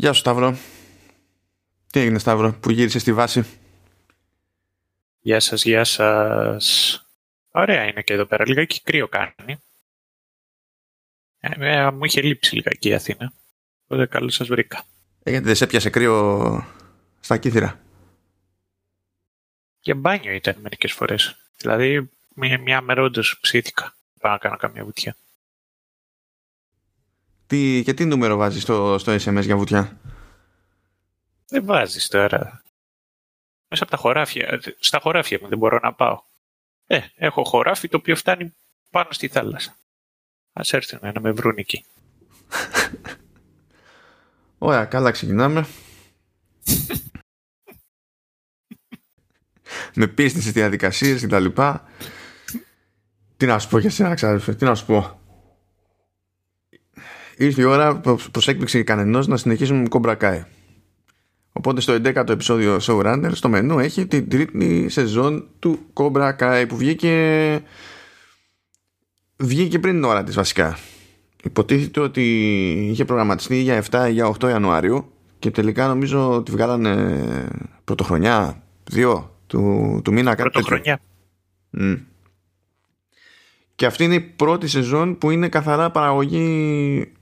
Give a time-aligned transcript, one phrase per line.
[0.00, 0.56] Γεια σου Σταύρο.
[1.92, 3.44] Τι έγινε Σταύρο που γύρισες στη βάση;
[5.20, 7.00] Γεια σας, γεια σας.
[7.50, 8.46] Ωραία είναι και εδώ πέρα.
[8.46, 9.62] Λιγάκι κρύο κάνει.
[11.40, 13.32] Ε, ε, μου είχε λείψει λιγάκι η Αθήνα.
[13.84, 14.84] Οπότε καλώς σας βρήκα.
[15.22, 16.64] Ε, γιατί δεν σε πιάσε κρύο
[17.20, 17.80] στα κύθυρα;
[19.80, 21.36] Για μπάνιο ήταν μερικές φορές.
[21.56, 23.94] Δηλαδή μια, μια μέρα όντως ψήθηκα.
[24.20, 25.16] Πάω να κάνω καμία βουτιά.
[27.50, 29.98] Τι, και τι νούμερο βάζεις στο, στο SMS για βουτιά;
[31.48, 32.62] Δεν βάζεις τώρα.
[33.68, 34.60] Μέσα από τα χωράφια.
[34.78, 36.22] Στα χωράφια μου δεν μπορώ να πάω.
[36.86, 38.54] Ε, έχω χωράφι το οποίο φτάνει
[38.90, 39.76] πάνω στη θάλασσα.
[40.52, 41.84] Ας έρθουν να με βρουν εκεί.
[44.58, 45.66] Ωραία, καλά ξεκινάμε.
[49.94, 51.84] με πίστη στις διαδικασίες και τα λοιπά.
[53.36, 55.19] Τι να σου πω για σένα, ξάδερφε, τι να σου πω.
[57.40, 60.44] Ήρθε η ώρα προς έκπληξη κανενός να συνεχίσουμε με κομπρακάι.
[61.52, 66.76] Οπότε στο 11ο επεισόδιο Showrunner στο μενού έχει την τρίτη σεζόν του Cobra Kai που
[66.76, 67.62] βγήκε
[69.36, 70.78] βγήκε πριν την ώρα της βασικά.
[71.44, 72.22] Υποτίθεται ότι
[72.90, 77.48] είχε προγραμματιστεί για 7 ή για 8 Ιανουαρίου και τελικά νομίζω ότι βγάλανε
[77.84, 78.62] πρωτοχρονιά,
[78.94, 81.00] 2 του, του μήνα κάτι Πρωτοχρονιά.
[81.78, 81.98] Mm.
[83.74, 87.12] Και αυτή είναι η πρώτη σεζόν που είναι καθαρά παραγωγή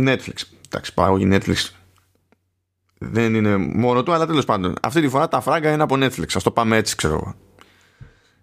[0.00, 0.42] Netflix.
[0.68, 1.70] Εντάξει, παραγωγή Netflix
[2.98, 4.74] δεν είναι μόνο του, αλλά τέλος πάντων.
[4.82, 6.26] Αυτή τη φορά τα φράγκα είναι από Netflix.
[6.34, 7.34] Α το πάμε έτσι, ξέρω εγώ.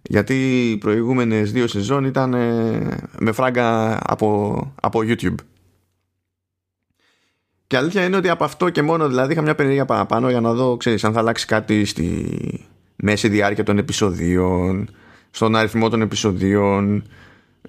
[0.01, 5.35] Γιατί οι προηγούμενες δύο σεζόν ήταν ε, με φράγκα από, από YouTube.
[7.67, 10.53] Και αλήθεια είναι ότι από αυτό και μόνο δηλαδή είχα μια περιέργεια παραπάνω για να
[10.53, 14.89] δω, ξέρεις, αν θα αλλάξει κάτι στη μέση διάρκεια των επεισοδίων,
[15.31, 17.03] στον αριθμό των επεισοδίων,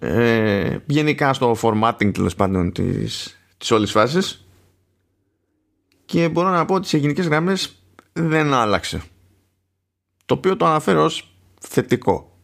[0.01, 4.47] ε, γενικά στο formatting τέλος πάντων της, της όλης φάσης
[6.05, 9.03] και μπορώ να πω ότι σε γενικές γραμμές δεν άλλαξε.
[10.25, 12.39] Το οποίο το αναφέρω ως θετικό.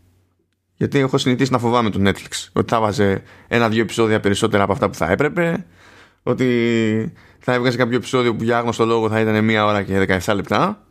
[0.74, 2.48] Γιατί έχω συνηθίσει να φοβάμαι το Netflix.
[2.52, 5.66] Ότι θα βάζε ένα-δύο επεισόδια περισσότερα από αυτά που θα έπρεπε.
[6.22, 10.34] Ότι θα έβγαζε κάποιο επεισόδιο που για άγνωστο λόγο θα ήταν μία ώρα και 17
[10.34, 10.86] λεπτά.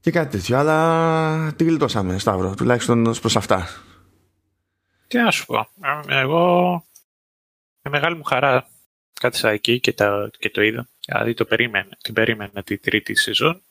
[0.00, 0.58] Και κάτι τέτοιο.
[0.58, 3.68] Αλλά τι γλιτώσαμε, Σταύρο, τουλάχιστον προς αυτά.
[5.06, 5.58] Τι να σου πω.
[6.08, 6.84] Ε, εγώ
[7.90, 8.68] με μεγάλη μου χαρά
[9.20, 10.88] κάθισα εκεί και, τα, και το είδα.
[11.06, 13.62] Δηλαδή το περίμενα, την περίμενα τη τρίτη σεζόν.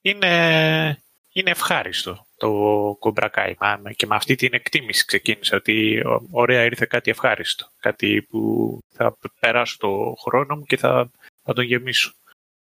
[0.00, 1.02] Είναι,
[1.32, 2.50] είναι ευχάριστο το
[2.98, 3.56] κομπρακάι.
[3.96, 7.68] Και με αυτή την εκτίμηση ξεκίνησα ότι ωραία ήρθε κάτι ευχάριστο.
[7.78, 11.10] Κάτι που θα περάσω το χρόνο μου και θα,
[11.42, 12.12] θα τον γεμίσω.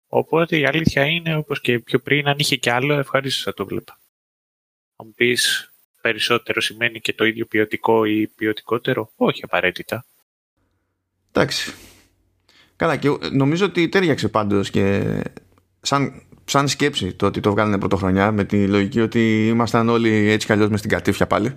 [0.07, 3.66] Οπότε η αλήθεια είναι, όπως και πιο πριν, αν είχε κι άλλο, ευχαρίστω θα το
[3.66, 4.00] βλέπα.
[4.96, 5.70] Αν μου πεις
[6.01, 10.06] περισσότερο σημαίνει και το ίδιο ποιοτικό ή ποιοτικότερο, όχι απαραίτητα.
[11.31, 11.73] Εντάξει.
[12.75, 15.03] Καλά, και νομίζω ότι τέριαξε πάντως και
[15.81, 20.45] σαν, σαν σκέψη το ότι το βγάλανε πρωτοχρονιά με τη λογική ότι ήμασταν όλοι έτσι
[20.47, 21.56] κι αλλιώς μες στην κατήφια πάλι.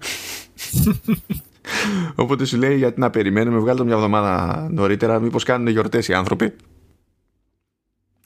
[2.14, 6.14] Οπότε σου λέει γιατί να περιμένουμε, βγάλω το μια εβδομάδα νωρίτερα, μήπως κάνουν γιορτές οι
[6.14, 6.54] άνθρωποι.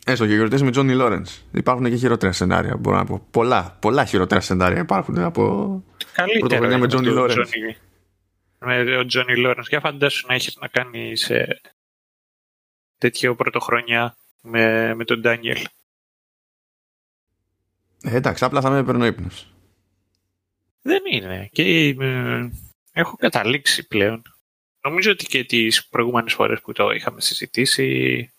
[0.08, 1.44] Έστω και γιορτές με Τζόνι Λόρενς.
[1.52, 3.26] Υπάρχουν και χειρότερα σενάρια, μπορώ να πω.
[3.30, 5.84] Πολλά, πολλά χειρότερα σενάρια υπάρχουν από
[6.38, 7.50] πρωτοχρονιά με Τζόνι Λόρενς
[8.58, 9.68] με τον Τζόνι Λόρενς.
[9.68, 11.60] Για φαντάσου να έχεις να κάνεις σε
[12.98, 15.66] τέτοιο πρωτοχρονιά με, με τον Ντάνιελ.
[18.02, 19.54] Ε, εντάξει, απλά θα με έπαιρνε ύπνος.
[20.82, 21.48] Δεν είναι.
[21.52, 22.48] Και ε,
[22.92, 24.22] έχω καταλήξει πλέον.
[24.80, 28.30] Νομίζω ότι και τις προηγούμενες φορές που το είχαμε συζητήσει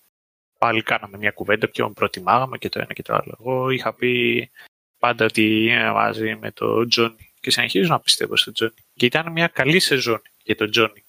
[0.60, 3.38] πάλι κάναμε μια κουβέντα ποιον προτιμάγαμε και το ένα και το άλλο.
[3.40, 4.52] Εγώ είχα πει
[4.98, 8.74] πάντα ότι είμαι μαζί με τον Τζόνι και συνεχίζω να πιστεύω στον Τζόνι.
[8.94, 11.04] Και ήταν μια καλή σεζόν για τον Τζόνι.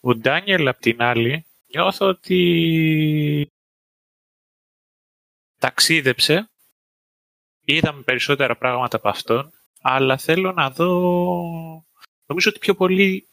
[0.00, 3.50] Ο Ντάνιελ απ' την άλλη νιώθω ότι
[5.58, 6.50] ταξίδεψε
[7.64, 10.90] είδαμε περισσότερα πράγματα από αυτόν αλλά θέλω να δω
[12.26, 13.28] νομίζω ότι πιο πολύ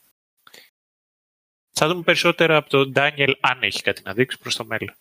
[1.74, 4.96] θα δούμε περισσότερα από τον Ντάνιελ αν έχει κάτι να δείξει προς το μέλλον.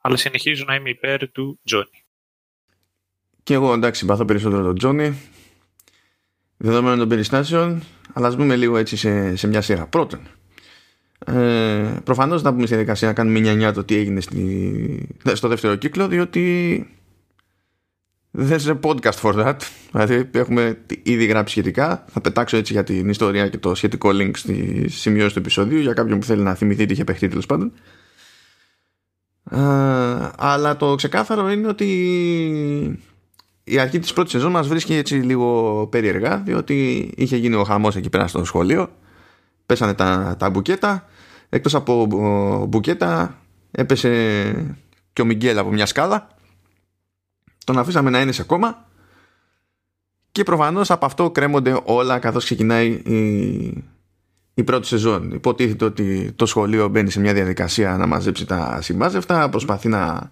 [0.00, 2.04] Αλλά συνεχίζω να είμαι υπέρ του Τζόνι
[3.46, 5.18] και εγώ εντάξει συμπαθώ περισσότερο τον Τζόνι
[6.56, 7.82] δεδομένων των περιστάσεων,
[8.12, 9.86] αλλά ας μπούμε λίγο έτσι σε, σε μια σειρά.
[9.86, 10.20] Πρώτον,
[11.26, 15.48] ε, προφανώς να πούμε στη διαδικασία να κάνουμε μια νιά το τι έγινε στη, στο
[15.48, 16.86] δεύτερο κύκλο, διότι
[18.36, 19.56] there's a podcast for that.
[19.92, 22.04] Δηλαδή έχουμε ήδη γράψει σχετικά.
[22.08, 25.92] Θα πετάξω έτσι για την ιστορία και το σχετικό link στη σημειώση του επεισοδίου για
[25.92, 27.72] κάποιον που θέλει να θυμηθεί τι είχε παιχτεί τέλος πάντων.
[29.50, 29.58] Ε,
[30.36, 31.86] αλλά το ξεκάθαρο είναι ότι
[33.64, 37.96] η αρχή της πρώτης σεζόν μας βρίσκει έτσι λίγο περίεργα διότι είχε γίνει ο χαμός
[37.96, 38.90] εκεί πέρα στο σχολείο
[39.66, 41.08] πέσανε τα, τα μπουκέτα
[41.48, 42.06] εκτός από
[42.68, 43.38] μπουκέτα
[43.70, 44.76] έπεσε
[45.12, 46.35] και ο Μιγγέλ από μια σκάλα
[47.66, 48.86] τον αφήσαμε να είναι σε κόμμα
[50.32, 53.84] και προφανώς από αυτό κρέμονται όλα καθώς ξεκινάει η,
[54.54, 55.30] η πρώτη σεζόν.
[55.30, 60.30] Υποτίθεται ότι το σχολείο μπαίνει σε μια διαδικασία να μαζέψει τα συμπάζευτα, προσπαθεί να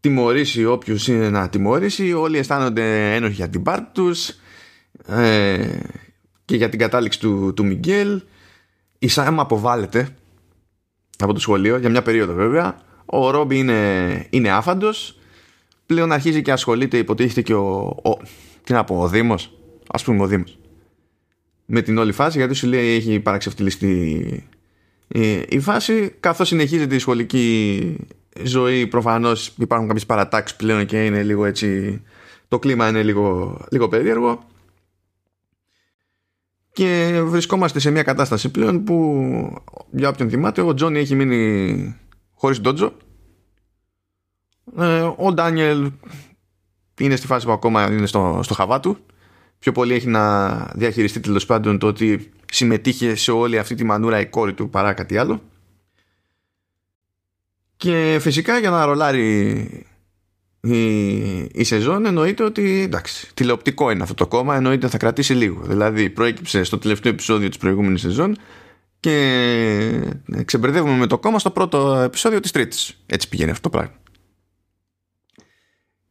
[0.00, 4.28] τιμωρήσει όποιους είναι να τιμωρήσει, όλοι αισθάνονται ένοχοι για την πάρτη τους
[5.06, 5.78] ε,
[6.44, 8.22] και για την κατάληξη του, του Μιγγέλ.
[8.98, 10.08] Η Σάμα αποβάλλεται
[11.18, 12.76] από το σχολείο για μια περίοδο βέβαια.
[13.04, 15.15] Ο Ρόμπι είναι, είναι άφαντος.
[15.86, 18.16] Πλέον αρχίζει και ασχολείται υποτίθεται και ο, ο,
[18.64, 20.58] τι να πω, ο Δήμος, ας πούμε ο Δήμος,
[21.66, 24.20] με την όλη φάση γιατί σου λέει έχει παραξευτελιστεί
[25.08, 27.96] η, η φάση καθώς συνεχίζεται η σχολική
[28.42, 32.00] ζωή προφανώς υπάρχουν κάποιες παρατάξεις πλέον και είναι λίγο έτσι
[32.48, 34.38] το κλίμα είναι λίγο, λίγο περίεργο.
[36.72, 39.26] Και βρισκόμαστε σε μια κατάσταση πλέον που
[39.90, 41.96] για όποιον θυμάται ο Τζόνι έχει μείνει
[42.34, 43.05] χωρίς ντότζο ε,
[45.16, 45.90] ο Ντάνιελ
[47.00, 48.98] είναι στη φάση που ακόμα είναι στο, στο χαβά του.
[49.58, 54.20] Πιο πολύ έχει να διαχειριστεί τέλος πάντων το ότι συμμετείχε σε όλη αυτή τη μανούρα
[54.20, 55.42] η κόρη του παρά κάτι άλλο.
[57.76, 59.60] Και φυσικά για να ρολάρει
[60.60, 60.78] η,
[61.52, 65.62] η σεζόν εννοείται ότι εντάξει, τηλεοπτικό είναι αυτό το κόμμα εννοείται θα κρατήσει λίγο.
[65.62, 68.36] Δηλαδή προέκυψε στο τελευταίο επεισόδιο της προηγούμενης σεζόν
[69.00, 70.14] και
[70.44, 73.02] ξεμπερδεύουμε με το κόμμα στο πρώτο επεισόδιο της τρίτης.
[73.06, 73.94] Έτσι πηγαίνει αυτό το πράγμα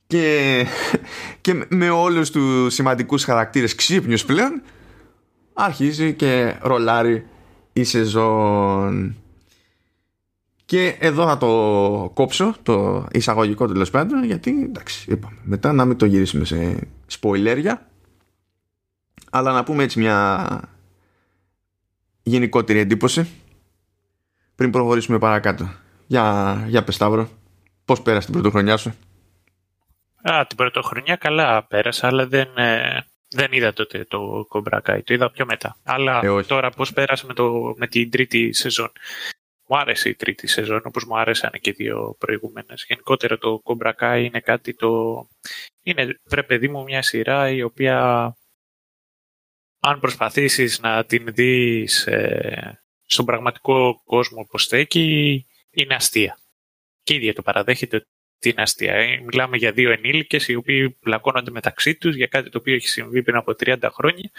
[0.07, 0.66] και,
[1.42, 4.62] και με όλους τους σημαντικούς χαρακτήρες ξύπνιους πλέον
[5.54, 7.28] αρχίζει και ρολάρει
[7.74, 9.16] η σεζόν.
[10.66, 15.98] Και εδώ θα το κόψω το εισαγωγικό τέλος πάντων γιατί εντάξει είπαμε μετά να μην
[15.98, 17.90] το γυρίσουμε σε σποιλέρια
[19.30, 20.60] αλλά να πούμε έτσι μια
[22.24, 23.28] γενικότερη εντύπωση
[24.56, 25.69] πριν προχωρήσουμε παρακάτω.
[26.08, 27.30] Για, για Πεσταύρο
[27.86, 28.94] πώς πέρασε την πρωτοχρονιά σου;
[30.30, 35.04] Α, την πρωτοχρονιά καλά πέρασα, αλλά δεν, ε, δεν είδα τότε το κομπρακάι.
[35.04, 35.77] Το είδα πιο μετά.
[35.83, 38.92] Αλλά ε, τώρα πώς πέρασε με, το, με την τρίτη σεζόν.
[39.68, 42.86] Μου άρεσε η τρίτη σεζόν, όπως μου άρεσαν και οι δύο προηγούμενες.
[42.88, 45.22] Γενικότερα το κομπρακάι είναι κάτι το...
[45.81, 48.36] Είναι, βρε παιδί μου, μια σειρά η οποία
[49.80, 56.38] αν προσπαθήσεις να την δεις ε, στον πραγματικό κόσμο όπως στέκει, είναι αστεία.
[57.04, 58.06] Και η ίδια το παραδέχεται
[58.40, 58.94] την αστεία.
[58.94, 62.88] Ε, μιλάμε για δύο ενήλικες οι οποίοι πλακώνονται μεταξύ τους για κάτι το οποίο έχει
[62.88, 64.32] συμβεί πριν από 30 χρόνια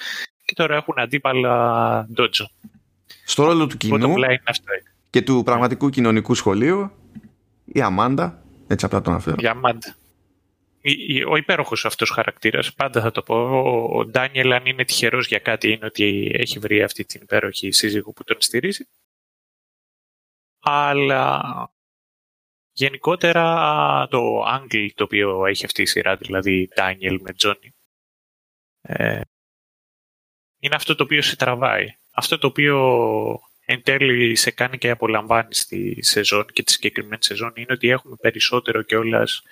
[0.45, 2.51] και τώρα έχουν αντίπαλα ντότζο.
[3.25, 4.15] Στο ρόλο του κοινού
[5.11, 6.91] και του πραγματικού κοινωνικού σχολείου
[7.65, 9.37] η Αμάντα, έτσι απλά τον αναφέρω.
[9.39, 9.97] Η Αμάντα.
[11.29, 13.35] Ο υπέροχος αυτός χαρακτήρας, πάντα θα το πω.
[13.93, 18.13] Ο Ντάνιελ αν είναι τυχερός για κάτι είναι ότι έχει βρει αυτή την υπέροχη σύζυγο
[18.13, 18.85] που τον στηρίζει.
[20.61, 21.43] Αλλά
[22.79, 27.69] Γενικότερα το angle το οποίο έχει αυτή η σειρά, δηλαδή Daniel με Johnny,
[28.81, 29.21] ε,
[30.59, 31.97] είναι αυτό το οποίο σε τραβάει.
[32.11, 37.53] Αυτό το οποίο εν τέλει σε κάνει και απολαμβάνει στη σεζόν και τη συγκεκριμένη σεζόν
[37.55, 39.43] είναι ότι έχουμε περισσότερο κιόλας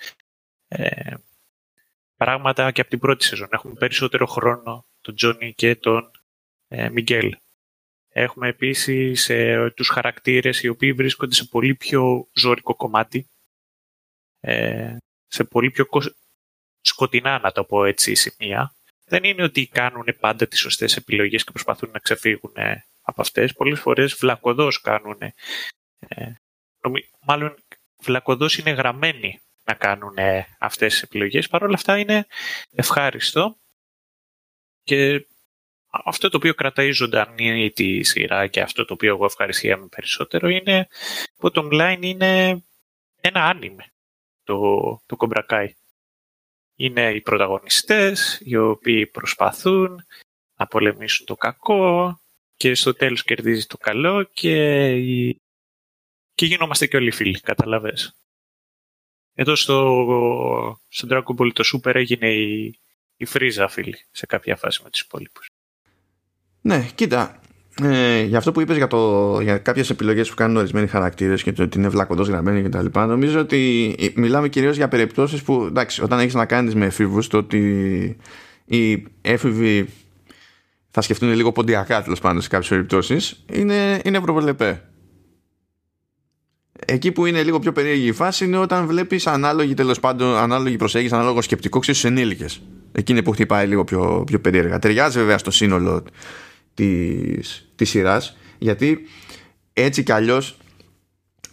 [0.67, 1.13] ε,
[2.15, 3.47] πράγματα και από την πρώτη σεζόν.
[3.51, 6.11] Έχουμε περισσότερο χρόνο τον Τζόνι και τον
[6.67, 7.37] ε, Μιγγέλ.
[8.17, 13.29] Έχουμε επίσης ε, τους χαρακτήρες οι οποίοι βρίσκονται σε πολύ πιο ζώρικο κομμάτι,
[14.39, 14.97] ε,
[15.27, 15.85] σε πολύ πιο
[16.81, 18.75] σκοτεινά, να το πω έτσι, σημεία.
[19.05, 23.53] Δεν είναι ότι κάνουν πάντα τις σωστές επιλογές και προσπαθούν να ξεφύγουν ε, από αυτές.
[23.53, 25.21] Πολλές φορές βλακοδός κάνουν,
[25.97, 26.31] ε,
[27.21, 27.55] μάλλον
[28.01, 31.47] βλακοδός είναι γραμμένοι να κάνουν ε, αυτές τις επιλογές.
[31.47, 32.27] Παρ' όλα αυτά είναι
[32.71, 33.57] ευχάριστο
[34.83, 35.27] και
[36.03, 40.87] αυτό το οποίο κρατάει ζωντανή τη σειρά και αυτό το οποίο εγώ ευχαριστιάμαι περισσότερο είναι
[41.37, 42.63] που το online είναι
[43.21, 43.85] ένα άνιμε
[44.43, 44.57] το,
[45.05, 45.75] το κομπρακάι.
[46.75, 50.05] Είναι οι πρωταγωνιστές οι οποίοι προσπαθούν
[50.57, 52.19] να πολεμήσουν το κακό
[52.55, 54.95] και στο τέλος κερδίζει το καλό και,
[56.35, 58.15] και γινόμαστε και όλοι φίλοι, καταλαβες.
[59.33, 62.79] Εδώ στο, στο Dragon Ball το Super έγινε η,
[63.17, 65.47] η φρίζα φίλη σε κάποια φάση με τους υπόλοιπους.
[66.65, 67.39] Ναι, κοίτα.
[67.83, 71.51] Ε, για αυτό που είπες για, το, για κάποιες επιλογές που κάνουν ορισμένοι χαρακτήρες και
[71.51, 75.65] το ότι είναι βλακοντός γραμμένοι και τα λοιπά νομίζω ότι μιλάμε κυρίως για περιπτώσεις που
[75.67, 78.17] εντάξει, όταν έχεις να κάνεις με εφήβους το ότι
[78.65, 79.89] οι έφηβοι
[80.91, 84.81] θα σκεφτούν λίγο ποντιακά τέλος πάντων σε κάποιες περιπτώσεις είναι, είναι προβολεπέ
[86.85, 90.75] Εκεί που είναι λίγο πιο περίεργη η φάση είναι όταν βλέπεις ανάλογη τέλος πάντων, ανάλογη
[90.75, 92.61] προσέγγιση, ανάλογο σκεπτικό ξέρεις στου ενήλικες.
[92.91, 94.79] Εκείνη που χτυπάει λίγο πιο, πιο περίεργα.
[94.79, 96.03] Ταιριάζει βέβαια στο σύνολο
[96.75, 98.99] της, της σειράς γιατί
[99.73, 100.57] έτσι κι αλλιώς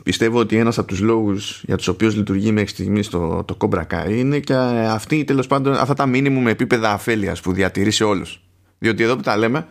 [0.03, 3.83] πιστεύω ότι ένας από τους λόγους για τους οποίους λειτουργεί μέχρι στιγμής το, το Cobra
[3.87, 4.55] Kai είναι και
[4.89, 8.43] αυτή τέλος πάντων αυτά τα μήνυμου με επίπεδα αφέλειας που διατηρεί σε όλους.
[8.79, 9.67] Διότι εδώ που τα λέμε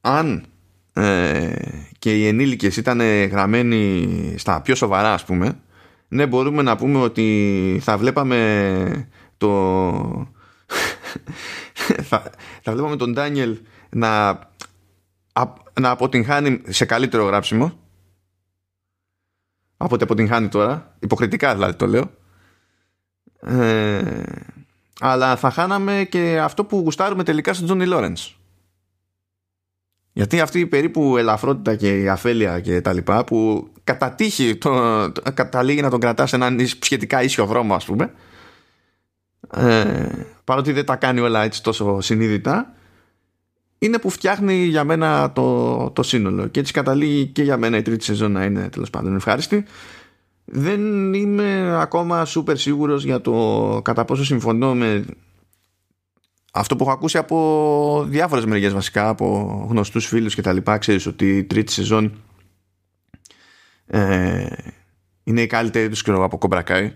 [0.00, 0.44] αν
[0.92, 1.52] ε,
[1.98, 5.60] και οι ενήλικες ήταν γραμμένοι στα πιο σοβαρά ας πούμε
[6.08, 9.48] ναι μπορούμε να πούμε ότι θα βλέπαμε το
[12.08, 12.30] θα,
[12.62, 13.58] θα βλέπαμε τον Ντάνιελ
[13.90, 14.38] να
[15.80, 17.78] να αποτυγχάνει σε καλύτερο γράψιμο.
[19.76, 20.96] Από ό,τι αποτυγχάνει τώρα.
[20.98, 22.10] Υποκριτικά δηλαδή το λέω.
[23.40, 24.22] Ε,
[25.00, 28.34] αλλά θα χάναμε και αυτό που γουστάρουμε τελικά στον Τζόνι Λόρενς.
[30.12, 35.12] Γιατί αυτή η περίπου ελαφρότητα και η αφέλεια και τα λοιπά που κατά τύχη το,
[35.34, 38.12] καταλήγει να τον κρατά σε έναν σχετικά ίσιο δρόμο ας πούμε.
[39.54, 40.08] Ε,
[40.44, 42.74] παρότι δεν τα κάνει όλα έτσι τόσο συνείδητα
[43.82, 47.82] είναι που φτιάχνει για μένα το, το σύνολο και έτσι καταλήγει και για μένα η
[47.82, 49.64] τρίτη σεζόν να είναι τέλος πάντων ευχάριστη.
[50.44, 55.04] Δεν είμαι ακόμα σούπερ σίγουρος για το κατά πόσο συμφωνώ με
[56.52, 60.78] αυτό που έχω ακούσει από διάφορες μεριές βασικά από γνωστούς φίλους και τα λοιπά.
[60.78, 62.12] Ξέρεις ότι η τρίτη σεζόν
[63.86, 64.46] ε,
[65.24, 66.92] είναι η καλύτερη τους από κομπρακάι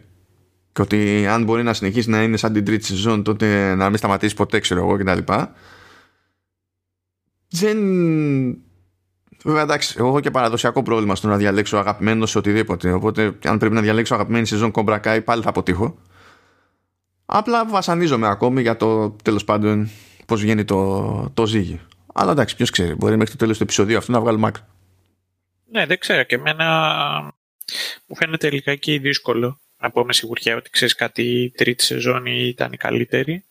[0.73, 3.99] και ότι αν μπορεί να συνεχίσει να είναι σαν την τρίτη σεζόν τότε να μην
[3.99, 5.55] σταματήσει ποτέ ξέρω εγώ και τα λοιπά
[7.61, 7.79] δεν
[9.45, 12.93] Βέβαια, εντάξει, εγώ έχω και παραδοσιακό πρόβλημα στο να διαλέξω αγαπημένος σε οτιδήποτε.
[12.93, 15.99] Οπότε, αν πρέπει να διαλέξω αγαπημένη σεζόν Cobra Kai, πάλι θα αποτύχω.
[17.27, 19.91] Απλά βασανίζομαι ακόμη για το τέλος πάντων
[20.27, 21.81] πώς βγαίνει το, το ζύγι.
[22.15, 24.63] Αλλά εντάξει, ποιος ξέρει, μπορεί μέχρι το τέλος του επεισοδίου αυτού να βγάλουμε άκρη.
[25.71, 26.23] Ναι, δεν ξέρω.
[26.23, 26.67] Και εμένα
[28.07, 32.73] μου φαίνεται λιγάκι δύσκολο να πω με σιγουριά ότι ξέρεις κάτι, η τρίτη σεζόν ήταν
[32.73, 33.45] η καλύτερη.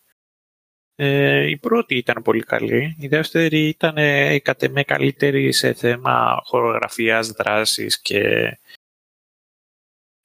[0.96, 2.96] Ε, η πρώτη ήταν πολύ καλή.
[3.00, 8.20] Η δεύτερη ήταν ε, κατ' εμέ καλύτερη σε θέμα χορογραφίας, δράσης και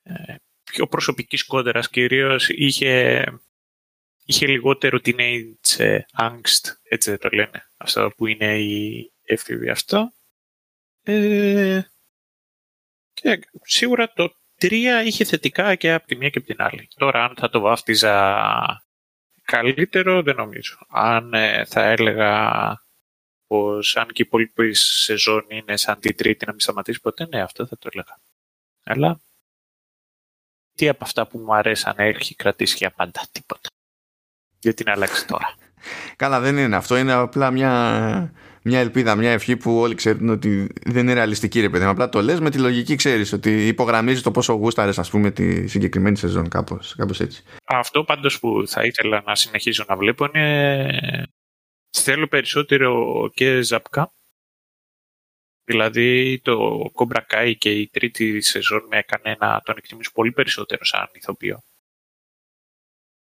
[0.03, 0.35] ε,
[0.65, 2.49] πιο προσωπικής κόντρας κυρίως.
[2.49, 3.25] Είχε,
[4.25, 7.69] είχε λιγότερο teenage ε, angst, έτσι δεν το λένε.
[7.77, 10.13] Αυτό που είναι η έφηβη αυτό.
[11.03, 11.81] Ε,
[13.13, 16.89] και σίγουρα το 3 είχε θετικά και από τη μία και από την άλλη.
[16.97, 18.88] Τώρα αν θα το βάφτιζα
[19.53, 20.79] Καλύτερο δεν νομίζω.
[20.89, 22.83] Αν ε, θα έλεγα
[23.47, 27.43] πως αν και η υπόλοιπη σεζόν είναι σαν τη τρίτη να μην σταματήσει ποτέ, ναι,
[27.43, 28.21] αυτό θα το έλεγα.
[28.85, 29.21] Αλλά
[30.75, 33.69] τι από αυτά που μου αρέσαν έχει κρατήσει για πάντα τίποτα.
[34.59, 35.57] Γιατί να αλλάξει τώρα;
[36.17, 38.33] Καλά δεν είναι αυτό, είναι απλά μια
[38.63, 41.85] μια ελπίδα, μια ευχή που όλοι ξέρουν ότι δεν είναι ρεαλιστική, ρε παιδί.
[41.85, 45.67] Απλά το λες με τη λογική, ξέρεις ότι υπογραμμίζεις το πόσο γούσταρες, ας πούμε, τη
[45.67, 47.43] συγκεκριμένη σεζόν, κάπως κάπως έτσι.
[47.65, 51.29] Αυτό πάντως που θα ήθελα να συνεχίσω να βλέπω είναι.
[51.91, 54.13] Θέλω περισσότερο και ζαπκά.
[55.65, 60.85] Δηλαδή το Cobra Kai και η τρίτη σεζόν με έκανε να τον εκτιμήσω πολύ περισσότερο
[60.85, 61.63] σαν ηθοποιό.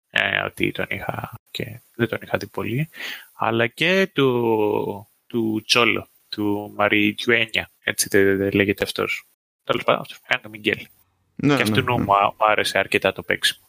[0.09, 2.89] Ε, ότι τον είχα και δεν τον είχα δει πολύ.
[3.33, 9.27] Αλλά και του του Τσόλο, του Μαρί Τιουένια, έτσι δεν λέγεται αυτός.
[9.63, 10.87] Τέλος πάντων, αυτός που κάνει το Μιγγέλ.
[11.35, 12.03] Ναι, και αυτού ναι, ναι.
[12.03, 13.65] μου άρεσε αρκετά το παίξιμο.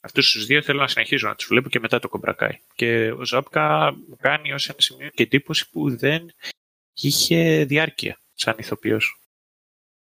[0.00, 2.60] Αυτούς τους δύο θέλω να συνεχίζω να τους βλέπω και μετά το κομπρακάι.
[2.74, 6.34] Και ο Ζάπκα μου κάνει ως ένα σημείο και εντύπωση που δεν
[6.94, 9.20] είχε διάρκεια σαν ηθοποιός.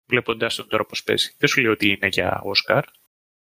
[0.06, 1.36] Βλέποντας τον τώρα πώ παίζει.
[1.38, 2.86] Δεν σου λέω ότι είναι για Όσκαρ,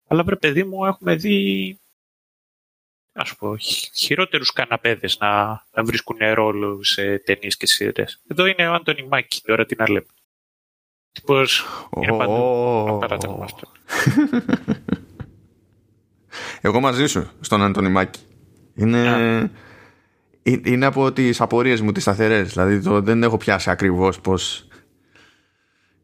[0.09, 1.79] αλλά βρε παιδί μου, έχουμε δει
[3.13, 3.55] ας πω,
[3.95, 8.21] χειρότερους καναπέδες να, να βρίσκουν ρόλο σε ταινίες και σειρές.
[8.27, 10.05] Εδώ είναι ο Άντωνι Μάκη, τώρα τι να λέμε.
[11.11, 13.71] Τύπος είναι παντού παράδειγμα αυτό.
[16.61, 18.19] Εγώ μαζί σου στον Άντωνι Μάκη.
[18.75, 19.51] Είναι...
[20.43, 22.53] Είναι από τις απορίες μου τις σταθερές.
[22.53, 24.67] Δηλαδή το, δεν έχω πιάσει ακριβώς πώς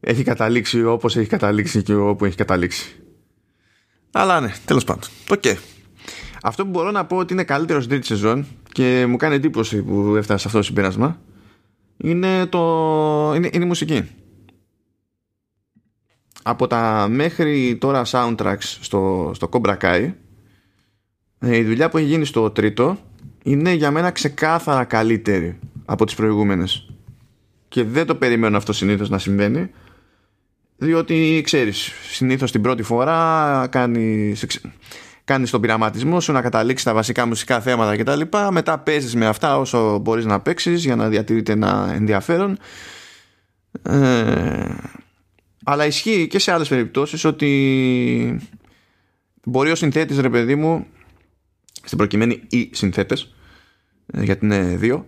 [0.00, 3.05] έχει καταλήξει όπως έχει καταλήξει και όπου έχει καταλήξει.
[4.18, 5.08] Αλλά ναι, τέλος πάντων.
[5.30, 5.42] Ok.
[5.44, 5.56] Okay.
[6.42, 9.82] Αυτό που μπορώ να πω ότι είναι καλύτερο στην τρίτη σεζόν και μου κάνει εντύπωση
[9.82, 11.20] που έφτασε σε αυτό το συμπέρασμα
[11.96, 12.58] είναι, το,
[13.36, 14.08] είναι, είναι η μουσική.
[16.42, 20.12] Από τα μέχρι τώρα soundtracks στο, στο Cobra Kai
[21.38, 22.98] ε, η δουλειά που έχει γίνει στο τρίτο
[23.42, 26.88] είναι για μένα ξεκάθαρα καλύτερη από τις προηγούμενες
[27.68, 29.70] και δεν το περιμένω αυτό συνήθως να συμβαίνει
[30.76, 34.34] διότι ξέρεις συνήθως την πρώτη φορά κάνει
[35.24, 38.20] κάνεις τον πειραματισμό σου να καταλήξεις τα βασικά μουσικά θέματα κτλ.
[38.50, 42.58] Μετά παίζεις με αυτά όσο μπορείς να παίξεις για να διατηρείται ένα ενδιαφέρον.
[43.82, 44.74] Ε,
[45.64, 48.40] αλλά ισχύει και σε άλλες περιπτώσεις ότι
[49.44, 50.86] μπορεί ο συνθέτης ρε παιδί μου
[51.82, 53.34] στην προκειμένη ή συνθέτες
[54.06, 55.06] ε, γιατί είναι δύο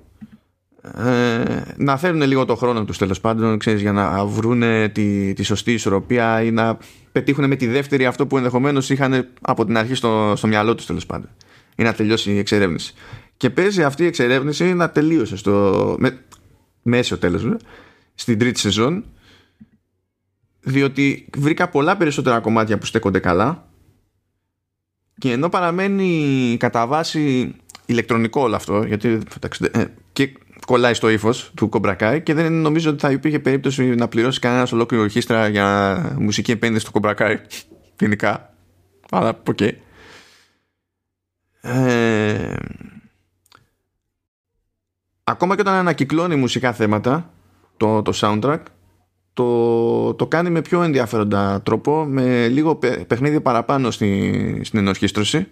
[0.97, 5.43] ε, να φέρουν λίγο το χρόνο τους τέλος πάντων ξέρεις, για να βρουν τη, τη
[5.43, 6.79] σωστή ισορροπία ή να
[7.13, 10.87] πετύχουν με τη δεύτερη αυτό που ενδεχομένως είχαν από την αρχή στο, στο μυαλό τους
[10.87, 11.29] τέλος πάντων
[11.77, 12.95] ή να τελειώσει η εξερεύνηση.
[13.37, 16.25] Και παίζει αυτή η εξερεύνηση να τελείωσε στο με,
[16.83, 17.57] μέσο τέλος
[18.15, 19.05] στην τρίτη σεζόν
[20.61, 23.69] διότι βρήκα πολλά περισσότερα κομμάτια που στέκονται καλά
[25.19, 27.55] και ενώ παραμένει κατά βάση
[27.87, 29.19] ηλεκτρονικό όλο αυτό γιατί
[29.73, 30.33] ε, και
[30.69, 34.41] κολλάει στο ύφος του Cobra Kai και δεν νομίζω ότι θα υπήρχε περίπτωση να πληρώσει
[34.41, 37.41] κανένα ολόκληρο ορχήστρα για μουσική επένδυση του Cobra Kai
[37.99, 38.55] γενικά.
[39.11, 39.57] Αλλά οκ.
[39.61, 39.73] Okay.
[41.61, 42.57] ε,
[45.25, 47.31] ακόμα και όταν ανακυκλώνει μουσικά θέματα
[47.77, 48.61] το, το soundtrack
[49.33, 55.47] το, το κάνει με πιο ενδιαφέροντα τρόπο με λίγο παιχνίδι παραπάνω στη, στην ενορχίστρωση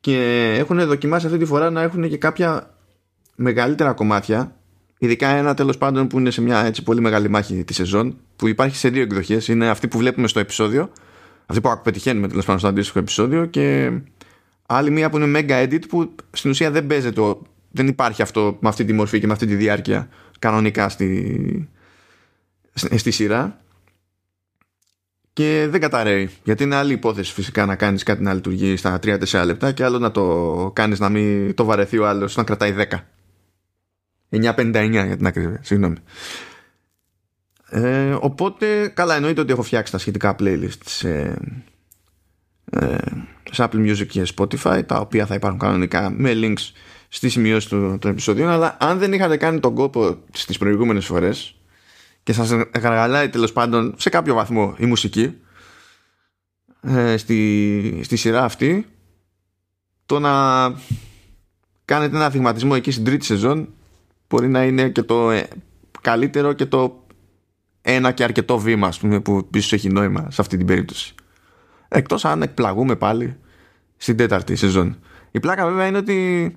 [0.00, 2.74] και έχουν δοκιμάσει αυτή τη φορά να έχουν και κάποια
[3.42, 4.56] μεγαλύτερα κομμάτια
[4.98, 8.48] ειδικά ένα τέλος πάντων που είναι σε μια έτσι πολύ μεγάλη μάχη τη σεζόν που
[8.48, 9.48] υπάρχει σε δύο εκδοχές.
[9.48, 10.92] Είναι αυτή που βλέπουμε στο επεισόδιο
[11.46, 13.92] αυτή που πετυχαίνουμε τέλος πάντων στο αντίστοιχο επεισόδιο και
[14.66, 17.36] άλλη μία που είναι mega edit που στην ουσία δεν παίζεται
[17.70, 21.68] δεν υπάρχει αυτό με αυτή τη μορφή και με αυτή τη διάρκεια κανονικά στη,
[22.74, 23.60] στη σειρά.
[25.32, 29.42] Και δεν καταραίει γιατί είναι άλλη υπόθεση φυσικά να κάνεις κάτι να λειτουργεί στα 3-4
[29.44, 32.98] λεπτά και άλλο να το κάνεις να μην το βαρεθεί ο άλλος να κρατάει 10
[34.30, 35.96] 9.59 για την ακρίβεια συγγνώμη.
[37.70, 41.36] Ε, οπότε καλά εννοείται ότι έχω φτιάξει τα σχετικά playlists σε,
[42.70, 42.96] ε,
[43.50, 46.72] σε Apple Music και Spotify τα οποία θα υπάρχουν κανονικά με links
[47.08, 48.48] στη σημειώση των, των επεισοδίων.
[48.48, 51.54] Αλλά αν δεν είχατε κάνει τον κόπο στις προηγούμενες φορές
[52.22, 55.36] και σας γαργαλάει τέλος πάντων σε κάποιο βαθμό η μουσική
[56.82, 58.86] ε, στη, στη σειρά αυτή
[60.06, 60.30] το να
[61.84, 63.68] κάνετε ένα δειγματισμό εκεί στην τρίτη σεζόν
[64.30, 65.48] μπορεί να είναι και το ε,
[66.00, 67.04] καλύτερο και το
[67.82, 71.14] ένα και αρκετό βήμα ας πούμε, που πίσω έχει νόημα σε αυτή την περίπτωση.
[71.88, 73.36] Εκτός αν εκπλαγούμε πάλι
[73.96, 74.98] στην τέταρτη σεζόν.
[75.30, 76.50] Η πλάκα βέβαια είναι ότι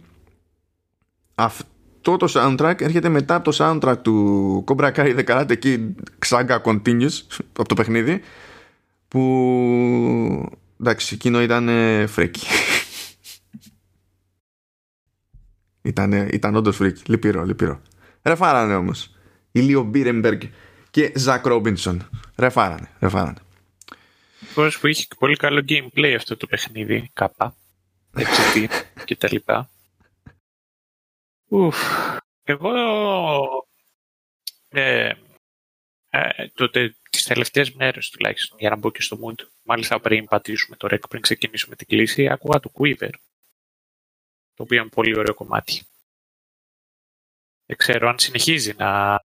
[1.35, 5.79] αυτό το soundtrack έρχεται μετά από το soundtrack του Cobra Kai The Karate Kid
[6.27, 8.21] Saga Continues από το παιχνίδι
[9.07, 11.69] που εντάξει εκείνο ήταν
[12.07, 12.47] φρίκη
[15.83, 17.81] ήταν, ήταν όντως φρίκη λυπηρό λυπηρό.
[18.23, 19.15] Ρεφάρανε όμως.
[19.51, 20.41] Leo Birenberg
[20.91, 22.09] και Zach Robinson.
[22.35, 23.39] Ρεφάρανε ρεφάρανε.
[24.53, 27.09] Που είχε πολύ καλό gameplay αυτό το παιχνίδι.
[27.13, 27.55] Κάπα
[28.15, 28.67] XP
[29.05, 29.69] και τα λοιπά.
[31.47, 31.77] Ουφ.
[32.43, 32.71] Εγώ
[34.69, 35.11] ε,
[36.09, 40.75] ε, τότε, τις τελευταίες μέρες τουλάχιστον για να μπω και στο mood μάλιστα πριν πατήσουμε
[40.75, 43.09] το rec πριν ξεκινήσουμε την κλίση άκουγα το Quiver
[44.53, 45.81] το οποίο είναι πολύ ωραίο κομμάτι
[47.65, 49.21] δεν ξέρω αν συνεχίζει να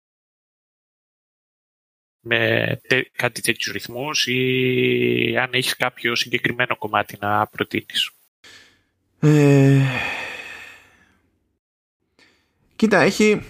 [2.27, 2.79] με
[3.11, 8.11] κάτι τέτοιους ρυθμούς ή αν έχεις κάποιο συγκεκριμένο κομμάτι να προτείνεις.
[9.19, 9.81] Ε,
[12.75, 13.41] Κοίτα, έχει.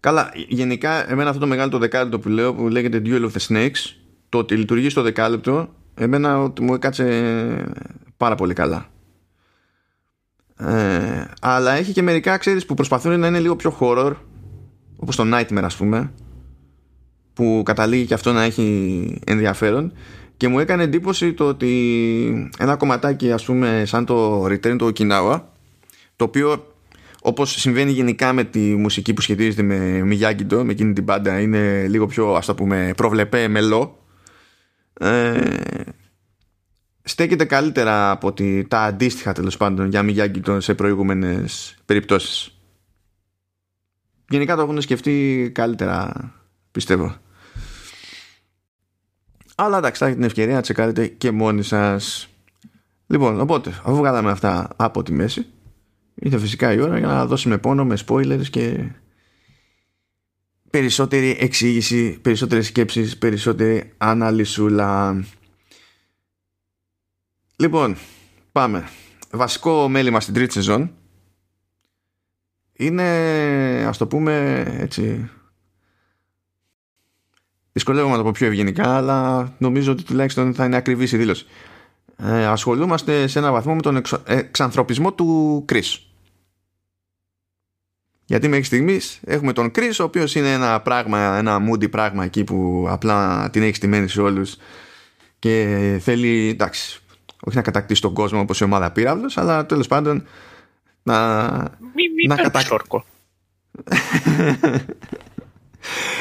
[0.00, 3.46] Καλά, γενικά, εμένα αυτό το μεγάλο το δεκάλεπτο που λέω που λέγεται Duel of the
[3.48, 3.94] Snakes,
[4.28, 7.72] το ότι λειτουργεί στο δεκάλεπτο, εμένα ότι μου έκατσε
[8.16, 8.90] πάρα πολύ καλά.
[10.58, 14.12] Ε, αλλά έχει και μερικά, ξέρεις, που προσπαθούν να είναι λίγο πιο horror,
[14.96, 16.12] όπως το Nightmare, ας πούμε,
[17.34, 19.92] που καταλήγει και αυτό να έχει ενδιαφέρον
[20.36, 25.40] και μου έκανε εντύπωση το ότι ένα κομματάκι, ας πούμε, σαν το Return to Okinawa,
[26.16, 26.66] το οποίο
[27.22, 31.86] όπως συμβαίνει γενικά με τη μουσική που σχετίζεται με Μιγιάγκιντο, με εκείνη την πάντα, είναι
[31.88, 33.98] λίγο πιο ας το πούμε προβλεπέ μελό.
[35.00, 35.40] Ε,
[37.08, 42.52] στέκεται καλύτερα από ότι τα αντίστοιχα τέλος πάντων για Μιγιάγκιντο σε προηγούμενες περιπτώσεις.
[44.28, 46.12] Γενικά το έχουν σκεφτεί καλύτερα,
[46.70, 47.16] πιστεύω.
[49.54, 52.28] Αλλά εντάξει, θα έχετε την ευκαιρία να τσεκάρετε και μόνοι σας.
[53.06, 55.46] Λοιπόν, οπότε, αφού βγάλαμε αυτά από τη μέση,
[56.20, 58.90] Ήρθε φυσικά η ώρα για να δώσουμε πόνο με spoilers και
[60.70, 65.24] περισσότερη εξήγηση, περισσότερες σκέψεις, περισσότερη αναλυσούλα.
[67.60, 67.96] Λοιπόν,
[68.52, 68.88] πάμε.
[69.30, 70.94] Βασικό μέλημα στην τρίτη σεζόν
[72.72, 73.04] είναι,
[73.86, 75.30] ας το πούμε έτσι,
[77.72, 81.46] δυσκολεύομαι να το πω πιο ευγενικά, αλλά νομίζω ότι τουλάχιστον θα είναι ακριβής η δήλωση.
[82.16, 85.98] Ε, ασχολούμαστε σε ένα βαθμό με τον εξανθρωπισμό του Chris.
[88.24, 92.44] Γιατί μέχρι στιγμής έχουμε τον Chris, ο οποίος είναι ένα πράγμα, ένα moody πράγμα εκεί
[92.44, 94.56] που απλά την έχει στημένη σε όλους
[95.38, 97.02] και θέλει, εντάξει,
[97.44, 100.26] όχι να κατακτήσει τον κόσμο όπως η ομάδα πύραυλος, αλλά τέλος πάντων
[101.02, 101.50] να,
[101.94, 103.04] Μην μη να παίρνεις κατα- όρκο.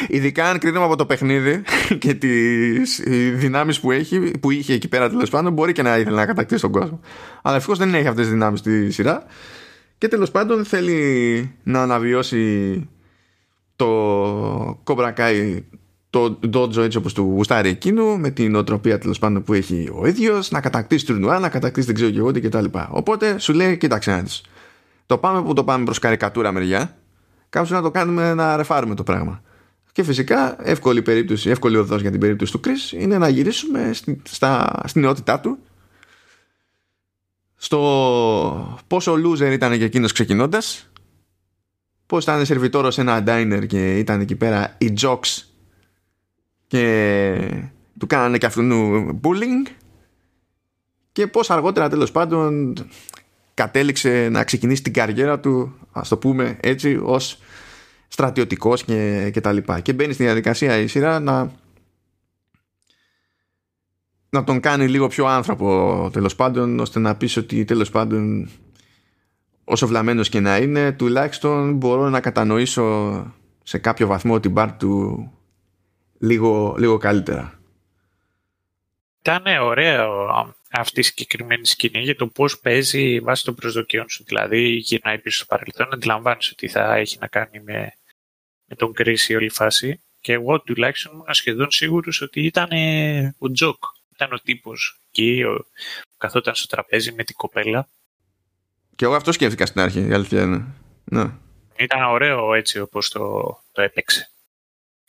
[0.08, 1.62] Ειδικά αν κρίνουμε από το παιχνίδι
[2.00, 5.98] και τις ε, δυνάμεις που, έχει, που είχε εκεί πέρα τέλος πάντων, μπορεί και να
[5.98, 7.00] ήθελε να κατακτήσει τον κόσμο.
[7.42, 9.26] Αλλά ευτυχώς δεν έχει αυτές τις δυνάμεις στη σειρά.
[9.98, 12.90] Και τέλος πάντων θέλει να αναβιώσει
[13.76, 15.58] το Cobra Kai
[16.18, 20.08] το dojo έτσι όπως του γουστάρει εκείνου με την οτροπία τέλος πάντων που έχει ο
[20.08, 22.66] ίδιος να κατακτήσει τουρνουά, να κατακτήσει δεν ξέρω και εγώ τι κτλ.
[22.90, 24.42] Οπότε σου λέει κοίταξε να δεις.
[25.06, 26.98] Το πάμε που το πάμε προς καρικατούρα μεριά
[27.50, 29.42] κάπως να το κάνουμε να ρεφάρουμε το πράγμα.
[29.92, 34.22] Και φυσικά εύκολη περίπτωση, εύκολη οδός για την περίπτωση του Chris είναι να γυρίσουμε στη,
[34.24, 35.58] στα, στην νεότητά του
[37.56, 40.90] στο πόσο loser ήταν και εκείνος ξεκινώντας
[42.06, 45.48] πώς ήταν σερβιτόρος σε ένα diner και ήταν εκεί πέρα οι jocks
[46.68, 47.64] και
[48.00, 48.62] του κάνανε και αυτού
[49.24, 49.72] bullying.
[51.12, 52.74] Και πώς αργότερα τέλος πάντων
[53.54, 57.40] κατέληξε να ξεκινήσει την καριέρα του ας το πούμε έτσι ως
[58.08, 59.80] στρατιωτικός και, και τα λοιπά.
[59.80, 61.52] Και μπαίνει στη διαδικασία η σειρά να
[64.30, 68.50] να τον κάνει λίγο πιο άνθρωπο τέλος πάντων ώστε να πεις ότι τέλος πάντων
[69.64, 73.26] όσο βλαμμένος και να είναι τουλάχιστον μπορώ να κατανοήσω
[73.64, 75.32] σε κάποιο βαθμό την πάρ του
[76.20, 77.60] λίγο, λίγο καλύτερα.
[79.20, 84.24] Ήταν ωραίο α, αυτή η συγκεκριμένη σκηνή για το πώς παίζει βάσει των προσδοκιών σου.
[84.24, 87.94] Δηλαδή γυρνάει πίσω στο παρελθόν, αντιλαμβάνεσαι ότι θα έχει να κάνει με,
[88.66, 90.02] με τον Kreese η όλη φάση.
[90.22, 93.84] Και εγώ τουλάχιστον ήμουν σχεδόν σίγουρος ότι ήταν ε, ο jock.
[94.14, 95.56] Ήταν ο τύπος εκεί, ο,
[96.02, 97.88] που καθόταν στο τραπέζι με την κοπέλα.
[98.96, 100.66] Και εγώ αυτό σκέφτηκα στην αρχή, η αλήθεια είναι.
[101.04, 101.32] Ναι.
[101.76, 104.30] Ήταν ωραίο έτσι όπως το, το έπαιξε.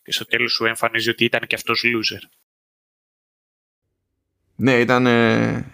[0.09, 2.29] Και στο τέλος σου εμφανίζει ότι ήταν και αυτός loser.
[4.57, 5.07] Ναι, ήταν,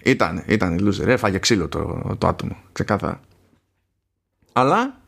[0.02, 1.06] ήταν, ήταν loser.
[1.06, 3.20] Έφαγε ξύλο το, το άτομο, ξεκάθαρα.
[4.52, 5.00] Αλλά,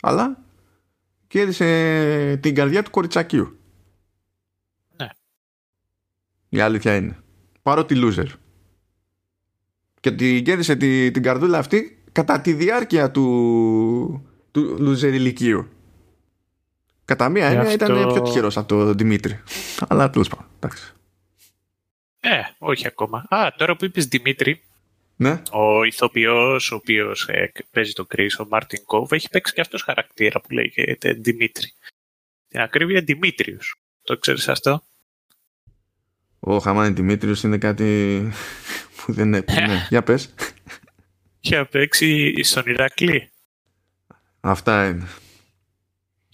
[0.00, 0.44] αλλά,
[1.26, 3.58] κέρδισε την καρδιά του κοριτσακίου.
[4.96, 5.08] Ναι.
[6.48, 7.18] Η αλήθεια είναι.
[7.62, 8.28] Παρότι loser.
[10.00, 15.68] Και την κέρδισε την, την καρδούλα αυτή κατά τη διάρκεια του, του loser ηλικίου.
[17.04, 17.72] Κατά μία έννοια αυτό...
[17.72, 19.42] ήταν πιο τυχερός από τον Δημήτρη.
[19.88, 20.46] Αλλά τέλος πάντων.
[20.56, 20.92] Εντάξει.
[22.20, 23.26] Ε, όχι ακόμα.
[23.28, 24.62] Α, τώρα που είπες Δημήτρη,
[25.16, 25.42] Ναι.
[25.50, 29.82] ο ηθοποιός ο οποίος ε, παίζει τον Chris, ο Μάρτιν Κόβ, έχει παίξει και αυτός
[29.82, 31.72] χαρακτήρα που λέγεται Δημήτρη.
[32.48, 33.74] Την ακρίβεια Δημήτριος.
[34.02, 34.82] Το ξέρεις αυτό;
[36.40, 38.20] Ο Χαμάνι Δημήτριος είναι κάτι
[38.96, 39.66] που δεν έπαιρνε.
[39.66, 39.86] ναι.
[39.88, 40.34] Για πες.
[41.40, 43.30] Είχε παίξει στον Ηρακλή.
[44.40, 45.06] Αυτά είναι.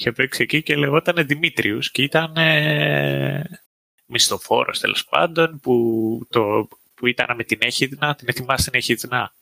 [0.01, 3.61] Είχε παίξει εκεί και λεγόταν Δημήτριους και ήταν ε,
[4.07, 9.35] μισθοφόρος τέλος πάντων που, το, που ήταν με την Έχιδνα, την ετοιμάσει την Έχιδνα;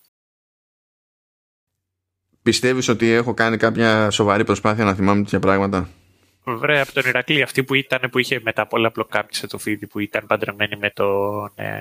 [2.42, 5.88] Πιστεύεις ότι έχω κάνει κάποια σοβαρή προσπάθεια να θυμάμαι τέτοια πράγματα;
[6.44, 9.98] Βρέα από τον Ηρακλή, αυτή που ήταν που είχε μετά πολλά πλοκάμισε το φίδι που
[9.98, 11.80] ήταν παντρεμένη με τον, ε,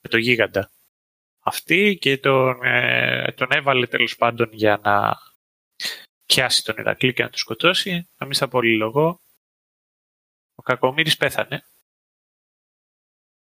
[0.00, 0.70] με τον γίγαντα.
[1.40, 5.16] Αυτή και τον, ε, τον έβαλε τέλος πάντων για να
[6.26, 8.08] πιάσει τον Ηρακλή και να τον σκοτώσει.
[8.18, 9.20] Να μην στα πολυλογώ.
[10.54, 11.64] Ο Κακομύρης πέθανε.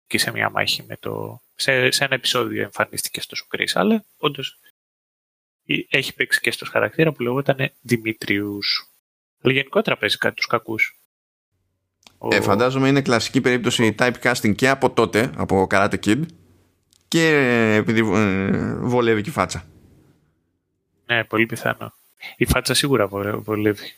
[0.07, 1.43] Και σε μια μάχη με το...
[1.55, 4.59] Σε, σε ένα επεισόδιο εμφανίστηκε στο Σουκρίς, αλλά όντως
[5.89, 8.89] έχει παίξει και στο χαρακτήρα που λεγόταν Δημήτριους.
[9.41, 10.99] Αλλά γενικότερα παίζει κάτι τους κακούς.
[12.31, 16.23] Ε, φαντάζομαι είναι κλασική περίπτωση typecasting και από τότε, από Karate Kid
[17.09, 17.29] και
[17.75, 19.65] επειδή ε, βολεύει και η φάτσα.
[21.07, 21.95] Ναι, πολύ πιθανό.
[22.37, 23.07] Η φάτσα σίγουρα
[23.39, 23.93] βολεύει.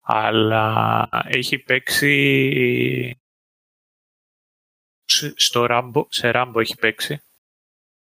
[0.00, 3.18] Αλλά έχει παίξει
[5.34, 7.22] στο Ράμπο, σε Ράμπο έχει παίξει.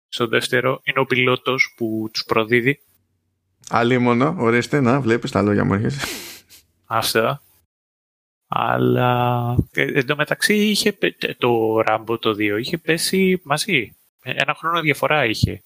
[0.08, 2.80] Στο δεύτερο είναι ο πιλότος που τους προδίδει.
[3.68, 6.06] Άλλη μόνο, ορίστε, να βλέπεις τα λόγια μου έρχεσαι.
[6.86, 7.42] Αυτά.
[8.46, 10.98] Αλλά εν τω μεταξύ είχε,
[11.38, 13.96] το Ράμπο το 2 είχε πέσει μαζί.
[14.22, 15.62] Ένα χρόνο διαφορά είχε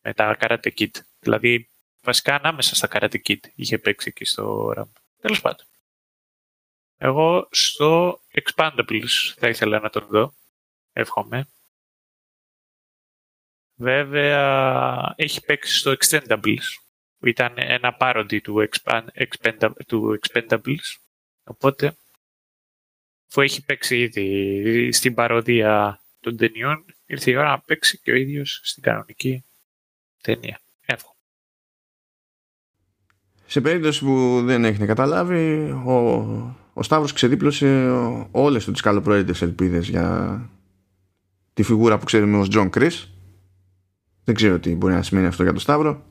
[0.00, 0.90] με τα Karate Kid.
[1.20, 1.68] Δηλαδή
[2.04, 4.92] βασικά ανάμεσα στα Karate Kid είχε παίξει εκεί στο Ράμπο.
[5.20, 5.66] Τέλος πάντων.
[6.96, 10.34] Εγώ στο Expandables θα ήθελα να τον δω.
[10.92, 11.48] Εύχομαι.
[13.74, 16.64] Βέβαια έχει παίξει στο Extendables
[17.18, 20.96] που ήταν ένα parody του, expand, expenda, του Expendables.
[21.44, 21.96] Οπότε
[23.28, 28.14] αφού έχει παίξει ήδη στην παροδία των ταινιών ήρθε η ώρα να παίξει και ο
[28.14, 29.44] ίδιος στην κανονική
[30.22, 30.60] ταινία.
[33.46, 33.54] Εύχομαι.
[33.54, 35.94] Σε περίπτωση που δεν έχετε καταλάβει, ο,
[36.72, 37.90] ο Σταύρος ξεδίπλωσε
[38.30, 40.40] όλες του τις καλοπροαίρετες ελπίδες για
[41.54, 43.04] τη φιγούρα που ξέρουμε ως John Chris.
[44.24, 46.04] Δεν ξέρω τι μπορεί να σημαίνει αυτό για τον Σταύρο.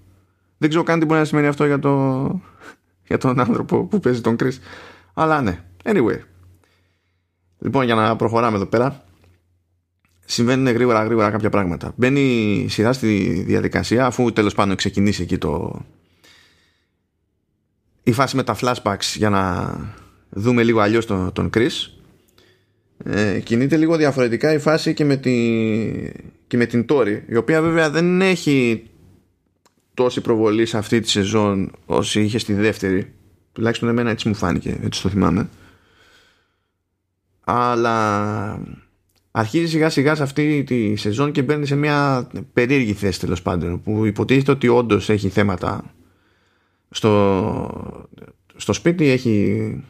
[0.58, 2.42] Δεν ξέρω καν τι μπορεί να σημαίνει αυτό για, το,
[3.08, 4.54] για τον άνθρωπο που παίζει τον Chris.
[5.14, 5.64] Αλλά ναι.
[5.84, 6.20] Anyway.
[7.60, 9.04] Λοιπόν, για να προχωράμε εδώ πέρα.
[10.26, 11.94] Συμβαίνουν γρήγορα γρήγορα κάποια πράγματα.
[11.96, 12.22] Μπαίνει
[12.66, 15.82] η σειρά στη διαδικασία αφού τέλος πάντων ξεκινήσει εκεί το.
[18.04, 19.76] Η φάση με τα flashbacks για να
[20.30, 21.72] δούμε λίγο αλλιώς τον, τον Chris.
[23.06, 25.32] Ε, κινείται λίγο διαφορετικά η φάση και με, τη,
[26.48, 28.84] και με την Tori η οποία βέβαια δεν έχει
[29.94, 33.14] τόση προβολή σε αυτή τη σεζόν όσοι είχε στη δεύτερη
[33.52, 35.50] τουλάχιστον εμένα έτσι μου φάνηκε έτσι το θυμάμαι
[37.44, 38.60] αλλά
[39.32, 43.82] αρχίζει σιγά σιγά σε αυτή τη σεζόν και μπαίνει σε μια περίεργη θέση τέλος πάντων
[43.82, 45.94] που υποτίθεται ότι όντως έχει θέματα
[46.94, 48.08] στο,
[48.56, 49.84] στο σπίτι έχει,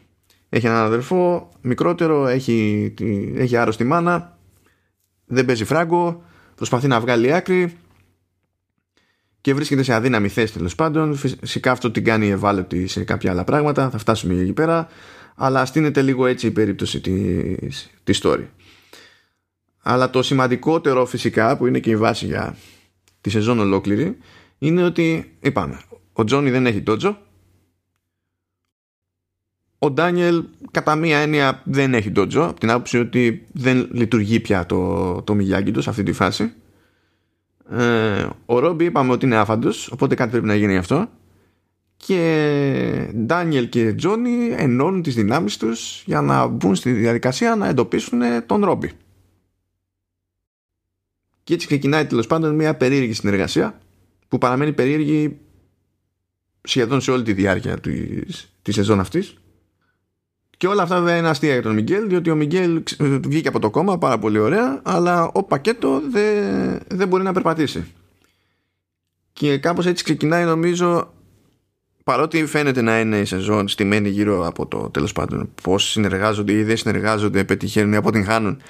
[0.49, 2.93] έχει έναν αδερφό μικρότερο έχει,
[3.35, 4.37] έχει άρρωστη μάνα
[5.25, 6.23] δεν παίζει φράγκο
[6.55, 7.77] προσπαθεί να βγάλει άκρη
[9.43, 11.15] και βρίσκεται σε αδύναμη θέση τέλος πάντων.
[11.15, 13.89] Φυσικά αυτό την κάνει ευάλωτη σε κάποια άλλα πράγματα.
[13.89, 14.87] Θα φτάσουμε εκεί πέρα.
[15.35, 18.45] Αλλά στείνεται λίγο έτσι η περίπτωση της, της story.
[19.81, 22.57] Αλλά το σημαντικότερο φυσικά που είναι και η βάση για
[23.21, 24.17] τη σεζόν ολόκληρη
[24.57, 25.79] είναι ότι είπαμε
[26.13, 27.17] ο Τζόνι δεν έχει τότζο
[29.83, 34.65] ο Ντάνιελ κατά μία έννοια δεν έχει τότζο από την άποψη ότι δεν λειτουργεί πια
[34.65, 35.35] το, το
[35.73, 36.53] τους σε αυτή τη φάση.
[37.69, 41.09] Ε, ο Ρόμπι είπαμε ότι είναι άφαντος οπότε κάτι πρέπει να γίνει γι' αυτό.
[41.97, 48.19] Και Ντάνιελ και Τζόνι ενώνουν τις δυνάμεις τους για να μπουν στη διαδικασία να εντοπίσουν
[48.45, 48.91] τον Ρόμπι.
[51.43, 53.79] Και έτσι ξεκινάει τέλος πάντων μια περίεργη συνεργασία
[54.27, 55.37] που παραμένει περίεργη
[56.63, 59.37] σχεδόν σε όλη τη διάρκεια της, της σεζόν αυτής
[60.63, 63.69] και όλα αυτά βέβαια είναι αστεία για τον Μιγγέλ, διότι ο Μιγγέλ βγήκε από το
[63.69, 67.85] κόμμα πάρα πολύ ωραία, αλλά ο πακέτο δεν, δεν μπορεί να περπατήσει.
[69.33, 71.13] Και κάπως έτσι ξεκινάει νομίζω,
[72.03, 76.63] παρότι φαίνεται να είναι η σεζόν στημένη γύρω από το τέλος πάντων πώς συνεργάζονται ή
[76.63, 78.61] δεν συνεργάζονται, πετυχαίνουν ή αποτυγχάνουν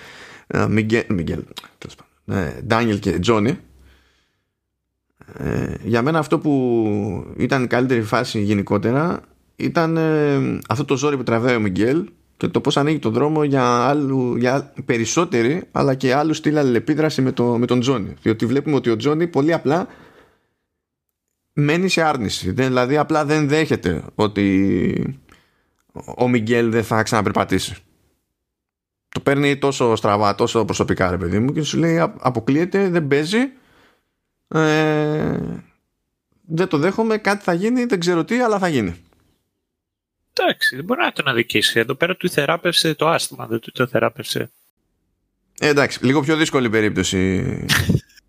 [0.48, 1.44] ε, Μιγγέλ, Μιγγέλ
[2.66, 3.60] Ντάνιελ και Τζόνι.
[5.38, 9.22] Ε, για μένα αυτό που ήταν η καλύτερη φάση γενικότερα
[9.56, 13.44] ήταν ε, αυτό το ζόρι που τραβάει ο Μιγγέλ και το πώς ανοίγει τον δρόμο
[13.44, 18.14] για, άλλου, για περισσότερη αλλά και άλλους στυλ αλληλεπίδραση με, το, με τον Τζόνι.
[18.22, 19.88] Διότι βλέπουμε ότι ο Τζόνι πολύ απλά
[21.54, 22.52] μένει σε άρνηση.
[22.52, 25.18] Δηλαδή απλά δεν δέχεται ότι
[26.18, 27.76] ο Μιγγέλ δεν θα ξαναπερπατήσει.
[29.10, 33.52] Το παίρνει τόσο στραβά τόσο προσωπικά ρε παιδί μου και σου λέει αποκλείεται δεν παίζει
[34.54, 35.40] ε,
[36.48, 39.04] δεν το δέχομαι κάτι θα γίνει δεν ξέρω τι αλλά θα γίνει
[40.34, 41.80] Εντάξει, δεν μπορεί να τον αδικήσει.
[41.80, 44.52] Εδώ πέρα του θεράπευσε το άσθημα, δεν του το θεράπευσε.
[45.60, 47.44] Ε, εντάξει, λίγο πιο δύσκολη περίπτωση.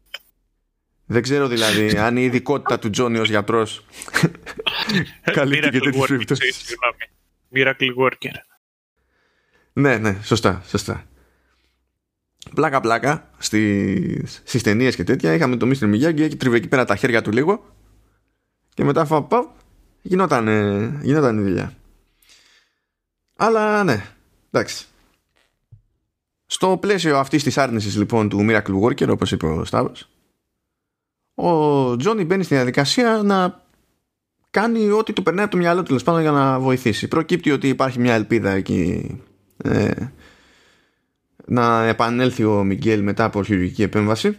[1.14, 3.84] δεν ξέρω δηλαδή αν η ειδικότητα του Τζόνι ως γιατρός
[5.32, 6.76] καλύπτει και τέτοιες περιπτώσεις.
[7.54, 8.34] Miracle worker.
[9.72, 11.06] Ναι, ναι, σωστά, σωστά.
[12.54, 15.94] Πλάκα πλάκα στις, στις ταινίες και τέτοια είχαμε το Mr.
[15.94, 17.64] Miyagi και τρίβε εκεί πέρα τα χέρια του λίγο
[18.74, 19.32] και μετά φαπ,
[20.02, 20.48] γινόταν,
[21.02, 21.72] γινόταν η δουλειά.
[23.36, 24.06] Αλλά ναι,
[24.50, 24.86] εντάξει.
[26.46, 30.08] Στο πλαίσιο αυτής της άρνησης λοιπόν του Miracle Worker όπως είπε ο Σταύρος
[31.34, 33.62] ο Τζόνι μπαίνει στη διαδικασία να
[34.50, 37.08] κάνει ό,τι του περνάει από το μυαλό του πάνω για να βοηθήσει.
[37.08, 39.10] Προκύπτει ότι υπάρχει μια ελπίδα εκεί
[39.56, 39.90] ε,
[41.46, 44.38] να επανέλθει ο Μιγγέλ μετά από χειρουργική επέμβαση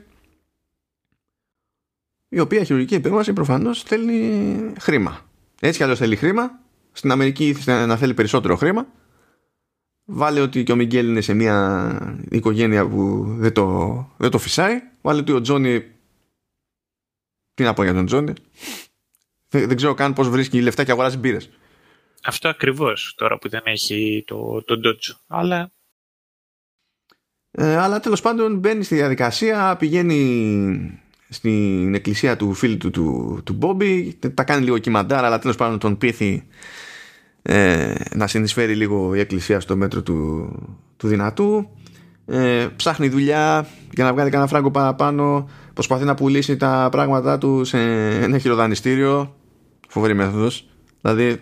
[2.29, 5.29] η οποία χειρουργική επέμβαση προφανώς θέλει χρήμα.
[5.59, 6.59] Έτσι κι αλλιώς θέλει χρήμα
[6.91, 8.87] στην Αμερική ήθελε να θέλει περισσότερο χρήμα.
[10.05, 14.81] Βάλε ότι και ο Μιγγέλ είναι σε μια οικογένεια που δεν το, δεν το φυσάει.
[15.01, 15.83] Βάλε ότι ο Τζόνι.
[17.53, 18.33] Τι να πω για τον Τζόνι.
[19.49, 21.49] Δεν, δεν ξέρω καν πώς βρίσκει λεφτά και αγοράζει μπύρες.
[22.23, 25.15] Αυτό ακριβώς τώρα που δεν έχει το, το Dodge.
[25.27, 25.71] Αλλά.
[27.57, 33.53] Ε, αλλά τέλος πάντων μπαίνει στη διαδικασία, πηγαίνει στην εκκλησία του φίλου του, του, του
[33.53, 36.43] Μπόμπι, τα κάνει λίγο κυμαντάρα, αλλά τέλος πάντων τον πείθει
[37.41, 40.49] ε, να συνεισφέρει λίγο η εκκλησία στο μέτρο του,
[40.97, 41.69] του δυνατού.
[42.25, 45.49] Ε, ψάχνει δουλειά για να βγάλει κανένα φράγκο παραπάνω.
[45.73, 47.77] Προσπαθεί να πουλήσει τα πράγματά του σε
[48.21, 49.35] ένα χειροδανιστήριο.
[49.87, 50.69] Φοβερή μέθοδος.
[51.01, 51.41] Δηλαδή,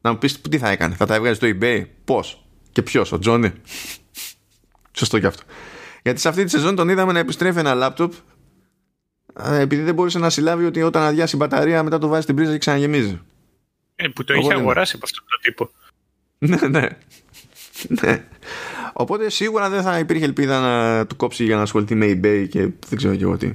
[0.00, 3.18] να μου πεις τι θα έκανε, θα τα έβγαλε στο eBay, πώς και ποιος, ο
[3.18, 3.52] Τζόνι.
[5.00, 5.42] Σωστό και αυτό.
[6.02, 8.12] Γιατί σε αυτή τη σεζόν τον είδαμε να επιστρέφει ένα λάπτοπ
[9.60, 12.52] επειδή δεν μπορούσε να συλλάβει ότι όταν αδειάσει η μπαταρία μετά το βάζει στην πρίζα
[12.52, 13.20] και ξαναγεμίζει.
[13.96, 15.70] Ε, που το είχε αγοράσει από αυτόν τον τύπο.
[16.38, 16.88] ναι, ναι.
[18.02, 18.24] ναι.
[18.92, 22.60] Οπότε σίγουρα δεν θα υπήρχε ελπίδα να του κόψει για να ασχοληθεί με eBay και
[22.60, 23.54] δεν ξέρω και εγώ τι.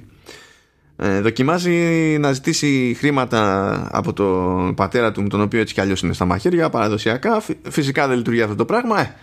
[0.98, 1.72] Ε, δοκιμάζει
[2.20, 6.70] να ζητήσει χρήματα από τον πατέρα του, τον οποίο έτσι κι αλλιώς είναι στα μαχαίρια,
[6.70, 7.44] παραδοσιακά.
[7.70, 9.00] Φυσικά δεν λειτουργεί αυτό το πράγμα.
[9.00, 9.16] Ε,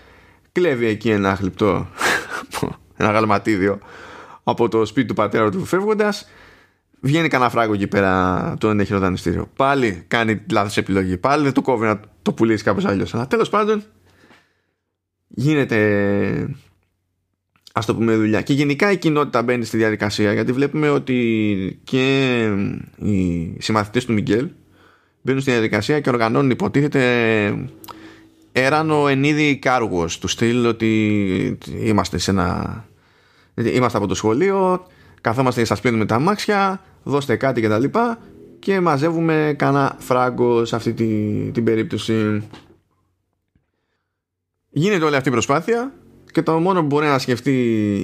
[0.53, 1.89] κλέβει εκεί ένα χλιπτό,
[2.97, 3.79] ένα γαλματίδιο
[4.43, 6.29] από το σπίτι του πατέρα του φεύγοντας.
[7.01, 9.51] Βγαίνει κανένα φράγκο εκεί πέρα το έχει δανειστήριο.
[9.57, 11.17] Πάλι κάνει λάθος επιλογή.
[11.17, 13.15] Πάλι δεν το κόβει να το πουλήσει κάπως αλλιώς.
[13.15, 13.83] Αλλά τέλος πάντων
[15.29, 16.49] γίνεται
[17.73, 22.45] ας το πούμε δουλειά και γενικά η κοινότητα μπαίνει στη διαδικασία γιατί βλέπουμε ότι και
[22.97, 24.49] οι συμμαθητές του Μιγγέλ
[25.23, 27.69] μπαίνουν στη διαδικασία και οργανώνουν υποτίθεται
[28.53, 32.85] έρανο εν είδη κάργος του στυλ ότι είμαστε σε ένα
[33.55, 34.87] είμαστε από το σχολείο
[35.21, 38.19] καθόμαστε στα σπίτι με τα αμάξια δώστε κάτι και τα λοιπά
[38.59, 42.49] και μαζεύουμε κανένα φράγκο σε αυτή την, την περίπτωση.
[44.69, 45.93] Γίνεται όλη αυτή η προσπάθεια
[46.33, 47.55] και το μόνο που μπορεί να σκεφτεί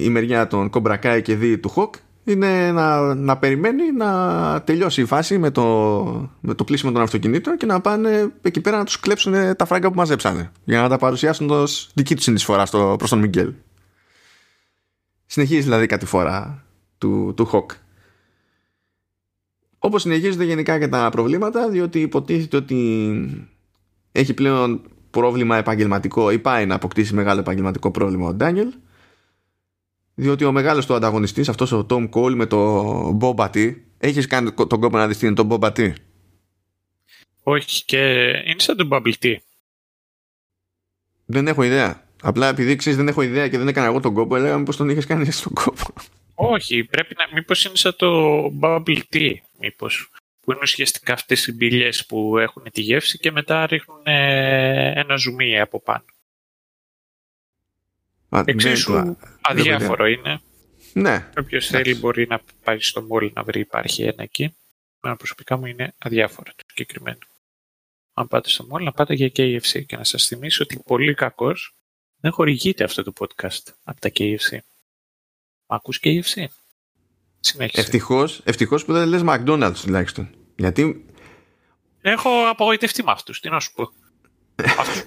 [0.03, 5.05] η μεριά των Κομπρακάι και δι του Χοκ είναι να, να περιμένει να τελειώσει η
[5.05, 5.63] φάση με το,
[6.39, 9.89] με το πλήσιμο των αυτοκινήτων και να πάνε εκεί πέρα να τους κλέψουν τα φράγκα
[9.89, 13.53] που μαζέψανε για να τα παρουσιάσουν ως δική τους συνεισφορά στο, προς τον Μιγγέλ.
[15.25, 16.63] Συνεχίζει δηλαδή κάτι φορά
[16.97, 17.71] του, του Χοκ.
[19.79, 23.51] Όπως συνεχίζονται γενικά και τα προβλήματα διότι υποτίθεται ότι
[24.11, 28.73] έχει πλέον πρόβλημα επαγγελματικό ή πάει να αποκτήσει μεγάλο επαγγελματικό πρόβλημα ο Ντάνιελ
[30.19, 34.51] διότι ο μεγάλος του ανταγωνιστής αυτός ο Tom Cole με το Boba T έχεις κάνει
[34.53, 35.93] τον κόπο να δεις τι είναι το Boba T;
[37.43, 39.35] Όχι και είναι σαν τον Bubble Tea.
[41.25, 42.03] Δεν έχω ιδέα.
[42.21, 44.89] Απλά επειδή ξέρεις δεν έχω ιδέα και δεν έκανα εγώ τον κόπο έλεγα μήπως τον
[44.89, 45.93] είχες κάνει εσύ τον κόπο.
[46.35, 50.11] Όχι πρέπει να μήπως είναι σαν το Bubble Tea μήπως.
[50.41, 55.15] Που είναι ουσιαστικά αυτές οι μπύλες που έχουν τη γεύση και μετά ρίχνουν ε, ένα
[55.15, 56.03] ζουμί από πάνω.
[58.29, 60.41] Α, ναι, Εξίσου ναι, αδιάφορο είναι.
[60.93, 61.29] Ναι.
[61.37, 64.55] Όποιος θέλει μπορεί να πάει στο μόλι να βρει υπάρχει ένα εκεί.
[64.99, 67.19] Μένα προσωπικά μου είναι αδιάφορο το συγκεκριμένο.
[68.13, 71.75] Αν πάτε στο μόλι να πάτε για KFC και να σας θυμίσω ότι πολύ κακός
[72.19, 74.57] δεν χορηγείται αυτό το podcast από τα KFC.
[75.67, 76.45] Μα ακούς KFC?
[77.57, 80.29] Ευτυχώς, ευτυχώς που δεν λες McDonald's τουλάχιστον.
[80.55, 81.05] Γιατί...
[82.01, 83.91] Έχω απογοητευτεί με αυτούς, τι να σου πω.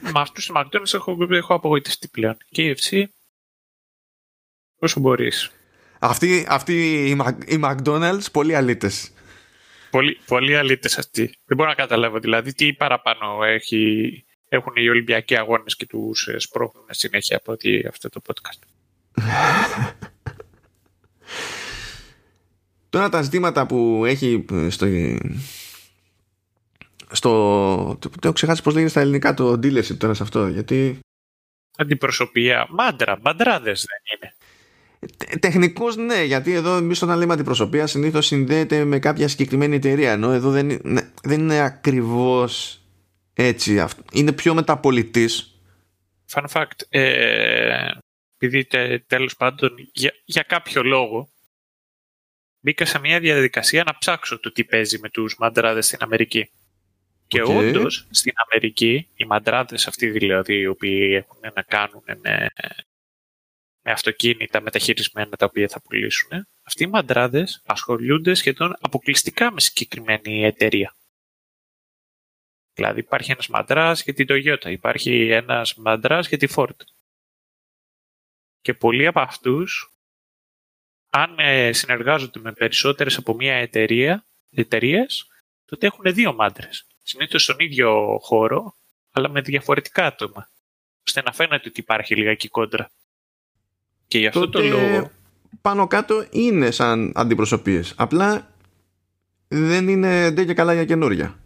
[0.01, 2.37] Με αυτούς τους McDonald's έχω, έχω απογοητευτεί πλέον.
[2.57, 3.05] KFC,
[4.79, 5.51] όσο μπορείς.
[5.99, 7.11] Αυτοί, αυτοί οι,
[7.47, 9.13] οι McDonald's, πολύ αλήτες.
[9.91, 11.25] Πολύ, πολύ αλήτες αυτοί.
[11.45, 16.39] Δεν μπορώ να καταλάβω δηλαδή τι παραπάνω έχει, έχουν οι Ολυμπιακοί αγώνες και τους ε,
[16.39, 17.57] σπρώχνουν συνέχεια από
[17.89, 18.59] αυτό το podcast.
[22.93, 24.87] Τώρα τα ζητήματα που έχει στο...
[27.13, 30.99] στο το έχω ξεχάσει πώς λέγεται στα ελληνικά το dealership τώρα σε αυτό, γιατί...
[31.77, 32.67] Αντιπροσωπεία.
[32.71, 34.35] Μάντρα, μαντράδες δεν είναι.
[35.41, 40.13] Τεχνικώ ναι, γιατί εδώ εμείς όταν λέμε αντιπροσωπεία συνήθως συνδέεται με κάποια συγκεκριμένη εταιρεία.
[40.13, 42.81] Ενώ εδώ δεν, είναι, δεν είναι ακριβώς
[43.35, 43.85] έτσι.
[44.13, 45.61] Είναι πιο μεταπολιτής.
[46.31, 46.81] Fun fact.
[46.89, 47.91] Ε,
[48.39, 48.67] επειδή
[49.07, 51.29] τέλος πάντων για, για κάποιο λόγο
[52.61, 56.51] μπήκα σε μια διαδικασία να ψάξω το τι παίζει με τους μαντράδες στην Αμερική.
[57.33, 57.57] Και okay.
[57.57, 62.51] όντως στην Αμερική, οι μαντράδες αυτοί δηλαδή, οι οποίοι έχουν να κάνουν με,
[63.83, 70.45] με αυτοκίνητα μεταχειρισμένα τα οποία θα πουλήσουν, αυτοί οι μαντράδες ασχολούνται σχεδόν αποκλειστικά με συγκεκριμένη
[70.45, 70.97] εταιρεία.
[72.75, 76.77] Δηλαδή υπάρχει ένας μαντράς για την Toyota, υπάρχει ένας μαντράς για τη Ford.
[78.61, 79.93] Και πολλοί από αυτούς
[81.11, 85.27] αν ε, συνεργάζονται με περισσότερες από μία εταιρεία, εταιρείες,
[85.65, 86.87] τότε έχουν δύο μάντρες.
[87.03, 88.75] Συνήθως στον ίδιο χώρο,
[89.13, 90.49] αλλά με διαφορετικά άτομα.
[91.07, 92.91] ώστε να φαίνεται ότι υπάρχει λιγάκι κόντρα.
[94.09, 95.11] Και γι' αυτό τότε, το λόγο...
[95.63, 97.95] Πάνω κάτω είναι σαν αντιπροσωπείες.
[97.97, 98.55] Απλά
[99.49, 101.39] δεν είναι ντε και καλά για καινούρια.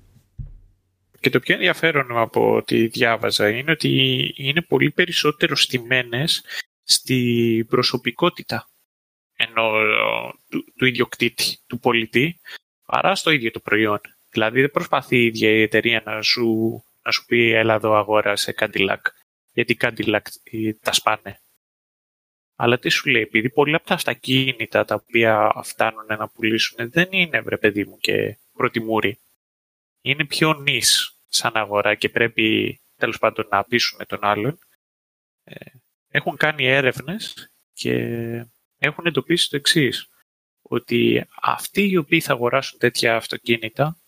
[1.21, 6.45] Και το πιο ενδιαφέρον από ό,τι διάβαζα είναι ότι είναι πολύ περισσότερο στημένες
[6.83, 8.69] στη προσωπικότητα
[9.37, 9.73] ενώ
[10.49, 12.41] του, του ιδιοκτήτη, του πολιτή,
[12.87, 14.01] παρά στο ίδιο το προϊόν.
[14.37, 18.55] Δηλαδή δεν προσπαθεί η ίδια η εταιρεία να σου, να σου πει έλα εδώ αγόρασε
[18.59, 19.01] Cadillac,
[19.53, 20.21] γιατί Cadillac
[20.81, 21.41] τα σπάνε.
[22.57, 27.09] Αλλά τι σου λέει, επειδή πολλά από τα αυτοκίνητα τα οποία φτάνουν να πουλήσουν δεν
[27.11, 29.19] είναι βρε παιδί μου και προτιμούρι.
[30.03, 34.59] Είναι πιο νης σαν αγορά και πρέπει τέλος πάντων να πείσουν τον άλλον.
[35.45, 35.55] Ε,
[36.11, 37.93] έχουν κάνει έρευνες και
[38.79, 40.09] έχουν εντοπίσει το εξής
[40.63, 44.01] ότι αυτοί οι οποίοι θα αγοράσουν τέτοια αυτοκίνητα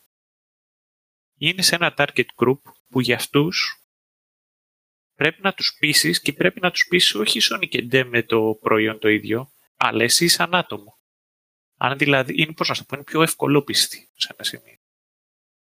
[1.39, 3.83] είναι σε ένα target group που για αυτούς
[5.15, 8.99] πρέπει να τους πείσεις και πρέπει να τους πείσει όχι Sony και με το προϊόν
[8.99, 10.99] το ίδιο, αλλά εσύ σαν άτομο.
[11.77, 14.77] Αν δηλαδή είναι, πώς να το πω, είναι πιο ευκολόπιστοι σε ένα σημείο.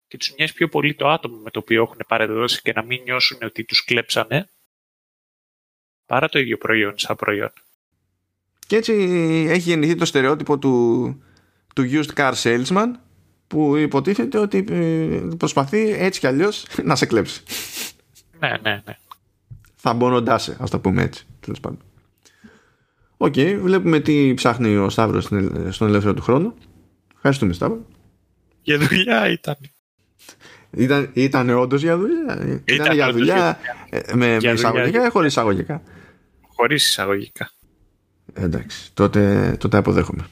[0.08, 3.02] Και τους μοιάζει πιο πολύ το άτομο με το οποίο έχουν παρεδώσει και να μην
[3.02, 4.50] νιώσουν ότι τους κλέψανε,
[6.06, 7.54] παρά το ίδιο προϊόν σαν προϊόν.
[8.68, 8.94] Και έτσι
[9.50, 11.06] έχει γεννηθεί το στερεότυπο του,
[11.76, 12.92] του used car salesman
[13.50, 17.44] που υποτίθεται ότι ε, προσπαθεί έτσι κι αλλιώς να σε κλέψει.
[18.40, 18.98] Ναι, ναι, ναι.
[19.76, 21.80] Θα μπονοντάσαι, ας το πούμε έτσι, τέλος πάντων.
[23.18, 25.24] Οκ, okay, βλέπουμε τι ψάχνει ο Σταύρος
[25.70, 26.54] στον ελεύθερο του χρόνο.
[27.16, 27.86] Ευχαριστούμε Σταύρο.
[28.62, 29.56] Για δουλειά ήταν.
[30.72, 32.38] Ήταν, ήταν όντως για δουλειά.
[32.42, 35.82] Ήταν, ήταν για δουλειά ε, με, για με εισαγωγικά ή χωρίς εισαγωγικά.
[36.48, 37.52] Χωρίς εισαγωγικά.
[38.34, 40.28] Εντάξει, τότε, τότε αποδέχομαι.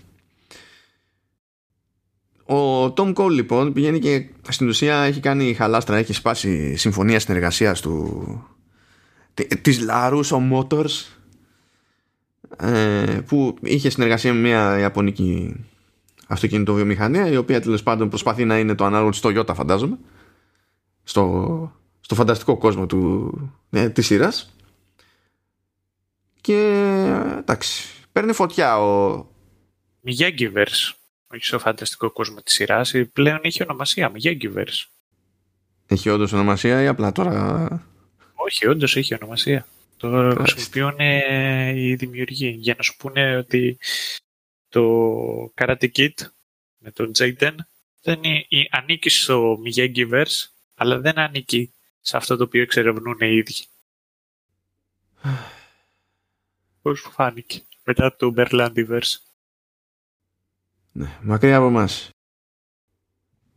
[2.49, 7.81] Ο Tom Cole λοιπόν πηγαίνει και στην ουσία έχει κάνει χαλάστρα, έχει σπάσει συμφωνία συνεργασίας
[7.81, 8.23] του
[9.61, 11.17] της Larusso Motors
[12.57, 15.55] ε, που είχε συνεργασία με μια ιαπωνική
[16.27, 19.97] αυτοκινητοβιομηχανία η οποία τέλος πάντων προσπαθεί να είναι το ανάλογο της Toyota φαντάζομαι
[21.03, 23.31] στο, στο φανταστικό κόσμο του,
[23.69, 24.55] ε, της σειράς.
[26.41, 26.59] Και
[27.37, 29.25] εντάξει παίρνει φωτιά ο
[30.19, 30.93] Jaguars
[31.27, 34.85] όχι στο φανταστικό κόσμο της σειράς πλέον έχει ονομασία Jaguars
[35.87, 37.67] έχει όντως ονομασία ή απλά τώρα;
[38.33, 39.67] Όχι όντως έχει ονομασία
[39.97, 40.99] το χρησιμοποιούν
[41.75, 43.77] οι δημιουργοί για να σου πούνε ότι
[44.69, 46.13] το Karate Kid
[46.77, 47.55] με τον Jaden
[48.01, 53.65] δεν είναι, ανήκει στο Miyagiverse αλλά δεν ανήκει σε αυτό το οποίο εξερευνούν οι ίδιοι.
[56.81, 59.15] Πώς σου φάνηκε μετά το Berlandiverse.
[60.97, 62.09] Ναι, μακριά από εμάς.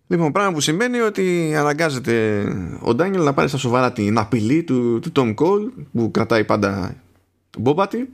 [0.06, 2.44] Λοιπόν, πράγμα που σημαίνει ότι αναγκάζεται
[2.80, 6.96] ο Ντάνιελ να πάρει στα σοβαρά την απειλή του, του Tom Cole που κρατάει πάντα
[7.58, 8.10] μπόμπατη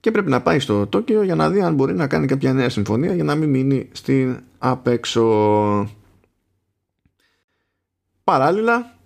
[0.00, 2.68] και πρέπει να πάει στο Τόκιο για να δει αν μπορεί να κάνει κάποια νέα
[2.68, 5.88] συμφωνία για να μην μείνει στην απέξω.
[8.24, 8.96] Παράλληλα,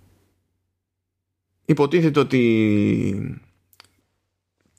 [1.65, 3.41] υποτίθεται ότι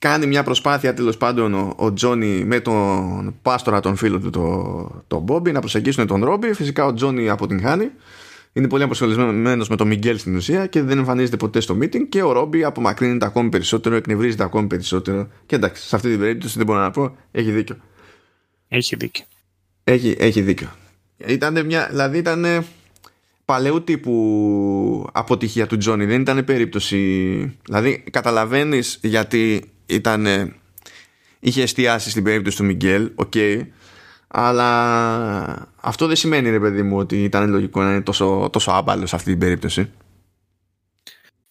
[0.03, 5.19] κάνει μια προσπάθεια τέλος πάντων ο Τζόνι με τον πάστορα τον φίλο του τον το
[5.19, 6.53] Μπόμπι να προσεγγίσουν τον Ρόμπι.
[6.53, 7.91] Φυσικά ο Τζόνι αποτυγχάνει
[8.53, 12.23] είναι πολύ αποσχολημένος με τον Μιγγέλ στην ουσία και δεν εμφανίζεται ποτέ στο meeting και
[12.23, 15.27] ο Ρόμπι απομακρύνεται ακόμη περισσότερο εκνευρίζεται ακόμη περισσότερο.
[15.45, 17.75] Και εντάξει σε αυτή την περίπτωση δεν μπορώ να πω έχει δίκιο.
[18.67, 19.25] Έχει δίκιο.
[19.83, 20.67] Έχει, έχει δίκιο.
[21.17, 22.45] Ήταν μια, δηλαδή ήταν
[23.45, 26.97] παλαιού τύπου αποτυχία του Τζόνι δεν ήταν περίπτωση
[27.65, 30.27] δηλαδή καταλαβαίνεις γιατί ήταν,
[31.39, 33.67] είχε εστιάσει στην περίπτωση του Miguel, οκ, okay,
[34.27, 39.09] αλλά αυτό δεν σημαίνει ρε παιδί μου ότι ήταν λογικό να είναι τόσο, τόσο άμπαλος
[39.09, 39.91] σε αυτή την περίπτωση.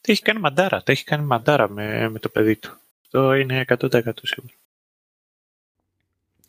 [0.01, 2.79] Το έχει κάνει μαντάρα, το έχει κάνει μαντάρα με, με το παιδί του.
[3.03, 4.55] Αυτό είναι 100% σίγουρο.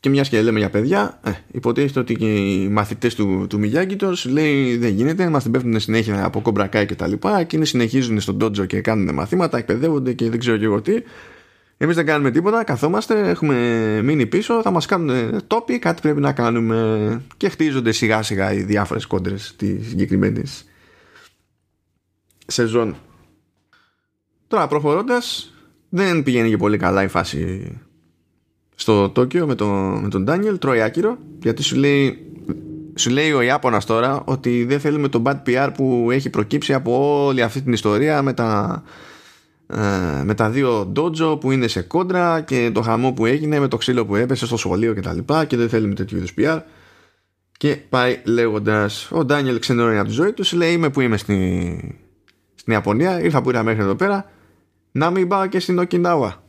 [0.04, 4.14] Και μια και λέμε για παιδιά, ε, υποτίθεται ότι και οι μαθητές του, του Miyagi-Do
[4.26, 7.40] λέει δεν γίνεται, μας την πέφτουν συνέχεια από Cobra Kai και τα λοιπά.
[7.40, 10.94] Εκείνοι συνεχίζουν στο dojo και κάνουν μαθήματα, εκπαιδεύονται και δεν ξέρω και εγώ τι.
[11.78, 13.56] Εμείς δεν κάνουμε τίποτα, καθόμαστε, έχουμε
[14.04, 18.62] μείνει πίσω, θα μας κάνουν τόποι, κάτι πρέπει να κάνουμε και χτίζονται σιγά σιγά οι
[18.62, 20.66] διάφορες κόντρες της συγκεκριμένης
[22.48, 22.96] σεζόν.
[24.48, 25.54] Τώρα προχωρώντας,
[25.90, 27.72] δεν πηγαίνει και πολύ καλά η φάση
[28.76, 29.66] στο Τόκιο με, το,
[30.02, 32.32] με τον Ντάνιελ, τρώει άκυρο, γιατί σου λέει,
[32.96, 37.26] σου λέει ο Ιάπωνας τώρα ότι δεν θέλουμε το bad PR που έχει προκύψει από
[37.26, 38.84] όλη αυτή την ιστορία με τα
[39.68, 43.68] ε, με τα δύο ντότζο που είναι σε κόντρα και το χαμό που έγινε με
[43.68, 45.18] το ξύλο που έπεσε στο σχολείο κτλ.
[45.18, 46.60] Και, και δεν θέλουμε τέτοιου είδους PR.
[47.58, 52.00] Και πάει λέγοντας, ο Ντάνιελ ξενερώνει από τη ζωή του, λέει: Είμαι που είμαι στη,
[52.56, 54.32] στην Ιαπωνία, ήρθα που ήρθα μέχρι εδώ πέρα.
[54.92, 56.43] Να μην πάω και στην Οκινάουα.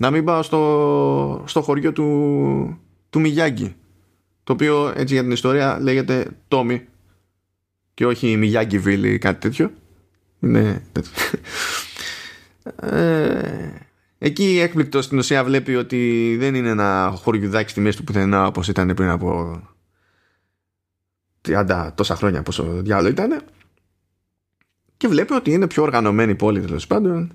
[0.00, 2.80] Να μην πάω στο, στο χωριό του,
[3.10, 3.74] του Μιγιάγκη.
[4.44, 6.86] Το οποίο έτσι για την ιστορία λέγεται Τόμι
[7.94, 9.72] και όχι Μιγιάγκη Βίλη ή κάτι τέτοιο.
[10.40, 11.12] Είναι τέτοιο.
[12.76, 13.70] Ε,
[14.18, 18.68] εκεί έκπληκτο στην ουσία βλέπει ότι δεν είναι ένα χωριουδάκι στη μέση του πουθενά όπως
[18.68, 19.60] ήταν πριν από
[21.48, 23.42] 30 τόσα χρόνια πόσο διάλογο ήταν
[24.96, 27.32] και βλέπει ότι είναι πιο οργανωμένη πόλη τέλος πάντων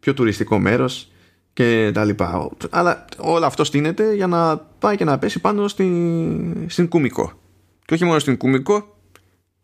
[0.00, 1.12] πιο τουριστικό μέρος
[1.52, 6.70] και τα λοιπά αλλά όλο αυτό στείνεται για να πάει και να πέσει πάνω στην,
[6.70, 7.40] στην Κουμικό
[7.84, 8.96] και όχι μόνο στην Κουμικό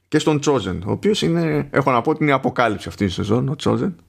[0.09, 3.14] και στον Τσόζεν ο οποίος είναι έχω να πω ότι είναι η αποκάλυψη αυτής της
[3.14, 4.03] σεζόν ο Τσόζεν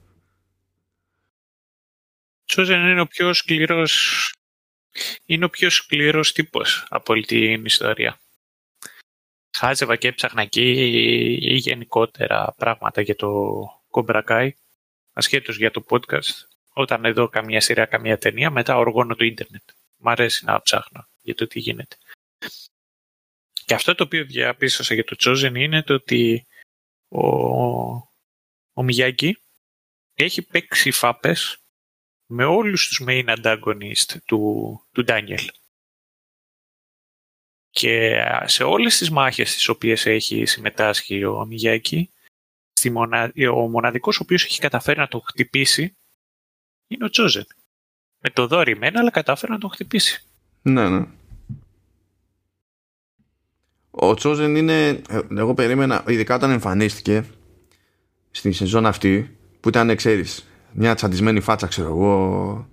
[2.44, 4.32] Σούζεν είναι ο πιο σκληρός
[5.24, 8.20] είναι ο πιο σκληρός τύπος από όλη την ιστορία.
[9.56, 10.70] Χάζευα και έψαχνα εκεί
[11.40, 13.30] ή γενικότερα πράγματα για το
[13.90, 14.54] Κομπρακάι,
[15.12, 16.48] ασχέτως για το podcast.
[16.72, 19.62] Όταν εδώ καμία σειρά, καμία ταινία, μετά οργώνω το ίντερνετ.
[19.96, 21.96] Μ' αρέσει να ψάχνω για το τι γίνεται.
[23.64, 26.46] Και αυτό το οποίο διαπίστωσα για το Chosen είναι το ότι
[27.08, 27.26] ο,
[28.72, 29.38] ο Μιγιάκη
[30.14, 31.58] έχει παίξει φάπες
[32.26, 35.48] με όλους τους main antagonist του, του Daniel.
[37.70, 42.10] Και σε όλες τις μάχες τις οποίες έχει συμμετάσχει ο Μιγιάκη,
[42.72, 43.32] στη μονα...
[43.52, 45.96] ο μοναδικός ο οποίος έχει καταφέρει να το χτυπήσει
[46.90, 47.46] είναι ο Τσόζεν.
[48.20, 50.24] Με το δόρυ μένα, αλλά κατάφερε να το χτυπήσει.
[50.62, 51.06] Ναι, ναι.
[53.90, 55.02] Ο Τσόζεν είναι,
[55.36, 57.24] εγώ περίμενα, ειδικά όταν εμφανίστηκε
[58.30, 62.68] στη σεζόν αυτή, που ήταν, ξέρεις, μια τσαντισμένη φάτσα, ξέρω εγώ,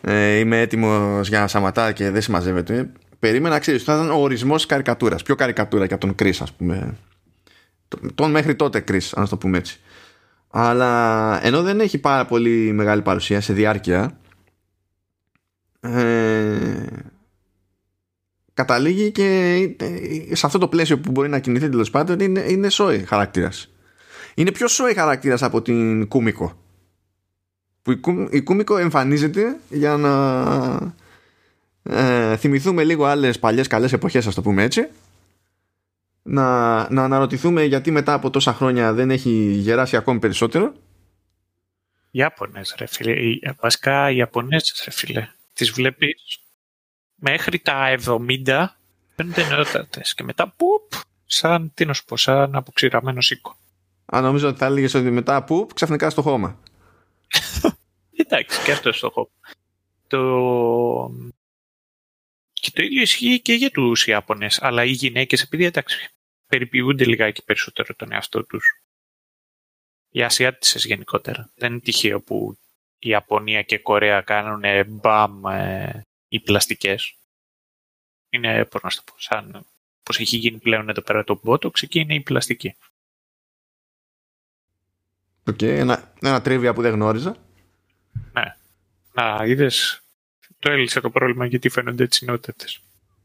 [0.00, 2.92] ε, είμαι έτοιμος για να σταματά και δεν συμμαζεύεται.
[3.18, 5.22] Περίμενα, ξέρεις, θα ήταν ο ορισμός καρικατούρας.
[5.22, 6.96] Πιο καρικατούρα και από τον Κρι, ας πούμε.
[8.14, 9.80] Τον μέχρι τότε Κρι, αν το πούμε έτσι.
[10.50, 14.18] Αλλά ενώ δεν έχει πάρα πολύ μεγάλη παρουσία σε διάρκεια,
[15.80, 16.86] ε,
[18.54, 19.76] καταλήγει και
[20.32, 23.50] σε αυτό το πλαίσιο που μπορεί να κινηθεί τέλος πάντων είναι, είναι σόι χαρακτήρα.
[24.34, 26.62] Είναι πιο σόι χαρακτήρα από την Κούμικο.
[27.82, 27.90] Που
[28.30, 30.12] η, Κούμικο εμφανίζεται για να
[31.82, 34.88] ε, θυμηθούμε λίγο άλλες παλιές καλές εποχές, ας το πούμε έτσι.
[36.30, 40.74] Να, να αναρωτηθούμε γιατί μετά από τόσα χρόνια δεν έχει γεράσει ακόμη περισσότερο.
[42.10, 43.14] Ιάπωνες ρε φίλε,
[43.60, 45.28] βασικά οι Ιαπωνέζες ρε φίλε.
[45.52, 46.40] Τις βλέπεις
[47.14, 48.66] μέχρι τα 70
[49.14, 50.92] φαίνονται νεότατες και μετά πουπ,
[51.24, 53.56] σαν, τι να σου πω, σαν αποξηραμένο σίκο.
[54.06, 56.60] Αν νομίζω ότι θα έλεγες ότι μετά πουπ, ξαφνικά στο χώμα.
[58.22, 59.30] Εντάξει, και αυτό στο χώμα.
[60.06, 60.20] Το...
[62.52, 66.10] Και το ίδιο ισχύει και για τους Ιάπωνες, αλλά οι γυναίκες, επειδή εντάξει,
[66.48, 68.82] περιποιούνται λιγάκι περισσότερο τον εαυτό τους.
[70.10, 71.50] Οι Ασιάτισες γενικότερα.
[71.54, 72.58] Δεν είναι τυχαίο που
[72.98, 77.16] η Ιαπωνία και η Κορέα κάνουν μπαμ ε, οι πλαστικές.
[78.30, 79.66] Είναι, πώς να το πω, σαν
[80.02, 82.76] πως έχει γίνει πλέον εδώ πέρα το Botox, εκεί είναι η πλαστική.
[85.48, 87.36] Οκ, okay, ένα, ένα trivia που δεν γνώριζα.
[88.32, 88.56] Ναι.
[89.12, 90.02] Να, είδες,
[90.58, 92.80] το έλυσε το πρόβλημα γιατί φαίνονται έτσι νότητες.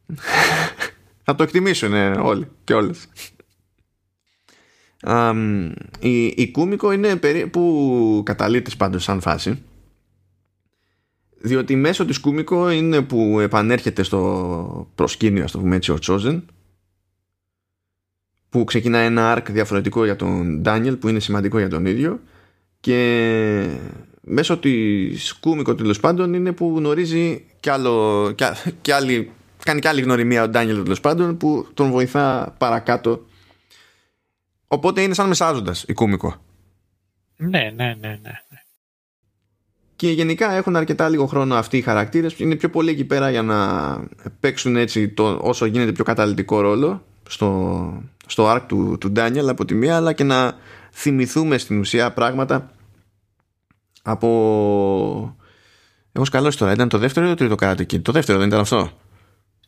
[1.23, 3.07] Θα το εκτιμήσουν όλοι και όλες.
[5.99, 9.63] η, η Κούμικο είναι περίπου καταλήτης πάντως σαν φάση
[11.45, 16.45] διότι μέσω της Κούμικο είναι που επανέρχεται στο προσκήνιο, ας το πούμε έτσι, ο Τσόζεν
[18.49, 22.19] που ξεκινά ένα arc διαφορετικό για τον Ντάνιελ που είναι σημαντικό για τον ίδιο
[22.79, 23.77] και
[24.21, 28.31] μέσω της Κούμικο τέλος πάντων είναι που γνωρίζει κι άλλο,
[28.81, 29.31] κι, άλλη,
[29.63, 33.25] κάνει κι άλλη γνωριμία ο Ντάνιελ τέλος πάντων που τον βοηθά παρακάτω.
[34.67, 36.35] Οπότε είναι σαν μεσάζοντας η Κούμικο.
[37.37, 38.19] Ναι, ναι, ναι, ναι.
[38.21, 38.41] ναι.
[39.95, 42.39] Και γενικά έχουν αρκετά λίγο χρόνο αυτοί οι χαρακτήρες.
[42.39, 43.99] Είναι πιο πολύ εκεί πέρα για να
[44.39, 49.65] παίξουν έτσι το, όσο γίνεται πιο καταλητικό ρόλο στο, στο arc του, του Daniel από
[49.65, 50.57] τη μία αλλά και να
[50.91, 52.71] θυμηθούμε στην ουσία πράγματα
[54.01, 54.27] από
[56.11, 58.59] εγώ σκαλώσει τώρα ήταν το δεύτερο ή το τρίτο Karate Kid το δεύτερο δεν ήταν
[58.59, 58.91] αυτό;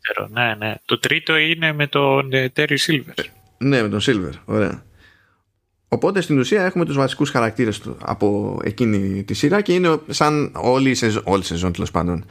[0.06, 0.76] Δεύτερο, ναι ναι.
[0.86, 3.24] Το τρίτο είναι με τον ε, Terry Silver.
[3.58, 4.32] Ναι με τον Silver.
[4.46, 4.84] Ωραία.
[5.88, 10.52] Οπότε στην ουσία έχουμε τους βασικούς χαρακτήρες του από εκείνη τη σειρά και είναι σαν
[10.56, 12.26] όλη η σεζόν, όλη η σεζόν τέλος πάντων.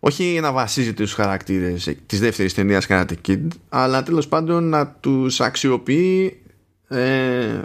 [0.00, 5.40] Όχι να βασίζεται στους χαρακτήρες της δεύτερης ταινίας Karate Kid, αλλά τέλος πάντων να τους
[5.40, 6.42] αξιοποιεί
[6.88, 7.60] ε,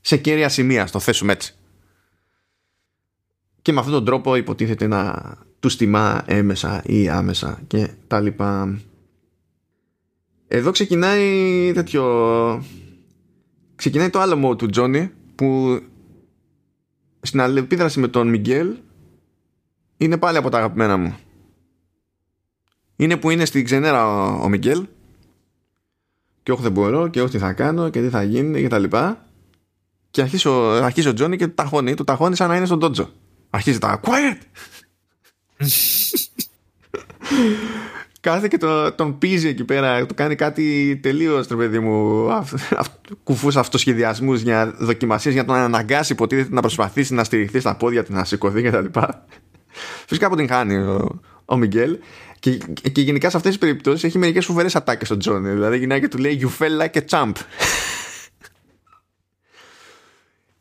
[0.00, 1.54] σε κέρια σημεία, στο θέσουμε έτσι.
[3.62, 5.14] Και με αυτόν τον τρόπο υποτίθεται να
[5.60, 8.80] του τιμά έμεσα ή άμεσα και τα λοιπά.
[10.48, 12.04] Εδώ ξεκινάει τέτοιο
[13.74, 15.80] ξεκινάει το άλλο mode του Τζόνι που
[17.20, 18.76] στην αλληλεπίδραση με τον Μιγγέλ
[19.96, 21.16] είναι πάλι από τα αγαπημένα μου.
[22.96, 24.86] Είναι που είναι στην ξενέρα ο, ο Μιγγέλ
[26.42, 28.78] και όχι δεν μπορώ και όχι τι θα κάνω και τι θα γίνει και τα
[28.78, 29.26] λοιπά
[30.10, 32.78] και αρχίζει ο, αρχίζει ο Τζόνι και το ταχώνει, το ταχώνει σαν να είναι στον
[32.78, 33.10] Τότζο.
[33.50, 34.38] Αρχίζει τα quiet
[38.20, 42.28] κάθε και το, τον πίζει εκεί πέρα, του κάνει κάτι τελείως τρε παιδί μου,
[43.24, 48.12] κουφούς αυτοσχεδιασμούς για δοκιμασίες, για τον αναγκάσει υποτίθεται να προσπαθήσει να στηριχθεί στα πόδια του,
[48.12, 48.84] να σηκωθεί κτλ.
[50.06, 51.98] Φυσικά από την χάνει ο, ο Μιγγέλ.
[52.38, 52.56] Και,
[52.92, 55.50] και, γενικά σε αυτές τις περιπτώσεις έχει μερικές φοβερές ατάκες στον Τζόνι.
[55.50, 57.32] Δηλαδή γυναίκα και του λέει You fell like a champ.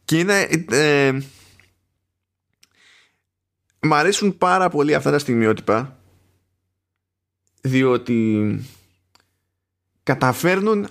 [0.06, 0.47] και είναι.
[0.72, 1.12] Ε,
[3.80, 5.98] μ' αρέσουν πάρα πολύ αυτά τα στιγμιότυπα
[7.62, 8.60] διότι
[10.04, 10.88] καταφέρνουν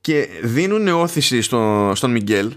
[0.00, 2.52] και δίνουν όθηση στο, στον Μιγγέλ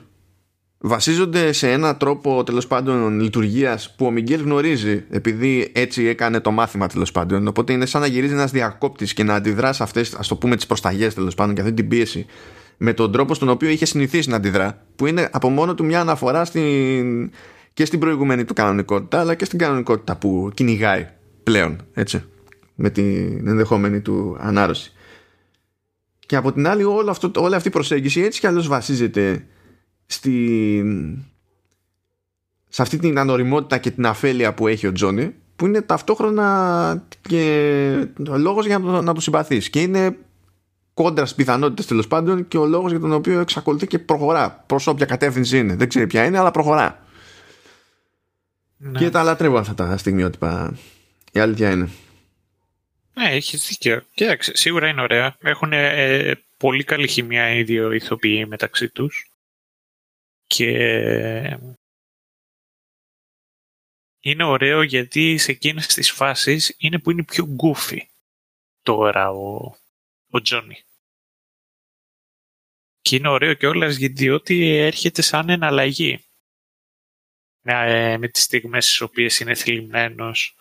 [0.78, 6.51] βασίζονται σε ένα τρόπο τέλος πάντων λειτουργίας που ο Μιγγέλ γνωρίζει επειδή έτσι έκανε το
[6.51, 7.47] μάθημα τέλος πάντων.
[7.47, 10.55] Οπότε είναι σαν να γυρίζει ένας διακόπτης και να αντιδρά σε αυτές, ας το πούμε,
[10.55, 12.26] τις προσταγές τέλος πάντων και αυτή την πίεση
[12.78, 15.99] με τον τρόπο στον οποίο είχε συνηθίσει να αντιδρά, που είναι από μόνο του μια
[15.99, 17.32] αναφορά στην,
[17.78, 21.07] και στην προηγούμενη του κανονικότητα, αλλά και στην κανονικότητα που κυνηγάει
[21.43, 22.23] πλέον, έτσι,
[22.75, 24.91] με την ενδεχόμενη του ανάρρωση.
[26.19, 29.45] Και από την άλλη, όλο αυτό, όλη αυτή η προσέγγιση έτσι κι αλλιώς βασίζεται
[30.05, 30.84] στη,
[32.69, 38.07] σε αυτή την ανοριμότητα και την αφέλεια που έχει ο Τζόνι που είναι ταυτόχρονα και
[38.30, 39.69] ο λόγος για να, να το συμπαθείς.
[39.69, 40.17] Και είναι
[40.93, 44.63] κόντρα στις πιθανότητες τέλος πάντων και ο λόγος για τον οποίο εξακολουθεί και προχωρά.
[44.65, 45.75] Προς όποια κατεύθυνση είναι.
[45.75, 47.05] Δεν ξέρει ποια είναι αλλά προχωρά
[48.78, 48.99] ναι.
[48.99, 50.78] και τα λατρεύω αυτά τα στιγμιότυπα
[51.32, 51.89] η αλήθεια είναι
[53.17, 54.05] ναι, έχεις δίκιο.
[54.13, 55.38] Κοίταξε, σίγουρα είναι ωραία.
[55.41, 59.32] Έχουν ε, πολύ καλή χημία οι δύο ηθοποιοί μεταξύ τους.
[60.47, 60.69] Και
[64.19, 67.99] είναι ωραίο γιατί σε εκείνες τις φάσεις είναι που είναι πιο goofy
[68.82, 69.75] τώρα ο,
[70.30, 70.84] ο Τζόνι.
[73.01, 76.25] Και είναι ωραίο κιόλας διότι έρχεται σαν εναλλαγή
[77.74, 80.55] με, με τις στιγμές στις οποίες είναι θλιμμένος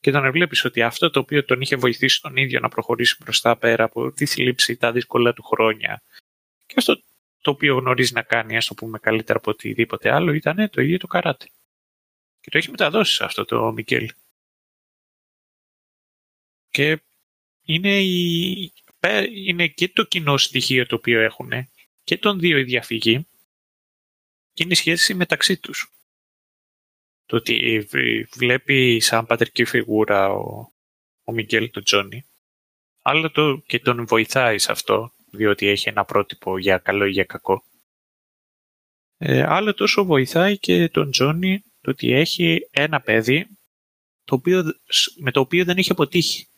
[0.00, 3.56] και τον βλέπεις ότι αυτό το οποίο τον είχε βοηθήσει τον ίδιο να προχωρήσει μπροστά
[3.56, 6.02] πέρα από τη θλίψη, τα δύσκολα του χρόνια
[6.66, 7.02] και αυτό
[7.40, 10.98] το οποίο γνωρίζει να κάνει, ας το πούμε καλύτερα από οτιδήποτε άλλο, ήταν το ίδιο
[10.98, 11.48] το καράτε.
[12.40, 14.10] Και το έχει μεταδώσει σε αυτό το Μικέλ.
[16.70, 17.00] Και
[17.64, 18.72] είναι, η,
[19.34, 21.50] είναι και το κοινό στοιχείο το οποίο έχουν
[22.04, 23.26] και των δύο η διαφυγή
[24.52, 25.92] και είναι η σχέση μεταξύ τους.
[27.30, 27.86] Το ότι
[28.36, 30.66] βλέπει σαν πατρική φιγούρα ο,
[31.24, 32.24] ο Μικέλ τον Τζόνι,
[33.02, 37.24] αλλά το, και τον βοηθάει σε αυτό διότι έχει ένα πρότυπο για καλό ή για
[37.24, 37.64] κακό.
[39.16, 43.46] Ε, άλλο τόσο βοηθάει και τον Τζόνι το ότι έχει ένα παιδί
[44.24, 44.64] το οποίο,
[45.16, 46.48] με το οποίο δεν έχει αποτύχει.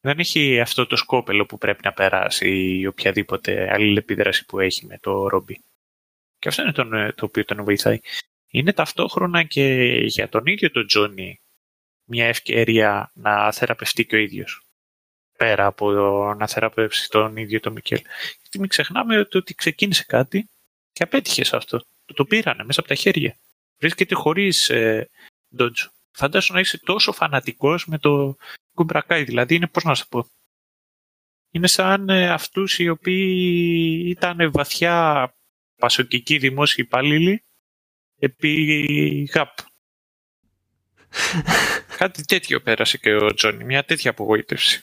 [0.00, 4.98] Δεν έχει αυτό το σκόπελο που πρέπει να περάσει ή οποιαδήποτε αλληλεπίδραση που έχει με
[4.98, 5.60] το Ρόμπι.
[6.38, 8.00] Και αυτό είναι το, το οποίο τον βοηθάει.
[8.54, 9.64] Είναι ταυτόχρονα και
[10.04, 11.40] για τον ίδιο τον Τζόνι
[12.04, 14.64] μια ευκαιρία να θεραπευτεί και ο ίδιος
[15.36, 15.90] πέρα από
[16.38, 18.00] να θεραπεύσει τον ίδιο τον Μικέλ.
[18.40, 20.48] Γιατί μην ξεχνάμε ότι ξεκίνησε κάτι
[20.92, 21.78] και απέτυχε σε αυτό.
[21.78, 23.36] Το, το πήρανε μέσα από τα χέρια.
[23.78, 25.10] Βρίσκεται χωρίς ε,
[25.56, 25.90] ντότζο.
[26.10, 28.36] Φαντάσου να είσαι τόσο φανατικός με το
[28.74, 29.24] κουμπρακάι.
[29.24, 30.28] Δηλαδή είναι, πώς να σου πω,
[31.50, 35.28] είναι σαν ε, αυτούς οι οποίοι ήταν βαθιά
[35.76, 37.42] πασοκικοί δημόσιοι υπάλληλοι
[38.18, 39.50] επί ΓΑΠ.
[41.98, 44.82] Κάτι τέτοιο πέρασε και ο Τζόνι, μια τέτοια απογοήτευση.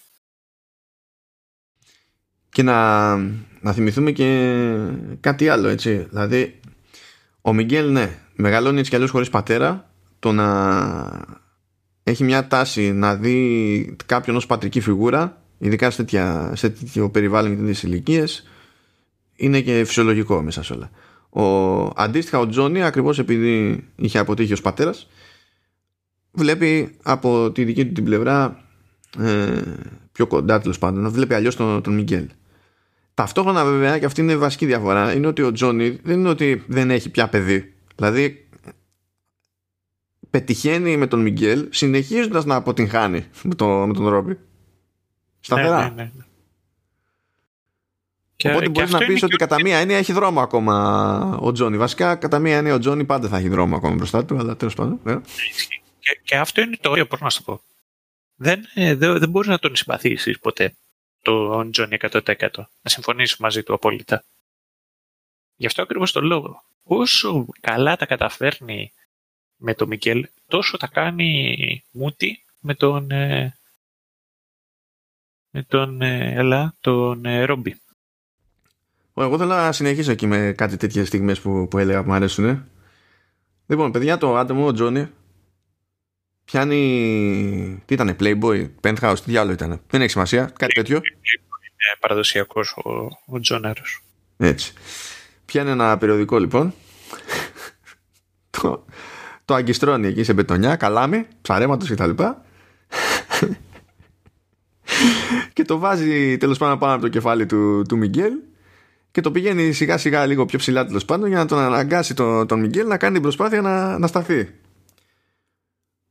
[2.49, 3.15] Και να,
[3.61, 4.59] να θυμηθούμε και
[5.19, 5.97] κάτι άλλο έτσι.
[6.09, 6.59] Δηλαδή
[7.41, 11.41] ο Μιγγέλ ναι μεγαλώνει έτσι κι αλλιώς χωρίς πατέρα το να
[12.03, 17.51] έχει μια τάση να δει κάποιον ως πατρική φιγούρα ειδικά σε, τέτοια, σε τέτοιο περιβάλλον
[17.51, 18.47] και τέτοιες ηλικίες,
[19.35, 20.91] είναι και φυσιολογικό μέσα σε όλα
[21.33, 21.43] ο,
[21.95, 25.07] αντίστοιχα ο Τζόνι ακριβώς επειδή είχε αποτύχει ως πατέρας
[26.31, 28.63] βλέπει από τη δική του την πλευρά
[29.19, 29.61] ε,
[30.11, 32.27] πιο κοντά τέλος πάντων να βλέπει αλλιώς τον, τον Μιγγέλ
[33.13, 36.63] Ταυτόχρονα βέβαια και αυτή είναι η βασική διαφορά είναι ότι ο Τζόνι δεν είναι ότι
[36.67, 37.73] δεν έχει πια παιδί.
[37.95, 38.47] Δηλαδή
[40.29, 44.37] πετυχαίνει με τον Μιγγέλ συνεχίζοντας να αποτυγχάνει με, το, με τον Ρόμπι.
[45.39, 45.79] Σταθερά.
[45.79, 46.25] Ναι, ναι, ναι.
[48.49, 51.77] Οπότε μπορείς να πεις ότι κατά μία έννοια έχει δρόμο ακόμα ο Τζόνι.
[51.77, 54.73] Βασικά, κατά μία έννοια ο Τζόνι πάντα θα έχει δρόμο ακόμα μπροστά του, αλλά τέλος
[54.73, 54.99] πάντων.
[55.03, 55.15] Ναι.
[55.99, 57.61] Και, και, αυτό είναι το όριο, πώς να σου πω.
[58.35, 60.73] Δεν, ε, δεν, δεν μπορείς να τον συμπαθήσεις ποτέ
[61.21, 62.21] τον Τζόνι 100%.
[62.55, 64.23] Να συμφωνήσω μαζί του απόλυτα.
[65.55, 66.63] Γι' αυτό ακριβώς το λόγο.
[66.83, 68.93] Όσο καλά τα καταφέρνει
[69.55, 73.11] με τον Μικέλ, τόσο τα κάνει μούτι με τον.
[73.11, 73.57] Ε,
[75.49, 76.01] με τον.
[76.01, 77.81] Ε, ελά, τον ε, Ρόμπι.
[79.13, 82.65] Εγώ θέλω να συνεχίσω εκεί με κάτι τέτοιες στιγμές που, που έλεγα που μου αρέσουν.
[83.65, 85.09] Λοιπόν, παιδιά, το άτομο, ο Τζόνι,
[86.45, 87.81] πιάνει.
[87.85, 89.81] Τι ήταν, Playboy, Penthouse, τι διάλογο ήταν.
[89.87, 90.95] Δεν έχει σημασία, κάτι τέτοιο.
[90.95, 92.91] Είναι παραδοσιακός ο,
[93.25, 93.81] ο Τζόναρο.
[94.37, 94.73] Έτσι.
[95.45, 96.73] Πιάνει ένα περιοδικό λοιπόν.
[98.49, 98.85] το,
[99.45, 102.09] το αγκιστρώνει εκεί σε μπετονιά, καλάμι, ψαρέματος κτλ.
[102.09, 102.25] Και,
[105.53, 108.33] και το βάζει τέλος πάντων πάνω από το κεφάλι του, του Μιγγέλ
[109.11, 112.47] και το πηγαίνει σιγά σιγά λίγο πιο ψηλά τέλος πάντων για να τον αναγκάσει τον,
[112.47, 114.49] τον Μιγγέλ να κάνει την προσπάθεια να, να σταθεί.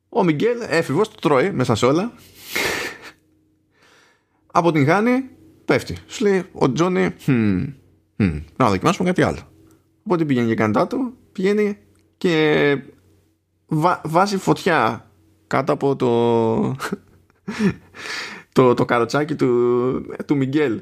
[0.08, 2.12] Ο Μιγγέλ έφηβος το τρώει μέσα σε όλα
[4.52, 5.24] από την χάνει
[5.64, 7.66] πέφτει σου λέει ο Τζόνι hm,
[8.18, 9.50] hm, να δοκιμάσουμε κάτι άλλο
[10.10, 11.78] Οπότε πηγαίνει και καντά του, πηγαίνει
[12.16, 12.76] και
[14.02, 15.10] βάζει φωτιά
[15.46, 16.76] κάτω από το,
[18.52, 20.80] το, το καροτσάκι του, του Μιγγέλ.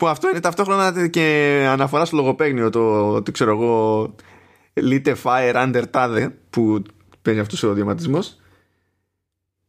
[0.00, 4.14] Που αυτό είναι ταυτόχρονα και αναφορά στο λογοπαίγνιο το, το ξέρω εγώ
[4.74, 6.82] Lite Fire Under Tade που
[7.22, 8.40] παίζει αυτός ο διαματισμός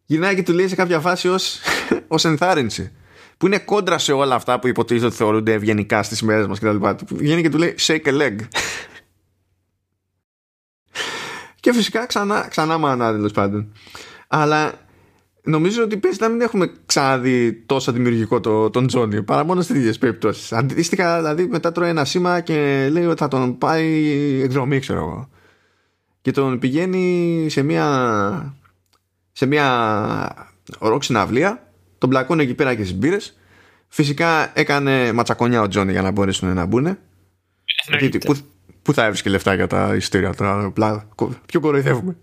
[0.05, 1.59] γυρνάει και του λέει σε κάποια φάση ως,
[2.07, 2.91] ως ενθάρρυνση
[3.37, 6.87] που είναι κόντρα σε όλα αυτά που υποτίθεται ότι θεωρούνται ευγενικά στις μέρες μας κτλ.
[7.09, 8.35] Βγαίνει και του λέει shake a leg.
[11.61, 13.73] και φυσικά ξανά, ξανά μανά τέλος πάντων.
[14.27, 14.73] Αλλά
[15.43, 19.75] νομίζω ότι πες να μην έχουμε ξαναδεί τόσο δημιουργικό το, τον Τζόνι παρά μόνο στις
[19.75, 20.53] ίδιες περιπτώσεις.
[20.53, 25.29] Αντίστοιχα δηλαδή μετά τρώει ένα σήμα και λέει ότι θα τον πάει εκδρομή ξέρω εγώ.
[26.21, 28.55] Και τον πηγαίνει σε μια
[29.31, 33.37] σε μια ροκ συναυλία τον πλακώνει εκεί πέρα και στις μπύρες
[33.87, 36.97] φυσικά έκανε ματσακονιά ο Τζόνι για να μπορέσουν να μπουν
[38.25, 38.35] πού,
[38.81, 40.73] πού θα έβρισκε λεφτά για τα ειστήρια τώρα
[41.45, 42.15] ποιο κοροϊδεύουμε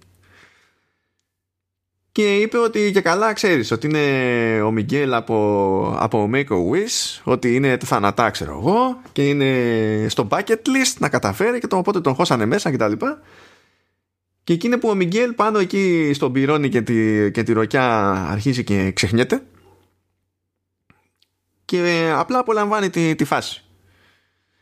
[2.18, 7.20] και είπε ότι και καλά ξέρεις ότι είναι ο Μιγγέλ από, από Make a Wish
[7.22, 12.00] ότι είναι θανατά ξέρω εγώ και είναι στο bucket list να καταφέρει και το, οπότε
[12.00, 12.92] τον χώσανε μέσα κτλ.
[12.92, 13.06] Και,
[14.44, 18.10] και εκεί είναι που ο Μιγγέλ πάνω εκεί στον πυρώνει και τη, και τη ροκιά
[18.12, 19.42] αρχίζει και ξεχνιέται
[21.64, 23.64] και απλά απολαμβάνει τη, τη φάση.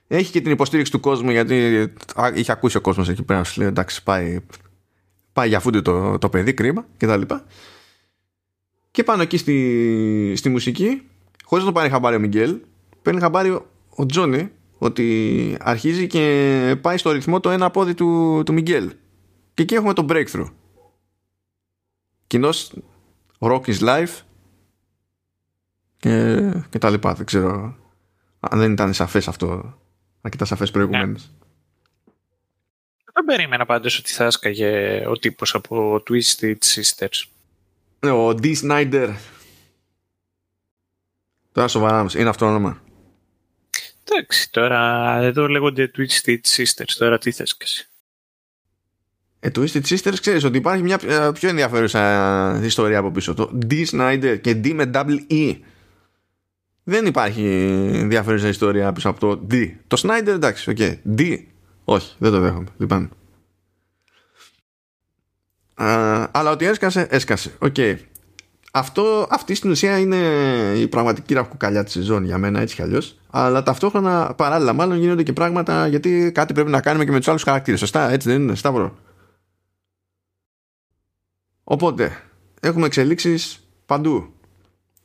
[0.07, 1.87] Έχει και την υποστήριξη του κόσμου γιατί
[2.35, 4.41] είχε ακούσει ο κόσμος εκεί πέρα σου λέει εντάξει πάει,
[5.37, 7.45] πάει για φούντι το, το παιδί κρίμα και τα λοιπά.
[8.91, 11.03] Και πάνω εκεί στη, στη μουσική
[11.45, 12.61] χωρίς να το πάρει χαμπάρι ο Μιγγέλ
[13.03, 13.51] παίρνει χαμπάρι
[13.89, 18.93] ο Τζόνι ότι αρχίζει και πάει στο ρυθμό το ένα πόδι του, του Μιγγέλ
[19.55, 20.51] και εκεί έχουμε το breakthrough.
[22.26, 22.49] Κοινώ
[23.39, 24.20] rock is life
[25.97, 27.14] και, και τα λοιπά.
[27.14, 27.76] Δεν ξέρω
[28.41, 29.78] αν δεν ήταν σαφές αυτό
[30.20, 31.32] αρκετά σαφές προηγουμένως.
[31.39, 31.45] Ναι.
[33.17, 37.23] Δεν περίμενα πάντως ότι θα έσκαγε ο τύπος από Twisted Sisters.
[38.01, 38.55] Ναι, ο D.
[38.62, 39.14] Snyder.
[41.53, 42.83] Τώρα σοβαρά είναι αυτό το όνομα.
[44.05, 46.93] Εντάξει, τώρα εδώ λέγονται Twisted Sisters.
[46.99, 47.89] Τώρα τι θες και εσύ.
[49.41, 53.35] Ε, το Twisted Sisters ξέρεις ότι υπάρχει μια ε, πιο ενδιαφέρουσα ιστορία από πίσω.
[53.35, 53.87] Το D.
[53.87, 55.59] Snyder και D με double E.
[56.83, 57.45] Δεν υπάρχει
[57.95, 59.72] ενδιαφέρουσα ιστορία πίσω από το Dee.
[59.87, 60.77] Το Snider εντάξει, οκ.
[60.81, 60.97] Okay.
[61.16, 61.45] Dee.
[61.89, 62.66] Όχι, δεν το δέχομαι.
[62.76, 63.09] Λυπάμαι.
[66.30, 67.55] αλλά ότι έσκασε, έσκασε.
[67.59, 67.74] Οκ.
[67.76, 67.97] Okay.
[68.72, 70.16] Αυτό, αυτή στην ουσία είναι
[70.76, 73.18] η πραγματική ραχοκοκαλιά της σεζόν για μένα έτσι κι αλλιώς.
[73.30, 77.28] Αλλά ταυτόχρονα παράλληλα μάλλον γίνονται και πράγματα γιατί κάτι πρέπει να κάνουμε και με τους
[77.28, 77.80] άλλους χαρακτήρες.
[77.80, 78.97] Σωστά, έτσι δεν είναι, Σταύρο;
[81.64, 82.22] Οπότε,
[82.61, 84.32] έχουμε εξελίξεις παντού.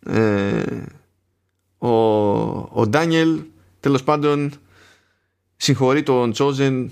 [0.06, 0.64] Ε,
[1.78, 1.90] ο,
[2.82, 3.42] ο Ντάνιελ,
[3.80, 4.52] τέλος πάντων,
[5.62, 6.92] συγχωρεί τον Τσόζεν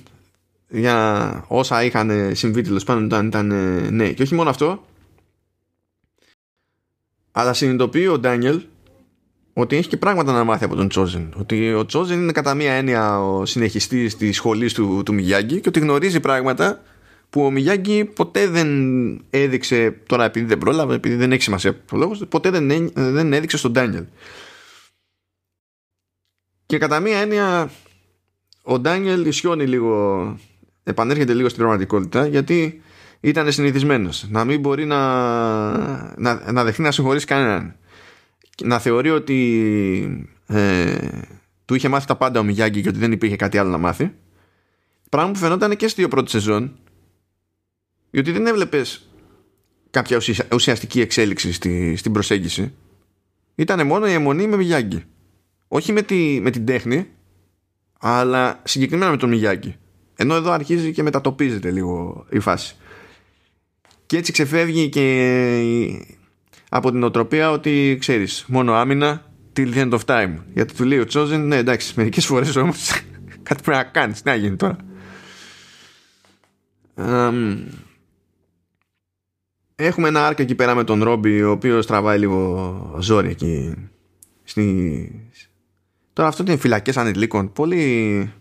[0.69, 3.47] για όσα είχαν συμβεί τέλος πάντων όταν ήταν
[3.95, 4.11] ναι.
[4.11, 4.85] Και όχι μόνο αυτό,
[7.31, 8.61] αλλά συνειδητοποιεί ο Ντάνιελ
[9.53, 11.33] ότι έχει και πράγματα να μάθει από τον Τσόζεν.
[11.37, 15.69] Ότι ο Τσόζεν είναι κατά μία έννοια ο συνεχιστής της σχολής του, του Μιγιάγκη και
[15.69, 16.81] ότι γνωρίζει πράγματα
[17.29, 18.69] που ο Μιγιάγκη ποτέ δεν
[19.29, 23.57] έδειξε, τώρα επειδή δεν πρόλαβε, επειδή δεν έχει σημασία το λόγος, ποτέ δεν, δεν έδειξε
[23.57, 24.05] στον Ντάνιελ.
[26.65, 27.69] Και κατά μία έννοια
[28.69, 30.37] ο Ντάνιελ ισιώνει λίγο,
[30.83, 32.81] επανέρχεται λίγο στην πραγματικότητα γιατί
[33.19, 34.99] ήταν συνηθισμένος να μην μπορεί να,
[36.19, 37.75] να, να δεχτεί να συγχωρήσει κανέναν.
[38.63, 40.97] Να θεωρεί ότι ε,
[41.65, 44.13] του είχε μάθει τα πάντα ο Μιγιάγκη και ότι δεν υπήρχε κάτι άλλο να μάθει.
[45.09, 46.77] Πράγμα που φαινόταν και στη δύο πρώτη σεζόν
[48.11, 49.09] γιατί δεν έβλεπες
[49.89, 50.21] κάποια
[50.53, 52.73] ουσιαστική εξέλιξη στη, στην προσέγγιση.
[53.55, 55.03] Ήταν μόνο η αιμονή με Μιγιάγκη.
[55.67, 57.07] Όχι με, τη, με την τέχνη,
[57.99, 59.75] αλλά συγκεκριμένα με τον Μιγιάγκη.
[60.15, 62.75] Ενώ εδώ αρχίζει και μετατοπίζεται λίγο η φάση.
[64.05, 65.05] Και έτσι ξεφεύγει και
[66.69, 70.33] από την οτροπία ότι ξέρεις μόνο άμυνα till the end of time.
[70.53, 72.89] Γιατί του λέει ο Τσόζεν, ναι εντάξει, μερικές φορές όμως
[73.47, 74.21] κάτι πρέπει να κάνεις.
[74.21, 74.77] Τι να γίνει τώρα.
[79.75, 83.73] Έχουμε ένα άρκα εκεί πέρα με τον Ρόμπι ο οποίος τραβάει λίγο ζόρι εκεί
[84.43, 85.11] στη...
[86.13, 88.33] Τώρα αυτό είναι φυλακές ανηλίκων πολύ,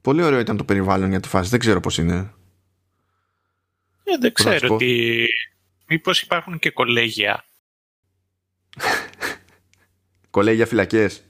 [0.00, 1.50] πολύ ωραίο ήταν το περιβάλλον για τη φάση.
[1.50, 2.34] Δεν ξέρω πως είναι.
[4.04, 5.26] Ε, δεν ξέρω ότι
[5.86, 7.44] μήπως υπάρχουν και κολέγια.
[10.30, 11.22] Κολέγια φυλακές.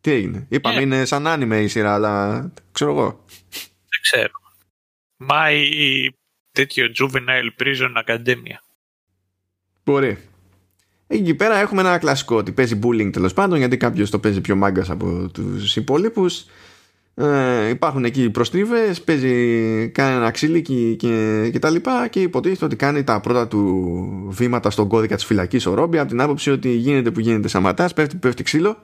[0.00, 0.46] Τι έγινε.
[0.48, 0.80] Είπαμε ε.
[0.80, 3.24] είναι σαν άνιμε η σειρά αλλά ξέρω εγώ.
[3.88, 4.32] Δεν ξέρω.
[5.16, 6.14] Μα η
[6.52, 8.56] τέτοιο Juvenile Prison Academia.
[9.84, 10.28] Μπορεί.
[11.14, 14.56] Εκεί πέρα έχουμε ένα κλασικό ότι παίζει bullying τέλος πάντων γιατί κάποιος το παίζει πιο
[14.56, 16.44] μάγκας από τους υπόλοιπους.
[17.14, 22.76] Ε, υπάρχουν εκεί προστρίβες, παίζει, κάνει ένα ξύλικι και, και τα λοιπά και υποτίθεται ότι
[22.76, 26.68] κάνει τα πρώτα του βήματα στον κώδικα της φυλακής ο Ρόμπι από την άποψη ότι
[26.68, 28.76] γίνεται που γίνεται σαματάς, πέφτει πέφτει ξύλο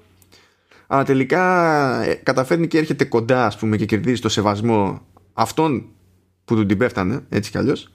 [0.86, 5.00] αλλά τελικά ε, καταφέρνει και έρχεται κοντά ας πούμε και κερδίζει το σεβασμό
[5.32, 5.86] αυτών
[6.44, 7.90] που του την πέφτανε έτσι κι αλλιώς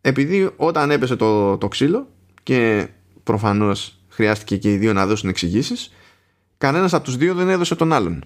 [0.00, 2.06] επειδή όταν έπεσε το, το ξύλο
[2.42, 2.88] και
[3.30, 5.92] προφανώς χρειάστηκε και οι δύο να δώσουν εξηγήσεις,
[6.58, 8.24] κανένας από τους δύο δεν έδωσε τον άλλον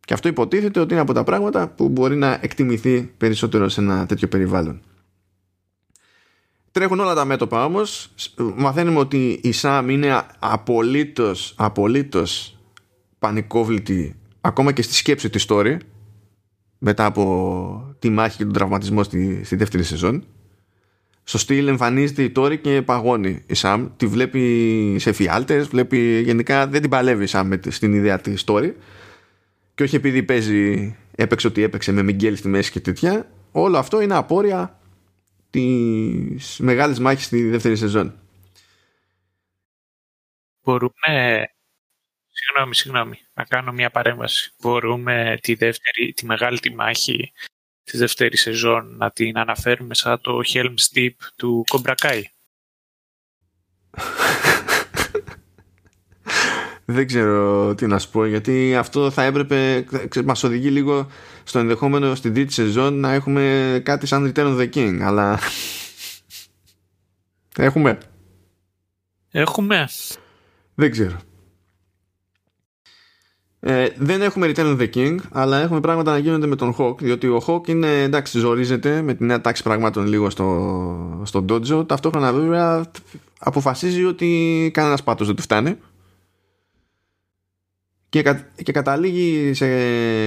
[0.00, 4.06] και αυτό υποτίθεται ότι είναι από τα πράγματα που μπορεί να εκτιμηθεί περισσότερο σε ένα
[4.06, 4.80] τέτοιο περιβάλλον.
[6.70, 8.10] Τρέχουν όλα τα μέτωπα όμως.
[8.56, 12.58] Μαθαίνουμε ότι η Σάμ είναι απολύτως, απολύτως
[13.18, 15.76] πανικόβλητη ακόμα και στη σκέψη της story
[16.78, 20.24] μετά από τη μάχη και τον τραυματισμό στη, στη δεύτερη σεζόν.
[21.22, 23.88] Στο στυλ εμφανίζεται η Τόρη και παγώνει η Σάμ.
[23.96, 28.72] Τη βλέπει σε φιάλτες, βλέπει γενικά δεν την παλεύει η Σάμ στην ιδέα της story
[29.80, 33.30] και όχι επειδή παίζει, έπαιξε ότι έπαιξε με Μιγγέλ στη μέση και τέτοια.
[33.52, 34.80] Όλο αυτό είναι απόρρια
[35.50, 38.14] της μεγάλης μάχης στη δεύτερη σεζόν.
[40.62, 41.44] Μπορούμε.
[42.28, 44.52] Συγγνώμη, συγγνώμη, να κάνω μια παρέμβαση.
[44.62, 47.32] Μπορούμε τη, δεύτερη, τη μεγάλη τη μάχη
[47.90, 52.24] τη δεύτερη σεζόν να την αναφέρουμε σαν το Helm's Deep του Κομπρακάη.
[56.84, 59.84] Δεν ξέρω τι να σου πω γιατί αυτό θα έπρεπε
[60.24, 61.06] μας οδηγεί λίγο
[61.44, 65.38] στο ενδεχόμενο στην τρίτη σεζόν να έχουμε κάτι σαν Return of the King αλλά
[67.68, 67.98] έχουμε.
[69.30, 69.88] Έχουμε.
[70.74, 71.29] Δεν ξέρω
[73.62, 76.98] ε, δεν έχουμε Return of the King αλλά έχουμε πράγματα να γίνονται με τον Hawk
[76.98, 81.88] διότι ο Hawk είναι εντάξει ζορίζεται με την νέα τάξη πραγμάτων λίγο στο, στο dojo.
[81.88, 82.90] Ταυτόχρονα βέβαια
[83.38, 85.76] αποφασίζει ότι κανένας πάτος δεν του φτάνει.
[88.08, 88.22] Και,
[88.62, 89.66] και καταλήγει σε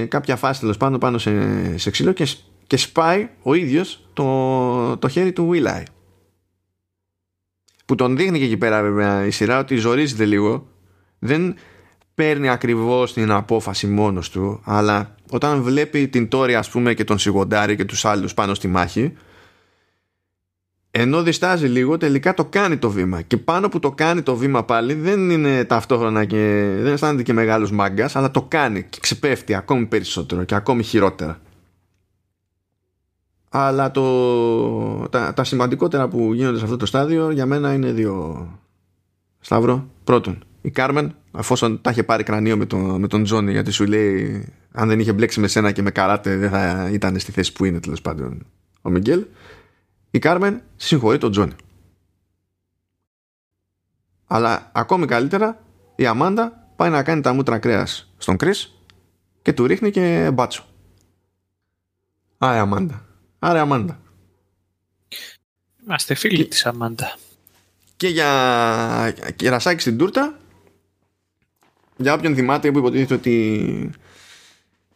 [0.06, 1.32] κάποια φάση τέλος πάνω, πάνω σε,
[1.78, 2.26] σε ξύλο και,
[2.66, 5.82] και σπάει ο ίδιος το, το χέρι του Will
[7.84, 10.66] που τον δείχνει και εκεί πέρα βέβαια η σειρά ότι ζορίζεται λίγο.
[11.18, 11.54] Δεν
[12.14, 17.18] παίρνει ακριβώς την απόφαση μόνος του αλλά όταν βλέπει την Τόρη ας πούμε και τον
[17.18, 19.12] Σιγοντάρη και τους άλλους πάνω στη μάχη
[20.96, 23.22] ενώ διστάζει λίγο τελικά το κάνει το βήμα.
[23.22, 27.32] Και πάνω που το κάνει το βήμα πάλι δεν είναι ταυτόχρονα και δεν αισθάνεται και
[27.32, 31.40] μεγάλος μάγκας αλλά το κάνει και ξεπέφτει ακόμη περισσότερο και ακόμη χειρότερα.
[33.48, 38.48] Αλλά το, τα, τα σημαντικότερα που γίνονται σε αυτό το στάδιο για μένα είναι δύο.
[39.40, 43.70] Σταύρο πρώτον η Κάρμεν αφόσον τα είχε πάρει κρανίο με, τον, με τον Τζόνι γιατί
[43.70, 47.32] σου λέει αν δεν είχε μπλέξει με σένα και με καράτε δεν θα ήταν στη
[47.32, 48.46] θέση που είναι τέλος πάντων
[48.82, 49.24] ο Μιγγέλ
[50.14, 51.52] η Κάρμεν συγχωρεί τον Τζόνι.
[54.26, 55.64] Αλλά ακόμη καλύτερα
[55.96, 58.74] η Αμάντα πάει να κάνει τα μούτρα κρέας στον Κρίς
[59.42, 60.64] και του ρίχνει και μπάτσο.
[62.38, 63.06] Άρε Αμάντα.
[63.38, 64.00] Άρε Αμάντα.
[65.84, 66.44] Είμαστε φίλοι και...
[66.44, 67.16] της Αμάντα.
[67.96, 70.38] Και για κερασάκι στην τούρτα
[71.96, 73.90] για όποιον θυμάται που υποτίθεται ότι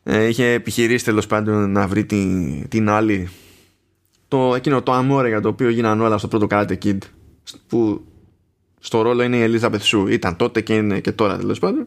[0.02, 3.28] ε, είχε επιχειρήσει τέλος πάντων να βρει την, την άλλη
[4.28, 6.98] το, εκείνο το αμόρε για το οποίο γίνανε όλα στο πρώτο Karate Kid
[7.66, 8.04] που
[8.80, 11.86] στο ρόλο είναι η Ελίζα Σου ήταν τότε και είναι και τώρα τέλος πάντων.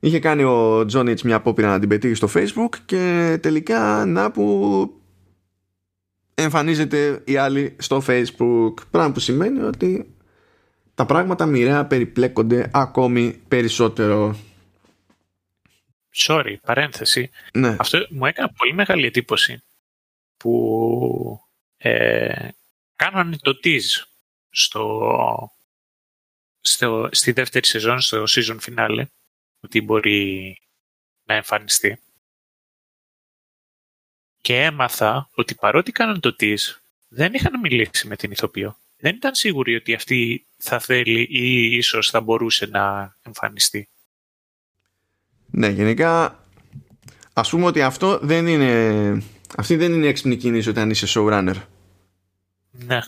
[0.00, 4.92] Είχε κάνει ο Τζόνιτς μια απόπειρα να την πετύχει στο facebook και τελικά να που
[6.34, 8.72] εμφανίζεται η άλλη στο facebook.
[8.90, 10.06] Πράγμα που σημαίνει ότι
[10.98, 14.38] τα πράγματα μοιραία περιπλέκονται ακόμη περισσότερο
[16.16, 17.30] Sorry, παρένθεση.
[17.52, 17.76] Ναι.
[17.78, 19.62] Αυτό μου έκανε πολύ μεγάλη εντύπωση
[20.36, 21.40] που
[21.76, 22.48] ε,
[22.96, 24.06] κάνανε το tease
[24.50, 25.52] στο,
[26.60, 29.04] στο, στη δεύτερη σεζόν, στο season finale,
[29.60, 30.60] ότι μπορεί
[31.24, 32.00] να εμφανιστεί.
[34.40, 36.76] Και έμαθα ότι παρότι κάνανε το tease,
[37.08, 38.76] δεν είχαν μιλήσει με την ηθοποιό.
[39.00, 43.88] Δεν ήταν σίγουροι ότι αυτή θα θέλει ή ίσως θα μπορούσε να εμφανιστεί.
[45.50, 46.42] Ναι, γενικά
[47.32, 49.22] ας πούμε ότι αυτό δεν είναι
[49.56, 51.54] αυτή δεν είναι έξυπνη κίνηση όταν είσαι showrunner.
[52.70, 52.98] Ναι.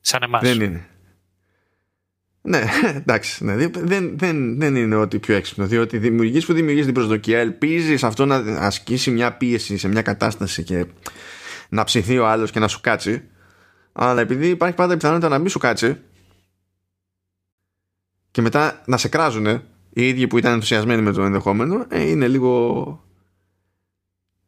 [0.00, 0.42] Σαν εμάς.
[0.42, 0.86] Δεν είναι.
[2.40, 2.64] Ναι,
[3.00, 3.44] εντάξει.
[3.44, 3.56] Ναι.
[3.56, 5.66] Δεν, δεν, δεν είναι ότι πιο έξυπνο.
[5.66, 10.62] Διότι δημιουργείς που δημιουργείς την προσδοκία, ελπίζεις αυτό να ασκήσει μια πίεση σε μια κατάσταση
[10.62, 10.86] και
[11.68, 13.22] να ψηθεί ο άλλος και να σου κάτσει.
[14.00, 16.00] Αλλά επειδή υπάρχει πάντα η πιθανότητα να μην σου κάτσει
[18.30, 19.46] και μετά να σε κράζουν
[19.90, 23.04] οι ίδιοι που ήταν ενθουσιασμένοι με το ενδεχόμενο, ε, είναι λίγο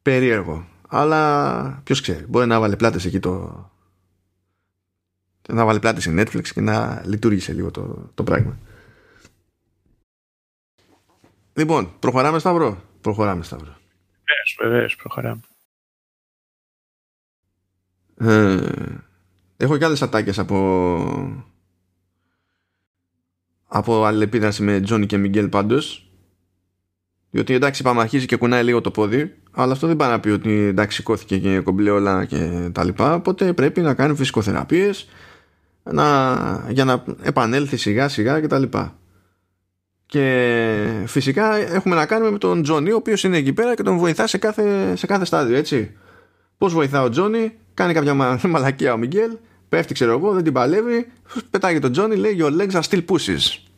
[0.03, 0.68] περίεργο.
[0.88, 3.64] Αλλά ποιος ξέρει, μπορεί να βάλει πλάτες εκεί το,
[5.48, 8.59] να βάλει πλάτη σε Netflix και να λειτουργήσε λίγο το, το πράγμα.
[11.55, 13.76] Λοιπόν, προχωράμε Σταύρο; Προχωράμε Σταύρο.
[14.24, 15.40] Βεβαίως, βεβαίως, προχωράμε.
[18.16, 19.09] Ε,
[19.61, 21.44] έχω και άλλες ατάκες από
[23.66, 26.11] από αλληλεπίδραση με Τζόνι και Μιγγέλ πάντως.
[27.30, 30.28] Διότι εντάξει είπαμε αρχίζει και κουνάει λίγο το πόδι αλλά αυτό δεν πάει να πει
[30.28, 33.14] ότι εντάξει σηκώθηκε και κομπλέ όλα και τα λοιπά.
[33.14, 35.08] Οπότε πρέπει να κάνει φυσικοθεραπείες
[35.82, 38.98] να, για να επανέλθει σιγά σιγά και τα λοιπά.
[40.06, 43.96] Και φυσικά έχουμε να κάνουμε με τον Τζόνι ο οποίος είναι εκεί πέρα και τον
[43.98, 45.96] βοηθά σε κάθε, σε κάθε στάδιο έτσι.
[46.58, 48.14] Πώς βοηθά ο Τζόνι κάνει κάποια
[48.48, 49.36] μαλακία ο Μιγγέλ
[49.70, 51.06] πέφτει ξέρω εγώ δεν την παλεύει
[51.50, 53.70] πετάγει τον Τζόνι λέει your legs are still pussies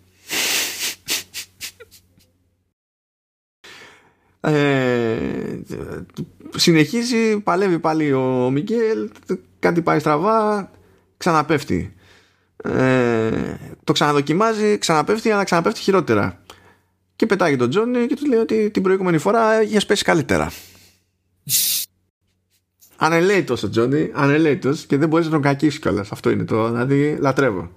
[4.45, 5.61] Ε,
[6.57, 9.11] συνεχίζει, παλεύει πάλι ο Μιγγέλ,
[9.59, 10.70] κάτι πάει στραβά,
[11.16, 11.95] ξαναπέφτει.
[12.64, 13.30] Ε,
[13.84, 16.43] το ξαναδοκιμάζει, ξαναπέφτει, αλλά ξαναπέφτει χειρότερα.
[17.16, 20.53] Και πετάει τον Τζόνι και του λέει ότι την προηγούμενη φορά είχες πέσει καλύτερα.
[23.05, 26.12] Ανελέητο ο Τζόνι, ανελέητο και δεν μπορείς να τον κακίσεις κιόλας.
[26.12, 26.70] Αυτό είναι το.
[26.70, 27.70] Δηλαδή, λατρεύω.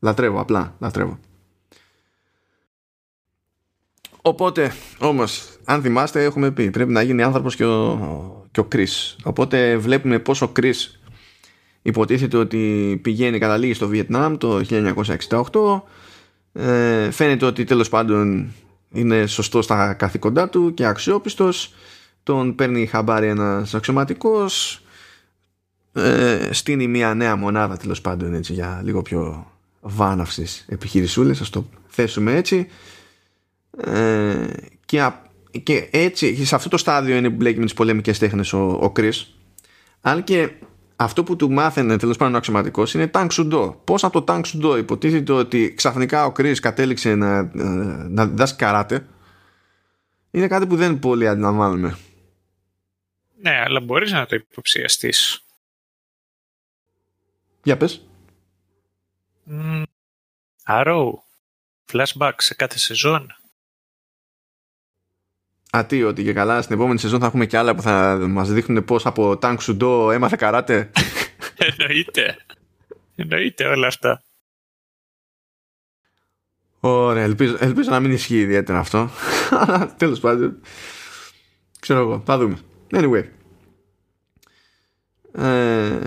[0.00, 1.18] Λατρεύω, απλά λατρεύω.
[4.22, 9.16] Οπότε, όμως, αν θυμάστε, έχουμε πει, πρέπει να γίνει άνθρωπος και ο, και ο Chris.
[9.22, 10.74] Οπότε βλέπουμε πόσο Chris
[11.82, 14.60] υποτίθεται ότι πηγαίνει καταλήγει στο Βιετνάμ το
[15.30, 15.82] 1968.
[16.52, 18.52] Ε, φαίνεται ότι τέλος πάντων
[18.92, 21.74] είναι σωστός στα καθήκοντά του και αξιόπιστος.
[22.24, 24.82] Τον παίρνει χαμπάρι ένας αξιωματικός.
[25.92, 29.50] Ε, στείνει μια νέα μονάδα τέλος πάντων έτσι, για λίγο πιο
[29.80, 32.68] βάναυσης επιχειρησούλες, ας το θέσουμε έτσι
[33.76, 34.46] ε,
[34.84, 35.10] και,
[35.62, 38.92] και έτσι σε αυτό το στάδιο είναι που μπλέκει με τις πολεμικές τέχνες ο, ο
[38.96, 39.26] Chris
[40.00, 40.50] αν και
[40.96, 43.74] αυτό που του μάθαινε τέλος πάντων ο αξιωματικός είναι Tang Sudo.
[43.84, 47.50] Πώς από το Tang Sudo υποτίθεται ότι ξαφνικά ο Chris κατέληξε να,
[48.08, 49.06] να διδάσκει καράτε,
[50.30, 51.96] είναι κάτι που δεν πολύ αντιλαμβάνομαι.
[53.40, 55.44] Ναι, αλλά μπορείς να το υποψιαστείς.
[57.62, 58.06] Για πες.
[59.50, 59.82] Mm,
[60.66, 61.10] Arrow.
[61.92, 63.34] Flashback σε κάθε σεζόν.
[65.76, 68.50] Α, τι, ότι και καλά στην επόμενη σεζόν θα έχουμε και άλλα που θα μας
[68.50, 70.90] δείχνουν πώς από Τάνκ Σουντό έμαθε καράτε.
[71.78, 72.36] Εννοείται.
[73.14, 74.22] Εννοείται όλα αυτά.
[76.80, 79.10] Ωραία, ελπίζω, ελπίζω να μην ισχύει ιδιαίτερα αυτό.
[79.60, 80.60] Αλλά τέλος πάντων.
[81.80, 82.58] Ξέρω εγώ, θα δούμε.
[82.94, 83.24] Anyway.
[85.32, 85.98] Ε,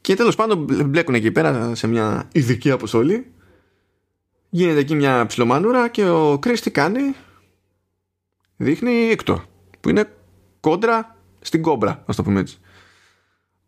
[0.00, 3.32] και τέλος πάντων μπλέκουν εκεί πέρα σε μια ειδική αποστολή.
[4.50, 7.14] Γίνεται εκεί μια ψιλομανούρα και ο Κρίσ τι κάνει;
[8.56, 9.42] Δείχνει έκτο
[9.80, 10.12] που είναι
[10.60, 12.58] κόντρα στην κόμπρα ας το πούμε έτσι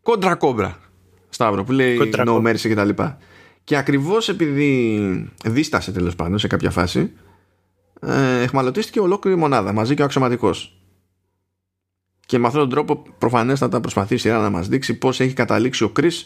[0.01, 0.77] κόντρα κόμπρα
[1.29, 3.17] Σταύρο που λέει κόντρα no mercy και τα λοιπά
[3.63, 7.11] και ακριβώς επειδή δίστασε τέλος πάντων σε κάποια φάση
[7.99, 10.76] ε, εχμαλωτίστηκε ολόκληρη μονάδα μαζί και ο αξιωματικός
[12.27, 16.25] και με αυτόν τον τρόπο προφανέστατα προσπαθήσει να μας δείξει πώς έχει καταλήξει ο Κρίς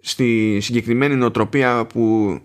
[0.00, 2.38] στη συγκεκριμένη νοοτροπία που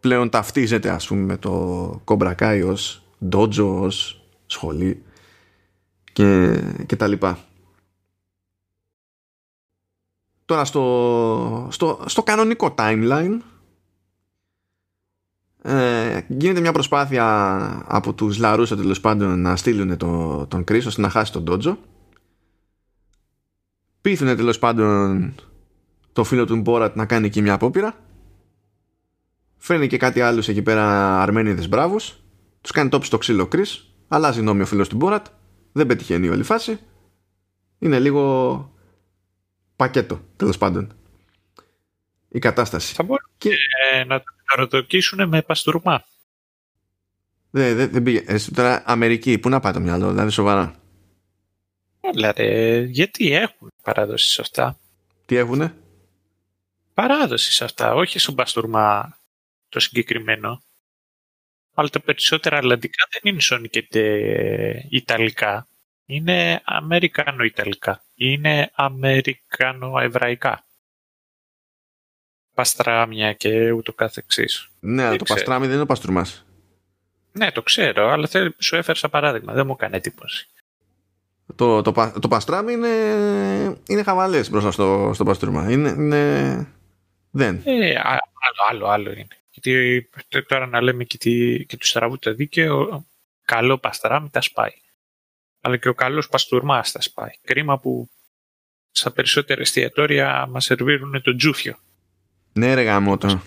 [0.00, 5.02] πλέον ταυτίζεται ας πούμε με το κομπρακάι ως ντότζο ως σχολή
[6.12, 7.38] και, και τα λοιπά.
[10.44, 13.38] Τώρα στο, στο, στο κανονικό timeline
[15.62, 21.00] ε, γίνεται μια προσπάθεια από τους Λαρούσα τέλος πάντων να στείλουν το, τον Chris ώστε
[21.00, 21.78] να χάσει τον Ντότζο
[24.02, 25.34] πείθουν τέλος πάντων
[26.12, 27.94] το φίλο του Μπόρατ να κάνει εκεί μια απόπειρα
[29.56, 32.16] φέρνει και κάτι άλλους εκεί πέρα αρμένιδες μπράβους
[32.60, 35.26] τους κάνει τόψη στο ξύλο Chris Αλλάζει γνώμη ο φίλος του Μπόρατ.
[35.72, 36.78] Δεν πετυχαίνει όλη φάση.
[37.78, 38.74] Είναι λίγο
[39.76, 40.92] πακέτο, τέλος πάντων.
[42.28, 42.94] Η κατάσταση.
[42.94, 43.50] Θα μπορούν και...
[43.92, 44.24] ε, να το
[44.56, 46.04] ρωτοκίσουν με παστούρμα.
[47.50, 48.22] Δεν δε, δε πήγε.
[48.26, 50.74] Ε, τώρα Αμερική, πού να πάει το μυαλό, δηλαδή σοβαρά.
[52.10, 54.78] Δηλαδή, γιατί έχουν παράδοση σε αυτά;
[55.26, 55.74] Τι έχουνε;
[56.94, 59.18] Παράδοση σε αυτά, όχι στον παστούρμα
[59.68, 60.62] το συγκεκριμένο.
[61.74, 65.66] Αλλά τα περισσότερα αλλαντικά δεν είναι σονικέτε ιταλικά.
[66.06, 68.04] Είναι αμερικανο-ιταλικά.
[68.14, 70.64] Είναι αμερικανο-εβραϊκά.
[72.54, 74.68] Παστράμια και ούτω καθεξής.
[74.80, 76.46] Ναι, αλλά το παστράμι δεν είναι ο παστρουμάς.
[77.32, 78.28] Ναι, το ξέρω, αλλά
[78.58, 79.52] σου έφερα σαν παράδειγμα.
[79.52, 80.48] Δεν μου έκανε εντύπωση.
[81.54, 82.88] Το, το, το, παστράμι είναι,
[83.86, 85.70] είναι χαβαλές μπροστά στο, στο παστρούμα.
[85.70, 86.66] Είναι, είναι...
[87.30, 87.60] Δεν.
[87.64, 88.20] Ε, άλλο,
[88.70, 89.36] άλλο, άλλο είναι.
[89.50, 90.08] Γιατί
[90.46, 93.04] τώρα να λέμε και, τη, και τους στραβού το δίκαιο,
[93.44, 94.72] καλό παστράμι τα σπάει.
[95.60, 97.30] Αλλά και ο καλός παστούρμας τα σπάει.
[97.44, 98.10] Κρίμα που
[98.90, 101.78] στα περισσότερα εστιατόρια μας σερβίρουν το τζούφιο
[102.52, 103.42] Ναι, ρε γαμότο.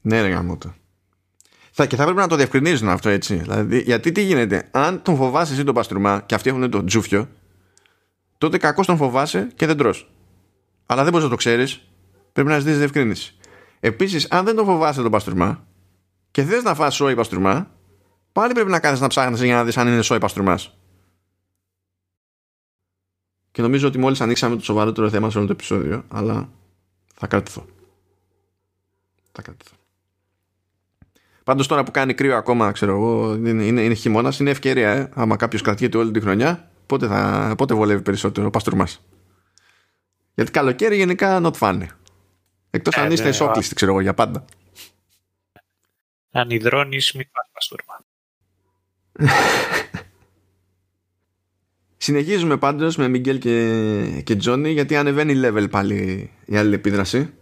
[0.00, 0.74] Ναι, ρε γαμότο.
[1.74, 3.34] Θα, και θα πρέπει να το διευκρινίζουν αυτό έτσι.
[3.34, 7.28] Δηλαδή, γιατί τι γίνεται, αν τον φοβάσαι εσύ τον παστρουμά και αυτοί έχουν το τζούφιο,
[8.38, 10.10] τότε κακώς τον φοβάσαι και δεν τρως.
[10.86, 11.88] Αλλά δεν μπορείς να το ξέρεις,
[12.32, 13.36] πρέπει να ζητήσεις διευκρίνηση.
[13.80, 15.66] Επίσης, αν δεν τον φοβάσαι τον παστρουμά
[16.30, 17.70] και θες να φας σόι παστρουμά,
[18.32, 20.58] πάλι πρέπει να κάθεσαι να ψάχνεις για να δεις αν είναι σόι παστρουμά.
[23.50, 26.48] Και νομίζω ότι μόλις ανοίξαμε το σοβαρότερο θέμα σε όλο το επεισόδιο, αλλά
[27.14, 27.66] θα κρατηθώ.
[29.32, 29.81] Θα κρατηθώ.
[31.44, 34.90] Πάντως τώρα που κάνει κρύο ακόμα, ξέρω εγώ, είναι, είναι, είναι χειμώνας, είναι ευκαιρία.
[34.90, 35.10] Ε.
[35.14, 38.88] Άμα κάποιος κρατιέται όλη τη χρονιά, πότε, θα, πότε βολεύει περισσότερο ο παστρουμά.
[40.34, 41.80] Γιατί καλοκαίρι γενικά not fun.
[42.70, 44.44] Εκτός ε, αν είστε εσόκλειστοι, ξέρω εγώ, για πάντα.
[46.30, 48.04] Αν υδρώνεις, μην πας παστούρμα.
[51.96, 57.34] Συνεχίζουμε πάντως με Μιγγέλ και, και Τζόνι γιατί ανεβαίνει level πάλι η άλλη επίδραση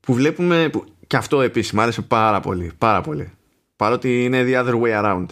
[0.00, 3.32] που βλέπουμε που, και αυτό επίσης μου άρεσε πάρα πολύ πάρα πολύ
[3.76, 5.26] παρότι είναι the other way around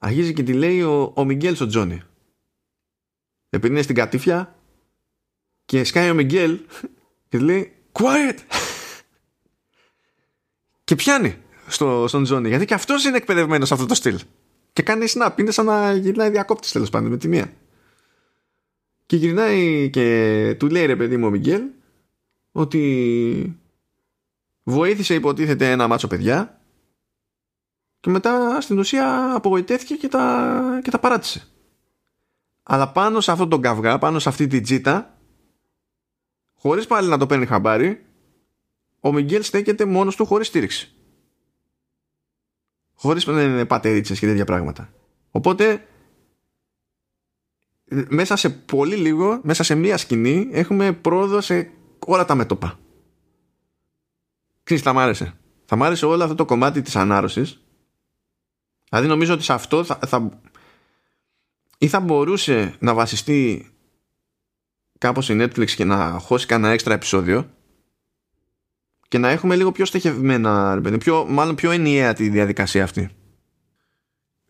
[0.00, 2.02] αρχίζει και τη λέει ο, ο Μιγγέλ στο Τζόνι
[3.50, 4.54] επειδή είναι στην κατήφια
[5.64, 6.60] και σκάει ο Μιγγέλ
[7.28, 8.38] και λέει quiet
[10.84, 14.20] και πιάνει στο, στον Τζόνι γιατί και αυτός είναι εκπαιδευμένος σε αυτό το στυλ
[14.72, 15.30] και κάνει snap.
[15.36, 17.52] Είναι σαν να γυρνάει διακόπτης τέλος πάντων με τη μία.
[19.06, 21.62] Και γυρνάει και του λέει ρε παιδί μου ο Μιγγέλ
[22.52, 23.59] ότι
[24.70, 26.60] βοήθησε υποτίθεται ένα μάτσο παιδιά
[28.00, 31.48] και μετά στην ουσία απογοητεύτηκε και τα, και τα παράτησε.
[32.62, 35.18] Αλλά πάνω σε αυτόν τον καυγά, πάνω σε αυτή την τζίτα,
[36.54, 38.04] χωρίς πάλι να το παίρνει χαμπάρι,
[39.00, 40.94] ο Μιγγέλ στέκεται μόνος του χωρίς στήριξη
[43.00, 44.92] χωρίς να είναι πατερίτσες και τέτοια πράγματα.
[45.30, 45.86] Οπότε
[48.08, 51.70] μέσα σε πολύ λίγο, μέσα σε μία σκηνή έχουμε πρόοδο σε
[52.06, 52.78] όλα τα μέτωπα.
[54.62, 55.34] Ξέρεις, θα μ' άρεσε.
[55.64, 57.60] Θα μ' άρεσε όλο αυτό το κομμάτι της ανάρρωσης.
[58.88, 60.40] Δηλαδή νομίζω ότι σε αυτό θα, θα,
[61.78, 63.70] ή θα μπορούσε να βασιστεί
[64.98, 67.50] κάπως η Netflix και να χώσει κανένα έξτρα επεισόδιο
[69.08, 73.10] και να έχουμε λίγο πιο στοχευμένα, πιο, μάλλον πιο ενιαία τη διαδικασία αυτή.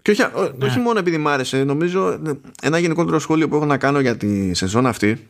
[0.03, 0.23] Και όχι,
[0.57, 0.67] ναι.
[0.67, 2.21] όχι μόνο επειδή μ' άρεσε, νομίζω
[2.63, 5.29] ένα γενικότερο σχόλιο που έχω να κάνω για τη σεζόν αυτή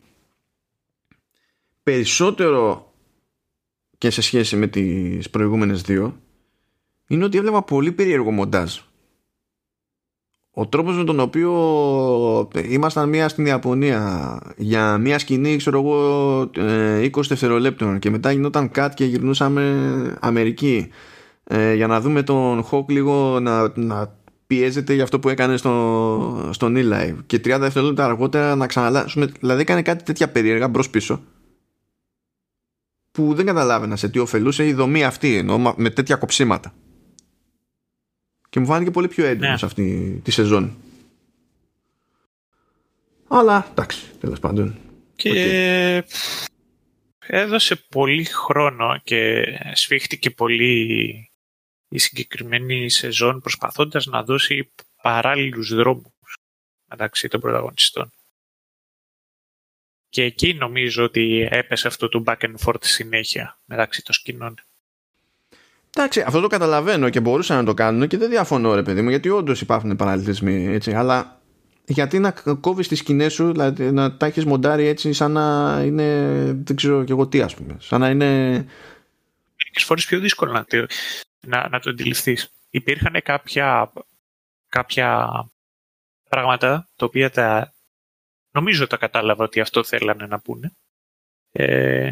[1.83, 2.90] περισσότερο
[4.01, 6.17] και σε σχέση με τις προηγούμενες δύο
[7.07, 8.79] είναι ότι έβλεπα πολύ περίεργο μοντάζ.
[10.51, 11.53] Ο τρόπος με τον οποίο
[12.69, 18.71] ήμασταν μία στην Ιαπωνία για μία σκηνή ξέρω εγώ 20 ε, δευτερολέπτων και μετά γινόταν
[18.71, 20.89] κάτι και γυρνούσαμε Αμερική
[21.45, 26.49] ε, για να δούμε τον Χοκ λίγο να, να πιέζεται για αυτό που έκανε στο,
[26.51, 31.21] στον e-live και 30 δευτερόλεπτα αργότερα να ξαναλάσουμε δηλαδή έκανε κάτι τέτοια περίεργα μπρος πίσω
[33.21, 36.75] που δεν καταλάβαινας σε τι ωφελούσε η δομή αυτή ενώ με τέτοια κοψίματα
[38.49, 39.57] και μου φάνηκε πολύ πιο έντονο ναι.
[39.57, 40.77] σε αυτή τη σεζόν.
[43.29, 44.79] Αλλά εντάξει, τέλος πάντων.
[45.17, 46.05] Και
[47.19, 50.85] έδωσε πολύ χρόνο και σφίχτηκε πολύ
[51.89, 56.39] η συγκεκριμένη σεζόν προσπαθώντας να δώσει παράλληλους δρόμους
[56.89, 58.13] μεταξύ των πρωταγωνιστών.
[60.11, 64.55] Και εκεί νομίζω ότι έπεσε αυτό το back and forth συνέχεια μεταξύ των σκηνών.
[65.97, 69.09] Εντάξει, αυτό το καταλαβαίνω και μπορούσαν να το κάνουν και δεν διαφωνώ, ρε παιδί μου,
[69.09, 70.93] γιατί όντως υπάρχουν παραλληλισμοί έτσι.
[70.93, 71.41] Αλλά
[71.85, 72.31] γιατί να
[72.61, 76.35] κόβεις τις σκηνές σου, δηλαδή να τα έχεις μοντάρει έτσι, σαν να είναι.
[76.53, 77.77] Δεν ξέρω και εγώ τι, ας πούμε.
[77.81, 78.27] Σαν να είναι.
[79.57, 80.65] Μερικές φορές πιο δύσκολο να,
[81.41, 82.53] να, να το αντιληφθείς.
[82.71, 83.93] Υπήρχαν κάποια,
[84.69, 85.29] κάποια
[86.29, 87.75] πράγματα τα οποία τα.
[88.51, 90.77] Νομίζω τα κατάλαβα ότι αυτό θέλανε να πούνε.
[91.53, 92.11] Ε,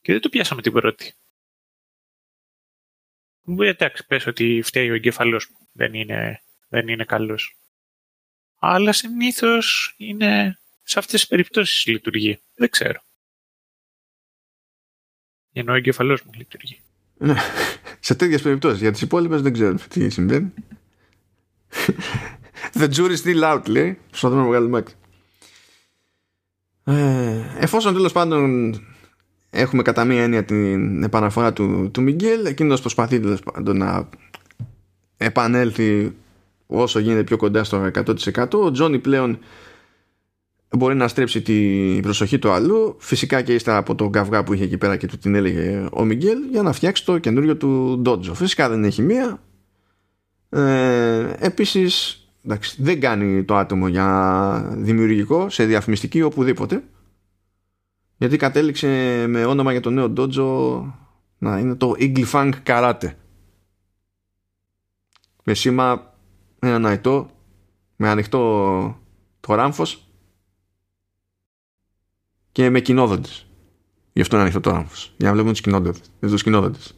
[0.00, 1.14] και δεν το πιάσαμε την πρώτη.
[3.42, 5.68] Μου εντάξει, πες ότι φταίει ο εγκέφαλός μου.
[5.72, 7.56] Δεν είναι, δεν είναι καλός.
[8.58, 12.40] Αλλά συνήθως είναι σε αυτές τις περιπτώσεις λειτουργεί.
[12.54, 13.00] Δεν ξέρω.
[15.52, 16.80] Ενώ ο εγκέφαλός μου λειτουργεί.
[17.18, 17.34] Ναι,
[18.00, 18.80] σε τέτοιες περιπτώσεις.
[18.80, 20.52] Για τις υπόλοιπες δεν ξέρω τι συμβαίνει.
[22.72, 24.00] The jury's still out, λέει.
[24.08, 24.94] Προσπαθούμε να βγάλουμε άκρη.
[26.88, 28.74] Ε, εφόσον τέλος πάντων
[29.50, 33.20] έχουμε κατά μία έννοια την επαναφορά του, του Μιγγέλ εκείνος προσπαθεί
[33.62, 34.08] να
[35.16, 36.16] επανέλθει
[36.66, 37.90] όσο γίνεται πιο κοντά στο
[38.34, 39.38] 100% ο Τζόνι πλέον
[40.76, 44.64] μπορεί να στρέψει την προσοχή του αλλού φυσικά και ύστερα από τον καυγά που είχε
[44.64, 48.34] εκεί πέρα και του την έλεγε ο Μιγγέλ για να φτιάξει το καινούριο του Ντότζο.
[48.34, 49.40] Φυσικά δεν έχει μία.
[50.48, 56.84] Ε, επίσης εντάξει, δεν κάνει το άτομο για δημιουργικό σε διαφημιστική οπουδήποτε.
[58.16, 60.92] Γιατί κατέληξε με όνομα για το νέο dojo
[61.38, 63.10] να είναι το Eagle Funk Karate.
[65.42, 66.14] Με σήμα
[66.58, 67.30] ένα ναϊτό
[67.96, 69.00] με ανοιχτό
[69.40, 70.08] το ράμφος
[72.52, 73.46] και με κοινόδοντες.
[74.12, 76.94] Γι' αυτό είναι ανοιχτό το ράμφος για να βλέπουμε τους κοινόδοντες, τους κοινόδοντες.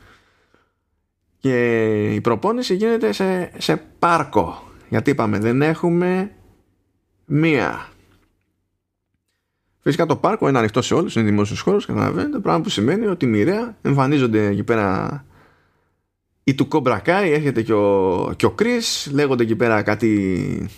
[1.38, 6.30] και η προπόνηση γίνεται σε, σε πάρκο γιατί είπαμε δεν έχουμε
[7.24, 7.88] μία
[9.88, 12.38] Φυσικά το πάρκο είναι ανοιχτό σε όλους, είναι δημόσιος χώρος, καταλαβαίνετε.
[12.38, 15.24] Πράγμα που σημαίνει ότι μοιραία εμφανίζονται εκεί πέρα
[16.44, 20.70] ή του Κομπρακάι, έρχεται και ο, και ο Chris, λέγονται εκεί πέρα κάτι.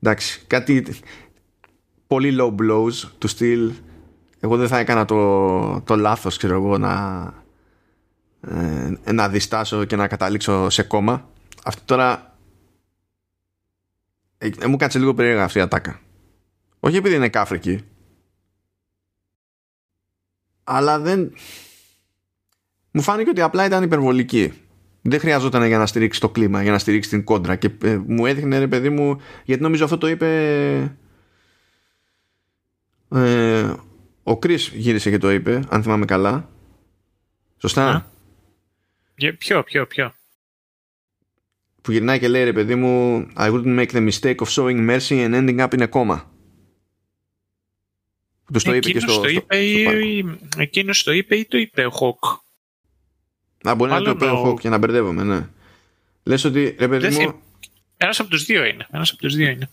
[0.00, 0.86] Εντάξει, κάτι
[2.06, 3.72] πολύ low blows του στυλ.
[4.40, 6.94] Εγώ δεν θα έκανα το, το λάθος, ξέρω εγώ, να,
[9.04, 11.28] ε, να διστάσω και να καταλήξω σε κόμμα.
[11.64, 12.35] Αυτό τώρα
[14.38, 16.00] ε, μου κάτσε λίγο περίεργα αυτή η ατάκα.
[16.80, 17.80] Όχι επειδή είναι κάφρικη,
[20.64, 21.32] αλλά δεν...
[22.90, 24.52] Μου φάνηκε ότι απλά ήταν υπερβολική.
[25.02, 27.56] Δεν χρειαζόταν για να στηρίξει το κλίμα, για να στηρίξει την κόντρα.
[27.56, 30.98] Και ε, μου έδειχνε ρε παιδί μου, γιατί νομίζω αυτό το είπε.
[33.10, 33.74] Ε,
[34.22, 36.48] ο Κρι γύρισε και το είπε, αν θυμάμαι καλά.
[37.56, 38.10] Σωστά;
[39.20, 39.32] Yeah.
[39.38, 40.12] Ποιο, ποιο, ποιο;
[41.86, 45.24] Που γυρνάει και λέει ρε παιδί μου I wouldn't make the mistake of showing mercy
[45.24, 46.18] and ending up in a coma.
[48.52, 51.90] Του το είπε και στο, το είπε στο, Εκείνος το είπε ή το είπε ο
[51.90, 52.24] Χοκ;
[53.68, 55.48] Α, μπορεί να το είπε ο Χοκ για να μπερδεύομαι, ναι.
[56.22, 57.34] Λες ότι, ρε παιδί μου...
[57.96, 58.86] Ένας από τους δύο είναι.
[58.90, 59.68] Ένας από τους δύο είναι.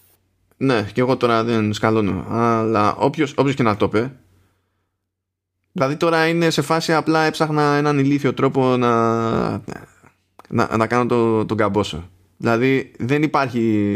[0.58, 2.26] Ναι, και εγώ τώρα δεν σκαλώνω.
[2.30, 4.12] Αλλά όποιος, όποιος και να το είπε,
[5.72, 9.62] Δηλαδή τώρα είναι σε φάση απλά έψαχνα έναν ηλίθιο τρόπο να,
[10.54, 12.10] να, να κάνω το, τον καμπόσο.
[12.38, 13.96] Δηλαδή δεν υπάρχει...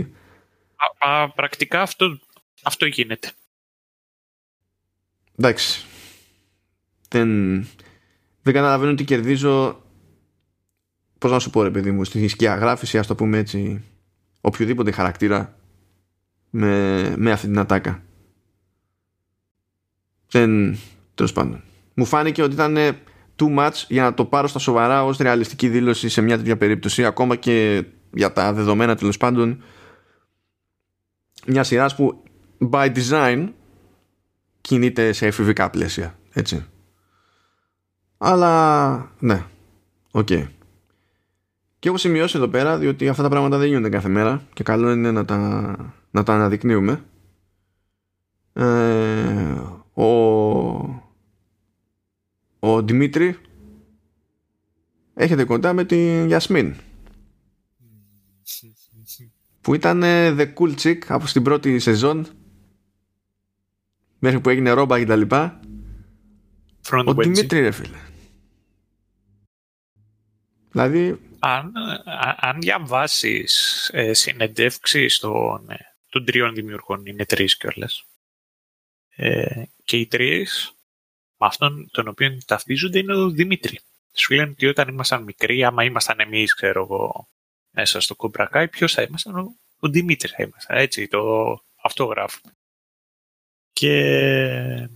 [1.00, 2.20] Α, α, πρακτικά αυτό,
[2.64, 3.32] αυτό γίνεται.
[5.38, 5.86] Εντάξει.
[7.10, 7.60] Δεν,
[8.42, 9.82] δεν καταλαβαίνω τι κερδίζω.
[11.18, 13.84] Πώς να σου πω ρε παιδί μου στη σκιαγράφηση ας το πούμε έτσι
[14.42, 15.58] οποιοδήποτε χαρακτήρα
[16.50, 18.04] με, με αυτή την ατάκα.
[20.30, 20.78] Δεν
[21.16, 21.64] τέλος πάντων.
[21.94, 22.78] Μου φάνηκε ότι ήταν
[23.40, 27.06] too much για να το πάρω στα σοβαρά ως ρεαλιστική δήλωση σε μια τέτοια περίπτωση
[27.06, 29.64] ακόμα και για τα δεδομένα τέλος πάντων
[31.46, 32.24] μια σειρά που
[32.72, 33.50] by design
[34.62, 36.18] κινείται σε εφηβικά πλαίσια.
[36.34, 36.66] Έτσι.
[38.18, 39.44] Αλλά ναι.
[40.12, 40.28] Οκ.
[40.30, 40.46] Okay.
[41.80, 44.92] Και έχω σημειώσει εδώ πέρα διότι αυτά τα πράγματα δεν γίνονται κάθε μέρα και καλό
[44.92, 47.04] είναι να τα, να τα αναδεικνύουμε.
[48.54, 48.64] Ε,
[49.94, 50.06] ο,
[52.60, 53.38] ο Demetri
[55.14, 56.76] έρχεται κοντά με την Yasmine
[59.62, 62.28] που ήταν the cool chick από την πρώτη σεζόν
[64.20, 65.60] μέχρι που έγινε ρόμπα και τα λοιπά.
[67.06, 67.98] Ο Δημήτρη ρε φίλε.
[70.72, 71.74] Δηλαδή αν,
[72.38, 75.78] αν διαβάσεις ε, συνεντεύξεις των, ε,
[76.10, 78.06] των τριών δημιουργών είναι τρεις κιόλας.
[79.16, 80.77] Ε, και οι τρεις
[81.38, 83.80] με αυτόν τον οποίο ταυτίζονται είναι ο Δημήτρη.
[84.14, 87.30] Σου λένε ότι όταν ήμασταν μικροί άμα ήμασταν εμείς ξέρω εγώ
[87.72, 91.22] μέσα στο Κομπρακάι ποιος θα ήμασταν; Ο, ο Δημήτρη θα ήμασταν έτσι το,
[91.82, 92.40] αυτό γράφω
[93.78, 94.90] και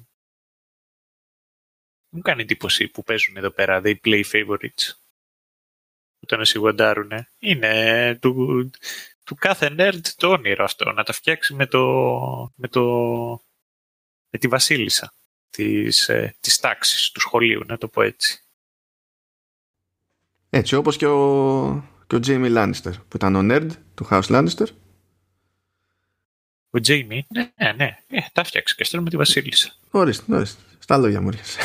[2.10, 4.94] μου κάνει εντύπωση που παίζουν εδώ πέρα they play favorites.
[6.20, 7.32] Όταν σιγοντάρουνε.
[7.40, 8.70] Είναι του,
[9.24, 11.82] του κάθε nerd το όνειρο αυτό, να τα φτιάξει με, το,
[12.56, 12.84] με, το,
[14.30, 15.14] με τη βασίλισσα
[15.52, 18.44] της, ε, της τάξης, του σχολείου, να το πω έτσι.
[20.50, 24.66] Έτσι, όπως και ο, και ο Jamie Lannister, που ήταν ο nerd του House Lannister
[26.74, 27.98] ο Τζέιμι, ναι, ναι, ναι.
[28.08, 29.74] Ε, τα φτιάξει και στέλνουμε τη Βασίλισσα.
[29.92, 30.62] Ορίστε, ορίστε.
[30.80, 31.60] Στα λόγια μου έρχεσαι.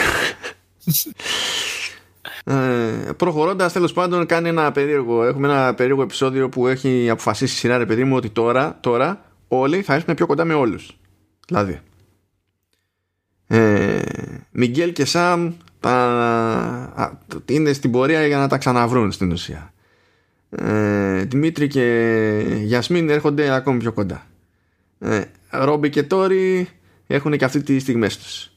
[2.54, 7.56] ε, προχωρώντας τέλος πάντων κάνει ένα περίεργο έχουμε ένα περίεργο επεισόδιο που έχει αποφασίσει η
[7.56, 10.96] σειρά ρε παιδί μου ότι τώρα, τώρα όλοι θα έρθουν πιο κοντά με όλους
[11.46, 11.80] δηλαδή
[13.46, 14.02] ε,
[14.50, 19.72] Μιγγέλ και Σαμ τα, είναι στην πορεία για να τα ξαναβρούν στην ουσία
[20.50, 24.26] ε, Δημήτρη και Γιασμίν έρχονται ακόμη πιο κοντά
[24.98, 26.68] ε, Ρόμπι και Τόρι
[27.06, 28.50] έχουν και αυτή τη στιγμές τους.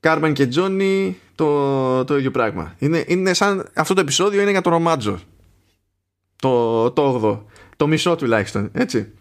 [0.00, 2.74] Κάρμαν και Τζόνι το, το ίδιο πράγμα.
[2.78, 5.18] Είναι, είναι σαν αυτό το επεισόδιο είναι για το Ρομάτζο.
[6.36, 8.70] Το, το 8 Το μισό τουλάχιστον.
[8.72, 9.12] Έτσι.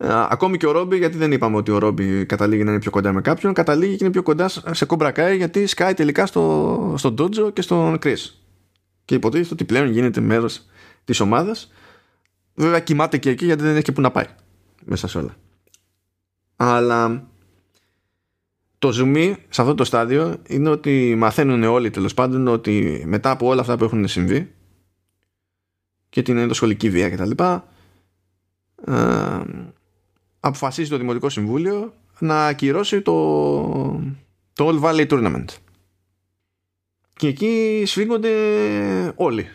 [0.00, 2.90] Ε, ακόμη και ο Ρόμπι, γιατί δεν είπαμε ότι ο Ρόμπι καταλήγει να είναι πιο
[2.90, 7.16] κοντά με κάποιον, καταλήγει και είναι πιο κοντά σε κομπρακάι γιατί σκάει τελικά στο, στον
[7.16, 8.14] Τότζο και στον Κρι.
[9.04, 10.66] Και υποτίθεται ότι πλέον γίνεται μέρος
[11.04, 11.72] της ομάδας.
[12.54, 14.26] Βέβαια κοιμάται και εκεί γιατί δεν έχει και που να πάει
[14.84, 15.36] μέσα σε όλα.
[16.56, 17.28] Αλλά
[18.78, 23.46] το zoom σε αυτό το στάδιο είναι ότι μαθαίνουν όλοι τέλος πάντων ότι μετά από
[23.46, 24.54] όλα αυτά που έχουν συμβεί
[26.08, 27.30] και την ενδοσχολική βία κτλ.
[30.40, 33.14] Ε, αποφασίζει το Δημοτικό Συμβούλιο να ακυρώσει το,
[34.52, 35.44] το All Valley Tournament.
[37.16, 38.32] Και εκεί σφίγγονται
[39.16, 39.48] όλοι.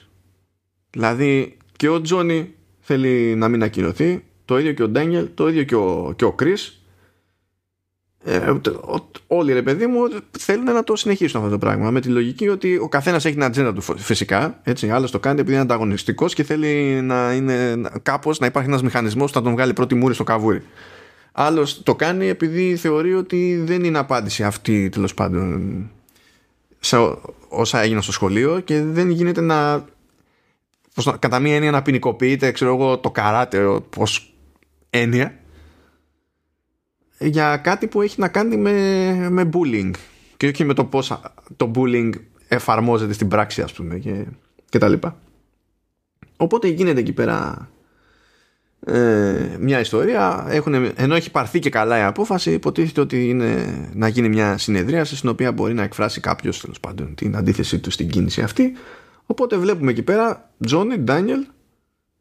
[0.90, 5.64] Δηλαδή και ο Τζόνι θέλει να μην ακυρωθεί, το ίδιο και ο Ντάνιελ, το ίδιο
[5.64, 6.83] και ο, και ο Chris
[8.26, 8.54] ε,
[9.28, 10.00] όλοι ρε παιδί μου
[10.40, 13.44] θέλουν να το συνεχίσουν αυτό το πράγμα με τη λογική ότι ο καθένας έχει την
[13.44, 18.40] ατζέντα του φυσικά έτσι, άλλος το κάνει επειδή είναι ανταγωνιστικός και θέλει να είναι κάπως
[18.40, 20.64] να υπάρχει ένας μηχανισμός που θα τον βγάλει πρώτη μούρη στο καβούρι.
[21.32, 25.90] Άλλος το κάνει επειδή θεωρεί ότι δεν είναι απάντηση αυτή τέλος πάντων
[26.80, 26.98] σε
[27.48, 29.86] όσα έγιναν στο σχολείο και δεν γίνεται να
[30.94, 34.34] πώς, κατά μία έννοια να ποινικοποιείται ξέρω εγώ το καράτε ως
[34.90, 35.38] έννοια
[37.28, 39.92] για κάτι που έχει να κάνει με, με bullying.
[40.38, 41.22] Και όχι με το πώς
[41.56, 42.12] το bullying
[42.48, 44.26] εφαρμόζεται στην πράξη ας πούμε και,
[44.70, 45.18] και τα λοιπά.
[46.38, 47.70] Οπότε γίνεται εκεί πέρα
[48.86, 50.46] ε, μια ιστορία.
[50.50, 55.06] Έχουν, ενώ έχει πάρθει και καλά η απόφαση υποτίθεται ότι είναι να γίνει μια συνεδρία
[55.06, 58.74] στην οποία μπορεί να εκφράσει κάποιος τέλος πάντων την αντίθεσή του στην κίνηση αυτή.
[59.26, 61.46] Οπότε βλέπουμε εκεί πέρα Τζόνι, Ντάνιελ,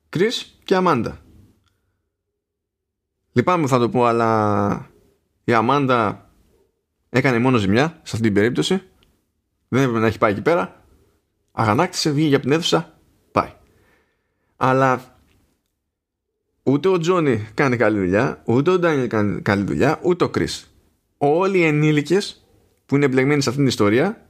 [0.09, 1.19] Κρίς και Αμάντα.
[3.33, 4.91] Λυπάμαι θα το πω αλλά
[5.45, 6.31] η Αμάντα
[7.11, 8.83] έκανε μόνο ζημιά σε αυτή την περίπτωση.
[9.69, 10.85] Δεν έπρεπε να έχει πάει εκεί πέρα.
[11.53, 12.99] Αγανάκτησε, βγήκε από την αίθουσα,
[13.33, 13.53] πάει.
[14.57, 15.17] Αλλά
[16.63, 20.47] ούτε ο Τζόνι κάνει καλή δουλειά, ούτε ο Ντάνιελ κάνει καλή δουλειά, ούτε ο Κρι.
[21.19, 22.47] Όλοι οι ενήλικες
[22.87, 24.27] που είναι εμπλεγμένοι σε αυτήν την ιστορία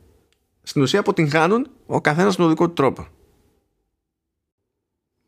[0.62, 3.06] στην ουσία αποτυγχάνουν ο καθένας με τον δικό του τρόπο.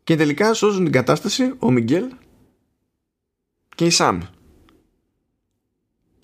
[0.04, 2.12] Και τελικά σώζουν την κατάσταση ο Μιγγέλ
[3.74, 4.20] και η Σαμ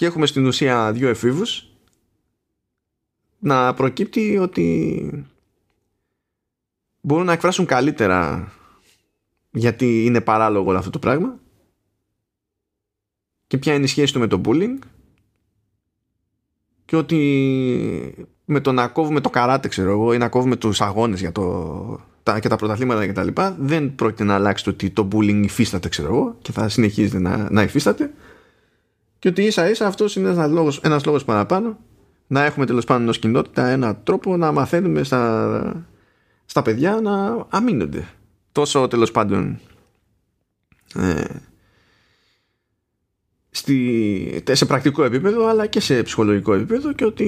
[0.01, 1.67] και έχουμε στην ουσία δύο εφήβους.
[3.39, 5.29] Να προκύπτει ότι
[7.01, 8.53] μπορούν να εκφράσουν καλύτερα
[9.51, 11.39] γιατί είναι παράλογο όλο αυτό το πράγμα.
[13.47, 14.79] Και ποια είναι η σχέση του με το bullying.
[16.85, 21.21] Και ότι με το να κόβουμε το καράτε ξέρω εγώ ή να κόβουμε τους αγώνες
[21.21, 24.91] για το, τα, και τα πρωταθλήματα και τα λοιπά δεν πρόκειται να αλλάξει το ότι
[24.91, 28.13] το bullying υφίσταται ξέρω εγώ και θα συνεχίζεται να, να υφίσταται
[29.21, 31.79] και ότι ίσα ίσα αυτός είναι ένας λόγος, ένας λόγος παραπάνω
[32.27, 35.87] να έχουμε τέλος πάντων ως κοινότητα ένα τρόπο να μαθαίνουμε στα,
[36.45, 38.09] στα παιδιά να αμήνονται.
[38.53, 39.61] Τόσο τέλος πάντων
[40.95, 41.25] ε,
[43.51, 47.25] στη, σε πρακτικό επίπεδο αλλά και σε ψυχολογικό επίπεδο και ότι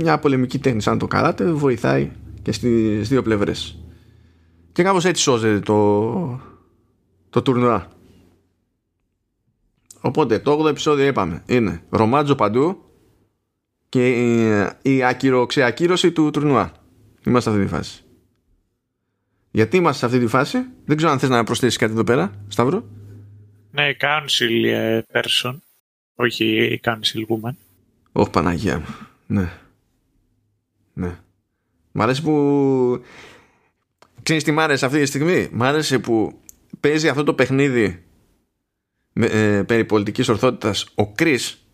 [0.00, 2.10] μια πολεμική τέχνη σαν το καράτε βοηθάει
[2.42, 3.78] και στις δύο πλευρές.
[4.72, 6.40] Και κάπως έτσι σώζεται το,
[7.30, 7.93] το τουρνουά
[10.04, 12.84] Οπότε το 8ο επεισόδιο είπαμε είναι ρομάτζο παντού
[13.88, 14.08] και
[14.82, 16.72] η ακυροξεακύρωση του τουρνουά.
[17.26, 18.02] Είμαστε σε αυτή τη φάση.
[19.50, 22.32] Γιατί είμαστε σε αυτή τη φάση, δεν ξέρω αν θες να προσθέσεις κάτι εδώ πέρα,
[22.48, 22.84] Σταύρο.
[23.70, 25.56] Ναι, council ε, person,
[26.14, 27.54] όχι council woman.
[28.12, 28.86] Όχι Παναγία μου,
[29.26, 29.52] ναι.
[30.92, 31.18] Ναι.
[31.92, 33.04] Μ' αρέσει που...
[34.22, 36.40] Ξέρεις τι μ' άρεσε αυτή τη στιγμή; Μ' άρεσε που
[36.80, 38.03] παίζει αυτό το παιχνίδι με,
[39.14, 41.66] ε, περί πολιτικής ορθότητας ο Κρίς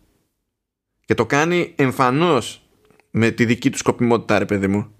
[1.05, 2.69] και το κάνει εμφανώς
[3.11, 4.95] με τη δική του σκοπιμότητα ρε παιδί μου.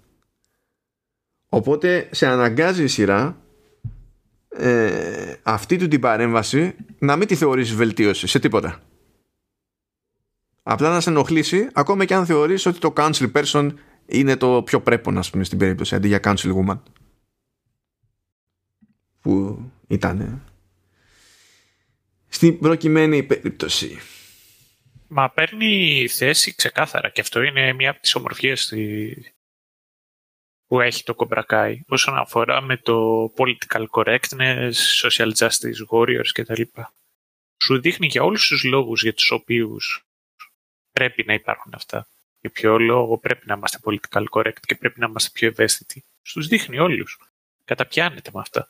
[1.48, 3.42] Οπότε σε αναγκάζει η σειρά
[4.48, 8.82] ε, αυτή του την παρέμβαση να μην τη θεωρήσει βελτίωση σε τίποτα.
[10.62, 13.70] Απλά να σε ενοχλήσει ακόμα και αν θεωρείς ότι το council person
[14.06, 16.78] είναι το πιο πρέπον ας πούμε στην περίπτωση αντί για council woman.
[19.20, 20.42] Που ήταν
[22.32, 23.98] στην προκειμένη περίπτωση.
[25.08, 28.74] Μα παίρνει θέση ξεκάθαρα και αυτό είναι μία από τις ομορφιές
[30.66, 34.72] που έχει το Κομπρακάι όσον αφορά με το political correctness,
[35.02, 36.62] social justice warriors κτλ.
[37.64, 40.04] Σου δείχνει για όλους τους λόγους για τους οποίους
[40.92, 42.06] πρέπει να υπάρχουν αυτά.
[42.40, 46.04] Για ποιο λόγο πρέπει να είμαστε political correct και πρέπει να είμαστε πιο ευαίσθητοι.
[46.22, 47.18] Στους δείχνει όλους.
[47.64, 48.68] Καταπιάνεται με αυτά.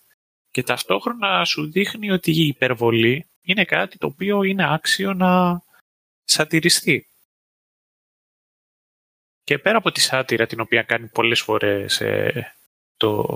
[0.51, 5.63] Και ταυτόχρονα σου δείχνει ότι η υπερβολή είναι κάτι το οποίο είναι άξιο να
[6.25, 7.07] σατυριστεί.
[9.45, 12.55] Και πέρα από τη σάτυρα την οποία κάνει πολλές φορές ε,
[12.97, 13.27] το,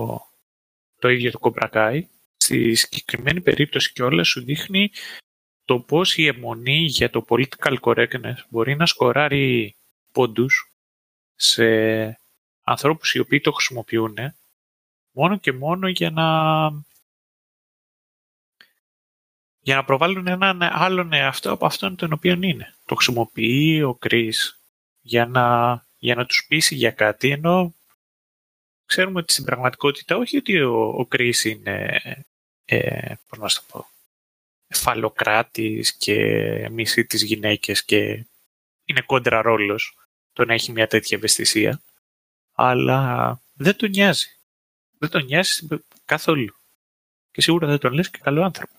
[0.99, 2.07] το ίδιο το Κομπρακάι,
[2.37, 4.91] στη συγκεκριμένη περίπτωση και όλα σου δείχνει
[5.65, 9.75] το πώς η αιμονή για το political correctness μπορεί να σκοράρει
[10.11, 10.71] πόντους
[11.35, 11.65] σε
[12.63, 14.15] ανθρώπους οι οποίοι το χρησιμοποιούν
[15.11, 16.25] μόνο και μόνο για να
[19.67, 22.73] για να προβάλλουν έναν άλλον εαυτό από αυτόν τον οποίο είναι.
[22.85, 24.59] Το χρησιμοποιεί ο Κρίς
[25.01, 27.73] για να, για να τους πείσει για κάτι, ενώ
[28.85, 31.07] ξέρουμε ότι στην πραγματικότητα όχι ότι ο, ο
[31.43, 32.01] είναι,
[32.65, 33.87] ε, πώς να το πω,
[34.67, 36.15] φαλοκράτης και
[36.71, 38.25] μισή τις γυναίκες και
[38.85, 39.95] είναι κόντρα ρόλος
[40.33, 41.81] το να έχει μια τέτοια ευαισθησία,
[42.53, 44.27] αλλά δεν τον νοιάζει.
[44.97, 45.67] Δεν τον νοιάζει
[46.05, 46.55] καθόλου.
[47.31, 48.76] Και σίγουρα δεν τον λες και καλό άνθρωπο.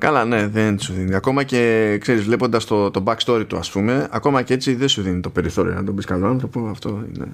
[0.00, 1.14] Καλά, ναι, δεν σου δίνει.
[1.14, 5.02] Ακόμα και, ξέρεις, βλέποντας το, το backstory του, ας πούμε, ακόμα και έτσι δεν σου
[5.02, 6.68] δίνει το περιθώριο να τον πεις καλό άνθρωπο.
[6.68, 7.28] Αυτό είναι,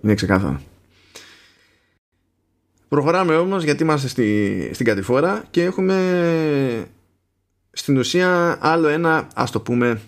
[0.00, 0.60] είναι ξεκάθαρο.
[2.88, 6.88] Προχωράμε όμως γιατί είμαστε στη, στην κατηφόρα και έχουμε
[7.72, 10.00] στην ουσία άλλο ένα, ας το πούμε,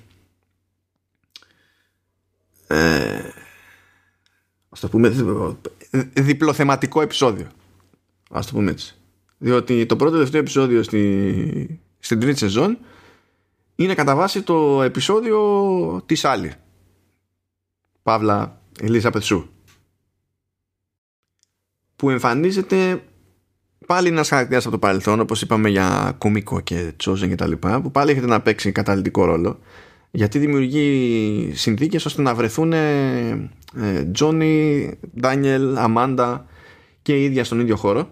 [2.67, 3.19] ε,
[4.69, 5.13] ας το πούμε,
[6.13, 7.47] διπλοθεματικό επεισόδιο.
[8.31, 8.98] Ας το πούμε έτσι.
[9.39, 12.79] Διότι το πρώτο τελευταίο επεισόδιο στη, στην τρίτη σεζόν
[13.77, 16.53] είναι κατά βάση το επεισόδιο της άλλη.
[18.03, 19.47] Παύλα Ελίζα Πετσού.
[21.97, 23.03] Που εμφανίζεται
[23.87, 27.81] πάλι ένας χαρακτήρας από το παρελθόν, όπως είπαμε για κομικό και τσόζεν και τα λοιπά,
[27.81, 29.59] που πάλι έχετε να παίξει καταλητικό ρόλο,
[30.11, 32.73] γιατί δημιουργεί συνθήκες ώστε να βρεθούν
[34.13, 34.91] Τζόνι,
[35.21, 36.47] Ντάνιελ, Αμάντα
[37.03, 38.09] και η ίδια στον ίδιο χώρο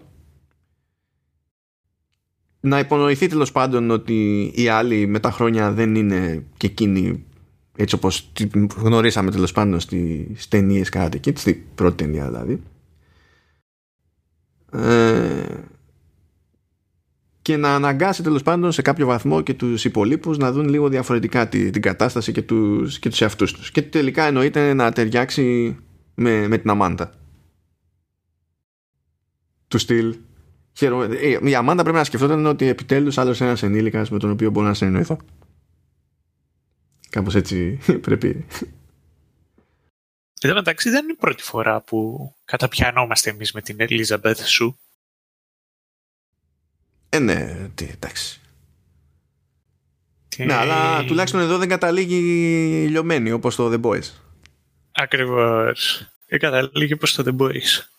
[2.67, 7.25] να υπονοηθεί τέλος πάντων ότι οι άλλοι με τα χρόνια δεν είναι και εκείνοι
[7.75, 8.31] έτσι όπως
[8.77, 12.61] γνωρίσαμε τέλος πάντων στις ταινίες κάτι και στην πρώτη ταινία δηλαδή.
[14.71, 15.45] Ε,
[17.41, 21.47] και να αναγκάσει τέλος πάντων σε κάποιο βαθμό και τους υπολείπους να δουν λίγο διαφορετικά
[21.47, 23.71] την κατάσταση και τους, και τους εαυτούς τους.
[23.71, 25.77] Και τελικά εννοείται να ταιριάξει
[26.15, 27.13] με, με την Αμάντα.
[29.67, 30.15] Του στυλ
[30.79, 34.67] ε, η Αμάντα πρέπει να σκεφτόταν ότι επιτέλους άλλος ένας ενήλικας με τον οποίο μπορώ
[34.67, 35.17] να συνεννοηθώ.
[37.09, 38.45] Κάπως έτσι πρέπει.
[40.41, 44.79] Εν τω μεταξύ δεν είναι η πρώτη φορά που καταπιανόμαστε εμείς με την Ελίζαμπεθ σου.
[47.09, 48.41] Ε, ναι, τι, εντάξει.
[50.37, 52.19] Ναι, αλλά τουλάχιστον εδώ δεν καταλήγει
[52.89, 54.11] λιωμένη όπως το The Boys.
[54.91, 56.07] Ακριβώς.
[56.27, 57.96] Δεν καταλήγει όπως το The Boys.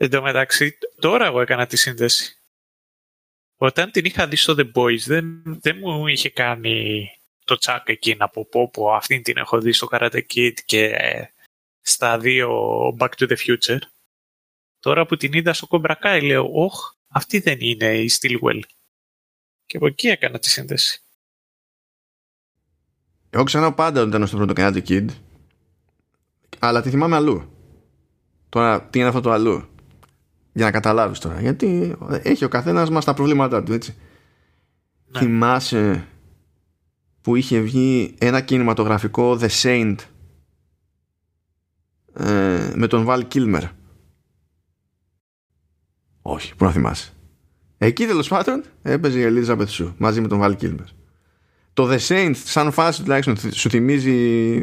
[0.00, 2.38] Εν τω μεταξύ, τώρα εγώ έκανα τη σύνδεση.
[3.56, 7.10] Όταν την είχα δει στο The Boys, δεν, δεν μου είχε κάνει
[7.44, 10.84] το τσάκ εκεί να πω πω πω αυτήν την έχω δει στο Karate Kid και
[10.84, 11.24] ε,
[11.80, 12.50] στα δύο
[12.98, 13.78] Back to the Future.
[14.80, 18.60] Τώρα που την είδα στο Cobra Kai λέω, όχ, αυτή δεν είναι η Stillwell.
[19.66, 21.02] Και από εκεί έκανα τη σύνδεση.
[23.30, 25.06] Εγώ ξανά πάντα όταν ήταν στο πρώτο Karate Kid,
[26.58, 27.52] αλλά τη θυμάμαι αλλού.
[28.48, 29.68] Τώρα, τι είναι αυτό το αλλού;
[30.58, 31.40] Για να καταλάβεις τώρα.
[31.40, 33.94] Γιατί έχει ο καθένας μας τα προβλήματά του, έτσι.
[35.06, 35.18] Ναι.
[35.18, 36.06] Θυμάσαι
[37.20, 39.96] που είχε βγει ένα κινηματογραφικό The Saint
[42.14, 43.62] ε, με τον Val Kilmer;
[46.22, 47.12] Όχι, πού να θυμάσαι.
[47.78, 50.86] Εκεί τέλος πάντων έπαιζε η Ελίζα Σου μαζί με τον Val Kilmer.
[51.72, 54.62] Το The Saint, σαν φάση τουλάχιστον, σου θυμίζει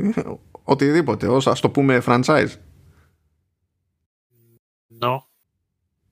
[0.64, 2.52] οτιδήποτε, όσο ας το πούμε franchise.
[5.00, 5.18] No.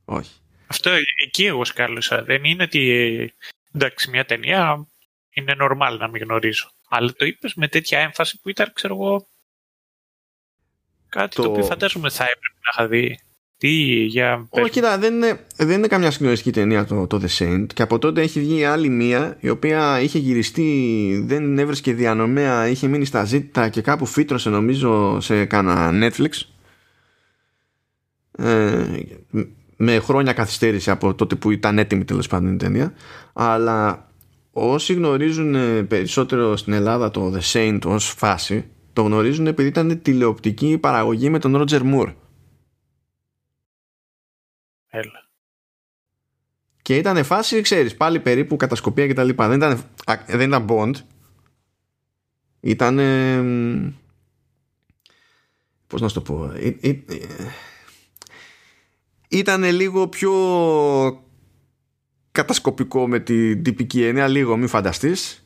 [0.05, 0.31] Όχι.
[0.67, 0.91] Αυτό
[1.25, 2.23] εκεί εγώ σκάλωσα.
[2.23, 3.33] Δεν είναι ότι
[3.71, 4.87] εντάξει μια ταινία
[5.33, 6.71] είναι normal να μην γνωρίζω.
[6.89, 9.27] Αλλά το είπες με τέτοια έμφαση που ήταν, ξέρω εγώ,
[11.09, 13.19] κάτι το, το οποίο φαντάζομαι θα έπρεπε να είχα δει.
[13.57, 13.69] Τι,
[14.03, 14.47] για...
[14.49, 17.99] Όχι, κοίτα, δεν είναι, δεν είναι καμιά συγκλονιστική ταινία το, το The Saint και από
[17.99, 23.23] τότε έχει βγει άλλη μία η οποία είχε γυριστεί, δεν έβρισκε διανομέα, είχε μείνει στα
[23.23, 26.29] ζήτητα και κάπου φύτρωσε νομίζω σε κάνα Netflix.
[28.37, 28.99] Ε,
[29.83, 32.93] με χρόνια καθυστέρηση από τότε που ήταν έτοιμη τέλος πάντων η ταινία.
[33.33, 34.07] Αλλά
[34.51, 40.01] όσοι γνωρίζουν ε, περισσότερο στην Ελλάδα το The Saint ως φάση το γνωρίζουν επειδή ήταν
[40.01, 42.13] τηλεοπτική παραγωγή με τον Roger Moore
[44.87, 45.29] Έλα.
[46.81, 49.47] και ήταν φάση ξέρεις πάλι περίπου κατασκοπία και τα λοιπά.
[49.47, 49.83] Δεν ήταν,
[50.27, 50.93] δεν ήταν Bond.
[52.59, 52.99] Ήταν
[55.87, 56.99] πώς να σου το πω ε, ε,
[59.33, 60.31] ήταν λίγο πιο
[62.31, 65.45] κατασκοπικό με την τυπική έννοια λίγο μη φανταστείς.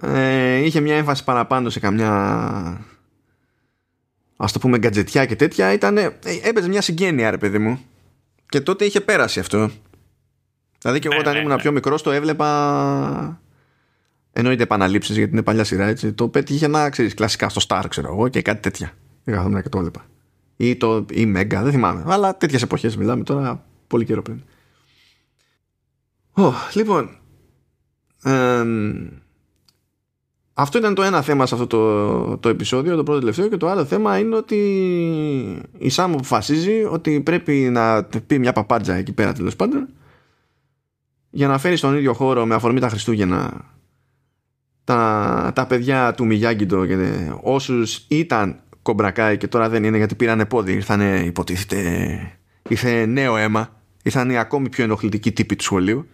[0.00, 2.86] Ε, είχε μια έμφαση παραπάνω σε καμιά
[4.36, 5.72] ας το πούμε γκατζετιά και τέτοια.
[5.72, 7.80] Ήταν, ε, έπαιζε μια συγγένεια ρε παιδί μου.
[8.48, 9.70] Και τότε είχε πέρασει αυτό.
[10.80, 11.60] Δηλαδή και εγώ ναι, όταν ναι, ήμουν ναι.
[11.60, 13.40] πιο μικρός το έβλεπα
[14.32, 16.12] εννοείται επαναλήψεις γιατί είναι παλιά σειρά έτσι.
[16.12, 18.92] Το πέτυχε να ξέρεις κλασικά στο Star ξέρω εγώ και κάτι τέτοια.
[19.24, 20.06] Δεν και το έβλεπα
[20.56, 22.02] ή, το, ή Mega, δεν θυμάμαι.
[22.06, 24.42] Αλλά τέτοιες εποχές μιλάμε τώρα πολύ καιρό πριν.
[26.34, 27.08] Oh, λοιπόν,
[30.52, 33.68] αυτό ήταν το ένα θέμα σε αυτό το, το επεισόδιο, το πρώτο τελευταίο και το
[33.68, 34.56] άλλο θέμα είναι ότι
[35.78, 39.88] η Σάμ αποφασίζει ότι πρέπει να πει μια παπάντζα εκεί πέρα τέλος πάντων
[41.30, 43.64] για να φέρει στον ίδιο χώρο με αφορμή τα Χριστούγεννα
[44.84, 46.96] τα, τα παιδιά του Μιγιάγκιντο και
[47.40, 50.72] όσους ήταν κομπρακάι και τώρα δεν είναι γιατί πήραν πόδι.
[50.72, 51.80] Ήρθαν υποτίθεται
[52.68, 53.80] ήρθε νέο αίμα.
[54.02, 56.06] Ήρθαν οι ακόμη πιο ενοχλητικοί τύποι του σχολείου.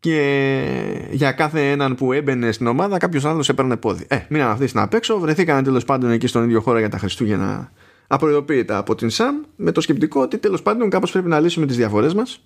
[0.00, 4.06] Και για κάθε έναν που έμπαινε στην ομάδα κάποιος άλλος έπαιρνε πόδι.
[4.08, 7.72] Ε, μείναν αυτοί στην απέξω, βρεθήκαν τέλος πάντων εκεί στον ίδιο χώρο για τα Χριστούγεννα.
[8.06, 11.76] Απροειδοποίητα από την ΣΑΜ με το σκεπτικό ότι τέλος πάντων κάπως πρέπει να λύσουμε τις
[11.76, 12.44] διαφορές μας,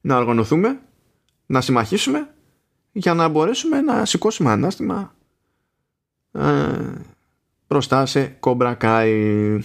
[0.00, 0.80] να οργανωθούμε,
[1.46, 2.34] να συμμαχίσουμε
[2.92, 5.17] για να μπορέσουμε να σηκώσουμε ανάστημα ε,
[7.68, 9.58] μπροστά σε κομπρακάι.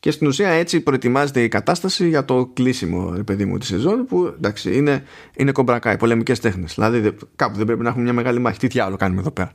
[0.00, 4.06] Και στην ουσία έτσι προετοιμάζεται η κατάσταση για το κλείσιμο, ρε παιδί μου, της σεζόν
[4.06, 5.04] που εντάξει είναι,
[5.36, 6.74] είναι κομπρακάι, πολεμικές τέχνες.
[6.74, 8.58] Δηλαδή κάπου δεν πρέπει να έχουμε μια μεγάλη μάχη.
[8.58, 9.52] Τι διάλογο κάνουμε εδώ πέρα.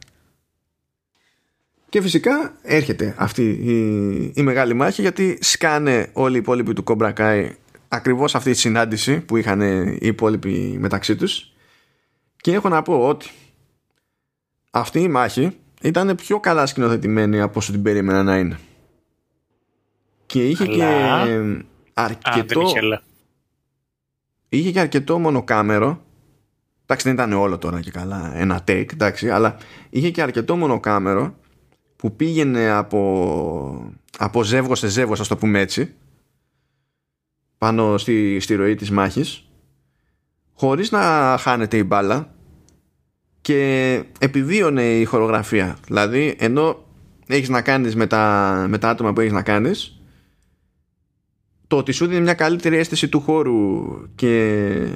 [1.89, 7.55] Και φυσικά έρχεται αυτή η, η μεγάλη μάχη γιατί σκάνε όλοι οι υπόλοιποι του κομπρακάι
[7.87, 11.53] ακριβώς αυτή τη συνάντηση που είχαν οι υπόλοιποι μεταξύ τους
[12.41, 13.29] και έχω να πω ότι
[14.71, 18.59] αυτή η μάχη ήταν πιο καλά σκηνοθετημένη από όσο την περίμενα να είναι.
[20.25, 20.83] Και είχε και
[21.93, 22.59] αρκετό...
[22.59, 23.01] Α, είχε,
[24.49, 26.03] είχε και αρκετό μονοκάμερο
[26.83, 29.57] εντάξει δεν ήταν όλο τώρα και καλά ένα take εντάξει αλλά
[29.89, 31.35] είχε και αρκετό μονοκάμερο
[31.95, 35.93] που πήγαινε από, από ζεύγος σε ζεύγος ας το πούμε έτσι
[37.57, 39.49] πάνω στη, στη ροή της μάχης
[40.53, 42.35] χωρίς να χάνεται η μπάλα
[43.43, 45.77] και επιβίωνε η χορογραφία.
[45.87, 46.85] Δηλαδή ενώ
[47.27, 50.01] έχεις να κάνεις με τα, με τα άτομα που έχεις να κάνεις
[51.67, 53.83] το ότι σου δίνει μια καλύτερη αίσθηση του χώρου
[54.15, 54.87] και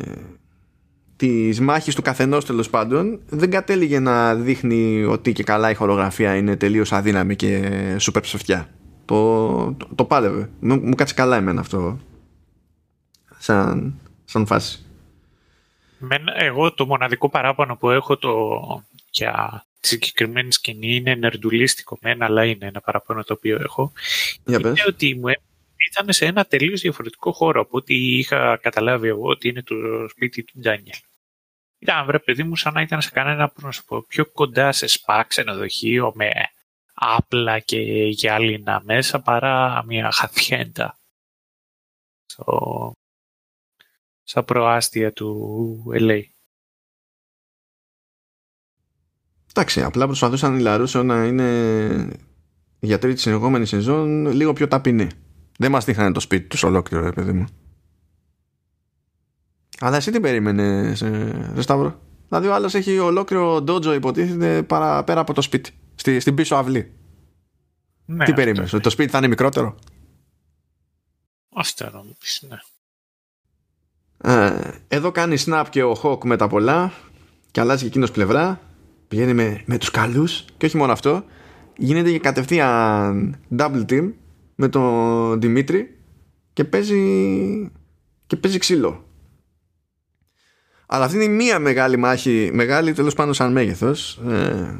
[1.15, 6.36] της μάχης του καθενός τέλος πάντων δεν κατέληγε να δείχνει ότι και καλά η χορογραφία
[6.36, 8.69] είναι τελείως αδύναμη και σούπερ ψευτιά.
[9.06, 10.49] Το, το, το πάλευε.
[10.60, 11.99] Μου, μου κάτσε καλά εμένα αυτό.
[13.38, 14.86] Σαν, σαν φάση
[16.36, 18.60] εγώ το μοναδικό παράπονο που έχω το,
[19.11, 23.91] για τη συγκεκριμένη σκηνή είναι νερντουλίστικο μένα, αλλά είναι ένα παράπονο το οποίο έχω.
[24.45, 25.28] Για είναι ότι μου
[25.91, 29.76] ήταν σε ένα τελείως διαφορετικό χώρο από ό,τι είχα καταλάβει εγώ ότι είναι το
[30.10, 30.98] σπίτι του Ντάνιελ.
[31.80, 36.11] Ήταν βρε παιδί μου σαν να ήταν σε κανένα πρόσωπο πιο κοντά σε σπα ξενοδοχείο
[36.15, 36.32] με
[36.94, 40.98] άπλα και γυάλινα μέσα παρά μια χαθιέντα
[42.26, 42.91] στο,
[44.28, 46.22] στα προάστια του LA.
[49.49, 52.10] Εντάξει, απλά προσπαθούσαν οι Λαρούσο να είναι
[52.80, 55.08] για τρίτη συνεχόμενη σεζόν λίγο πιο ταπεινή.
[55.58, 57.45] Δεν μας δείχνανε το σπίτι τους ολόκληρο, ρε παιδί μου.
[59.80, 65.20] Αλλά εσύ τι περίμενες, ρε Σταύρο; Δηλαδή ο άλλος έχει ολόκληρο ντότζο υποτίθεται παρά, πέρα
[65.20, 65.72] από το σπίτι.
[65.95, 66.94] Στη, στην πίσω αυλή.
[68.06, 69.76] Ναι, τι περίμενες, ότι το σπίτι θα είναι μικρότερο;
[71.54, 72.58] Αυτό να μου πεις, ναι.
[74.22, 74.52] Ε,
[74.88, 76.94] εδώ κάνει snap και ο Hawk με τα πολλά
[77.52, 78.60] και αλλάζει και εκείνος πλευρά
[79.07, 81.23] πηγαίνει με, με τους καλούς και όχι μόνο αυτό
[81.77, 84.11] γίνεται και κατευθείαν double team
[84.56, 85.98] με τον Δημήτρη
[86.53, 87.72] και παίζει
[88.27, 89.06] και παίζει ξύλο.
[90.85, 94.80] Αλλά αυτή είναι μία μεγάλη μάχη μεγάλη τέλος πάντων σαν μέγεθος ε,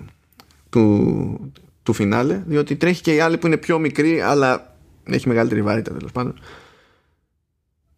[0.69, 1.51] του,
[1.84, 5.95] του φινάλε διότι τρέχει και η άλλη που είναι πιο μικρή αλλά έχει μεγαλύτερη βαρύτητα
[5.95, 6.39] τέλος πάντων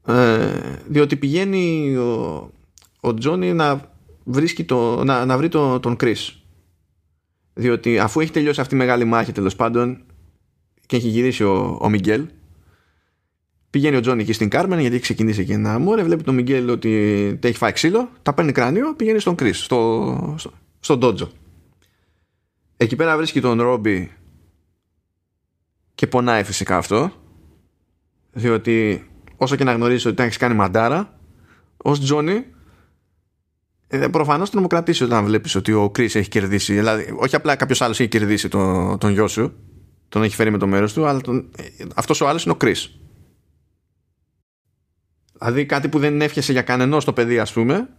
[0.09, 2.51] ε, διότι πηγαίνει ο,
[2.99, 6.41] ο Τζόνι να, βρίσκει το, να, να βρει το, τον Κρίς
[7.53, 10.03] διότι αφού έχει τελειώσει αυτή η μεγάλη μάχη τέλος πάντων
[10.85, 12.25] και έχει γυρίσει ο, ο Μιγγέλ
[13.69, 16.69] πηγαίνει ο Τζόνι εκεί στην Κάρμεν γιατί έχει ξεκινήσει και ένα μόρε βλέπει τον Μιγγέλ
[16.69, 21.29] ότι τα έχει φάει ξύλο τα παίρνει κράνιο πηγαίνει στον Κρίς στο, στο, στον Ντότζο
[22.77, 24.11] εκεί πέρα βρίσκει τον Ρόμπι
[25.95, 27.11] και πονάει φυσικά αυτό
[28.31, 29.08] διότι
[29.39, 31.19] όσο και να γνωρίζει ότι έχεις κάνει μαντάρα,
[31.77, 32.45] ως Τζόνι,
[33.87, 36.73] ε, προφανώς τρομοκρατήσει όταν βλέπεις ότι ο Κρι έχει κερδίσει.
[36.73, 39.53] Δηλαδή, όχι απλά κάποιος άλλος έχει κερδίσει τον, τον γιο σου,
[40.09, 42.55] τον έχει φέρει με το μέρος του, αλλά τον, ε, αυτός ο άλλος είναι ο
[42.55, 42.75] Κρι.
[45.33, 47.89] Δηλαδή κάτι που δεν έφτιασε για κανενός το παιδί, ας πούμε,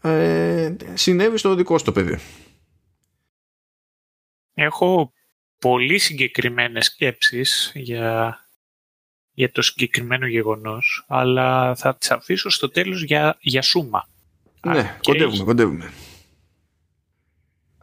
[0.00, 2.18] ε, συνέβη στο δικό σου το παιδί.
[4.54, 5.12] Έχω
[5.58, 8.38] πολύ συγκεκριμένες σκέψεις για
[9.38, 14.08] για το συγκεκριμένο γεγονός, αλλά θα τις αφήσω στο τέλος για, για σούμα.
[14.66, 15.92] Ναι, κοντεύουμε, κοντεύουμε.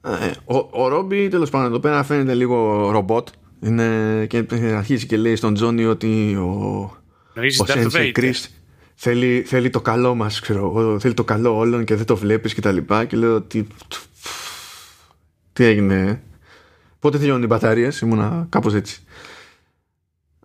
[0.03, 3.27] Ε, ο, ο Ρόμπι τέλος πάντων εδώ πέρα φαίνεται λίγο ρομπότ
[3.61, 4.45] είναι, και
[4.75, 6.43] αρχίζει και λέει στον Τζόνι ότι ο,
[7.35, 8.45] ο Sensei Chris
[8.95, 12.61] θέλει, θέλει το καλό μας, ξέρω, θέλει το καλό όλων και δεν το βλέπεις και
[12.61, 13.67] τα λοιπά και λέω ότι
[15.53, 16.21] τι έγινε, ε;
[16.99, 19.03] πότε τελειώνουν οι μπαταρίες, ήμουνα κάπως έτσι.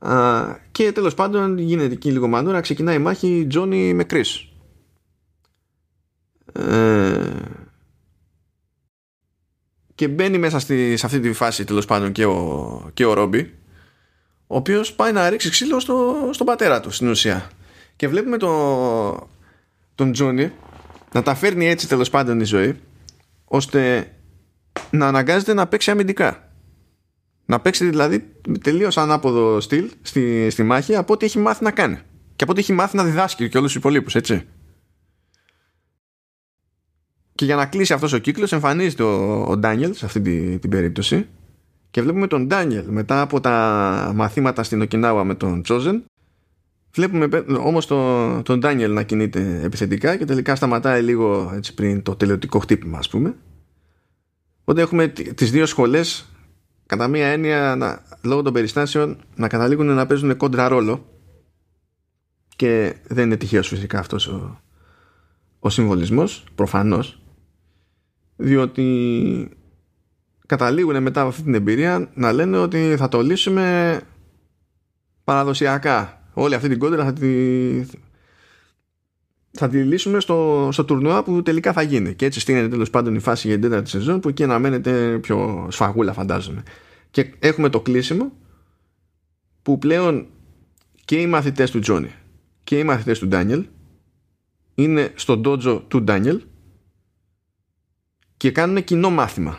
[0.01, 4.49] Α, και τέλος πάντων γίνεται εκεί λίγο μανούρα, ξεκινάει η μάχη Τζόνι με Chris.
[6.53, 7.21] Ε,
[9.95, 13.55] και μπαίνει μέσα στη, σε αυτή τη φάση τέλος πάντων και ο, και ο Ρόμπι
[14.47, 17.51] ο οποίος πάει να ρίξει ξύλο στο, στον πατέρα του στην ουσία
[17.97, 19.29] και βλέπουμε το,
[19.95, 20.53] τον Τζόνι
[21.13, 22.81] να τα φέρνει έτσι τέλος πάντων η ζωή
[23.45, 24.13] ώστε
[24.91, 26.50] να αναγκάζεται να παίξει αμυντικά
[27.51, 28.33] να παίξει δηλαδή
[28.63, 31.99] τελείως ανάποδο στυλ στη, στη μάχη από ό,τι έχει μάθει να κάνει.
[32.37, 34.47] Και από ό,τι έχει μάθει να διδάσκει και όλους τους υπολείπους έτσι.
[37.35, 41.29] Και για να κλείσει αυτός ο κύκλος εμφανίζεται ο Ντάνιελ σε αυτή την, την περίπτωση.
[41.91, 46.05] Και βλέπουμε τον Ντάνιελ μετά από τα μαθήματα στην Οκινάουα με τον Τζόζεν
[46.95, 52.15] βλέπουμε όμως τον, τον Ντάνιελ να κινείται επιθετικά και τελικά σταματάει λίγο έτσι πριν το
[52.15, 53.35] τελειωτικό χτύπημα ας πούμε.
[54.61, 56.30] Οπότε έχουμε τις δύο σχολές
[56.91, 61.07] κατά μία έννοια να, λόγω των περιστάσεων να καταλήγουν να παίζουν κόντρα ρόλο
[62.57, 64.61] και δεν είναι τυχαίος φυσικά αυτός ο,
[65.59, 67.23] ο συμβολισμός προφανώς
[68.37, 69.49] διότι
[70.47, 74.01] καταλήγουν μετά από αυτή την εμπειρία να λένε ότι θα το λύσουμε
[75.25, 76.23] παραδοσιακά.
[76.33, 77.29] Όλη αυτή την κόντρα θα τη,
[79.51, 82.15] θα τη λύσουμε στο, στο τουρνουά που τελικά θα γίνει.
[82.15, 85.69] Και έτσι στείνεται τέλος πάντων η φάση για την τέταρτη σεζόν που εκεί αναμένεται πιο
[85.71, 86.63] σφαγούλα φαντάζομαι.
[87.11, 88.33] Και έχουμε το κλείσιμο
[89.63, 90.27] που πλέον
[91.05, 92.15] και οι μαθητές του Τζόνι
[92.65, 93.67] και οι μαθητές του Ντάνιελ
[94.75, 96.41] είναι στο ντότζο του Ντάνιελ
[98.37, 99.59] και κάνουν κοινό μάθημα.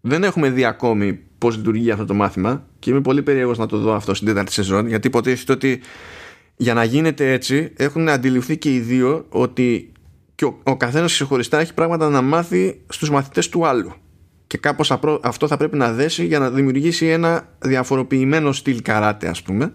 [0.00, 3.78] Δεν έχουμε δει ακόμη πώς λειτουργεί αυτό το μάθημα και είμαι πολύ περίεργος να το
[3.78, 5.80] δω αυτό στην τέταρτη σεζόν γιατί υποτίθεται ότι
[6.56, 9.92] για να γίνεται έτσι έχουν αντιληφθεί και οι δύο ότι
[10.34, 13.92] και ο, ο καθένας ξεχωριστά έχει πράγματα να μάθει στους μαθητές του άλλου.
[14.46, 14.90] Και κάπως
[15.22, 19.74] αυτό θα πρέπει να δέσει για να δημιουργήσει ένα διαφοροποιημένο στυλ καράτε ας πούμε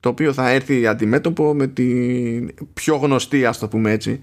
[0.00, 4.20] το οποίο θα έρθει αντιμέτωπο με την πιο γνωστή ας το πούμε έτσι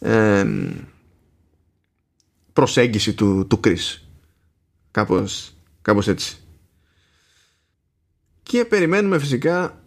[0.00, 0.46] ε,
[2.52, 4.00] προσέγγιση του, του Chris.
[4.90, 6.36] Κάπως, κάπως έτσι.
[8.42, 9.82] Και περιμένουμε φυσικά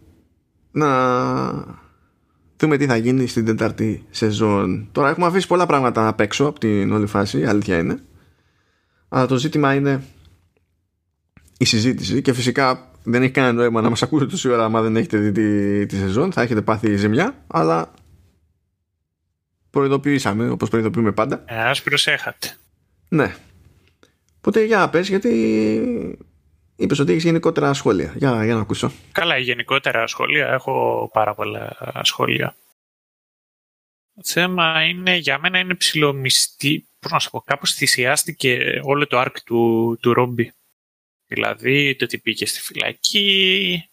[0.72, 1.80] να
[2.56, 4.88] δούμε τι θα γίνει στην τετάρτη σεζόν.
[4.92, 8.02] Τώρα έχουμε αφήσει πολλά πράγματα απ' έξω από την όλη φάση η αλήθεια είναι.
[9.08, 10.04] Αλλά το ζήτημα είναι
[11.58, 14.96] η συζήτηση και φυσικά δεν έχει κανένα νόημα να μας ακούσετε τόση ώρα άμα δεν
[14.96, 16.32] έχετε δει τη, τη σεζόν.
[16.32, 17.90] Θα έχετε πάθει ζημιά αλλά
[19.70, 21.42] προειδοποιήσαμε όπως προειδοποιούμε πάντα.
[21.46, 22.56] Ε, Ας προσέχατε.
[23.08, 23.34] Ναι.
[24.38, 26.18] Οπότε για να πες γιατί
[26.82, 28.14] είπες ότι έχεις γενικότερα σχόλια.
[28.16, 28.92] Για, για να ακούσω.
[29.12, 30.48] Καλά, γενικότερα σχόλια.
[30.48, 32.56] Έχω πάρα πολλά σχόλια.
[34.14, 39.20] Το θέμα είναι, για μένα είναι ψηλομιστή, πώς να σου πω, κάπως θυσιάστηκε όλο το
[39.20, 40.52] arc του, του Ρόμπι.
[41.26, 43.90] Δηλαδή, το ότι πήγε στη φυλακή,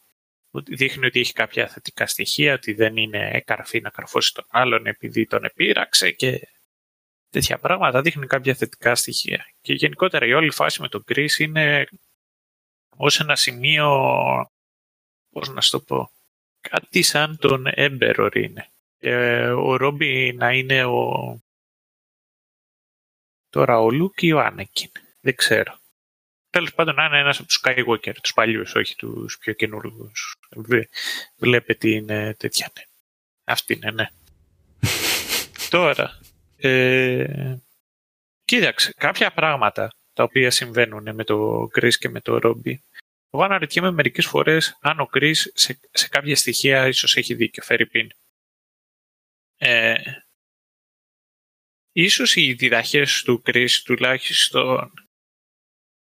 [0.52, 5.26] δείχνει ότι έχει κάποια θετικά στοιχεία, ότι δεν είναι καρφή να καρφώσει τον άλλον επειδή
[5.26, 6.48] τον επήραξε και
[7.30, 9.46] τέτοια πράγματα δείχνουν κάποια θετικά στοιχεία.
[9.62, 11.88] Και γενικότερα η όλη φάση με τον Chris είναι
[13.02, 13.88] ως ένα σημείο,
[15.30, 16.12] πώς να σου το πω,
[16.60, 18.70] κάτι σαν τον Emperor είναι.
[19.56, 21.40] ο Ρόμπι να είναι ο...
[23.50, 24.92] Τώρα ο Λουκ ή ο Άνεκιν.
[25.22, 25.78] Δεν ξέρω.
[26.50, 30.36] Τέλος πάντων να είναι ένας από τους Skywalker, τους παλιούς, όχι τους πιο καινούργους.
[31.36, 32.72] Βλέπετε τι είναι τέτοια.
[32.76, 32.84] Ναι.
[33.44, 34.10] Αυτή είναι, ναι.
[35.70, 36.20] Τώρα,
[36.58, 37.56] ε,
[38.46, 42.84] κοίταξε, κάποια πράγματα τα οποία συμβαίνουν με το Chris και με το Ρόμπι.
[43.30, 47.86] Εγώ αναρωτιέμαι μερικές φορές αν ο Chris σε, σε κάποια στοιχεία ίσως έχει δίκιο, φέρει
[47.86, 48.12] πίν.
[49.58, 49.96] Ε,
[51.92, 54.94] ίσως οι διδαχές του Chris τουλάχιστον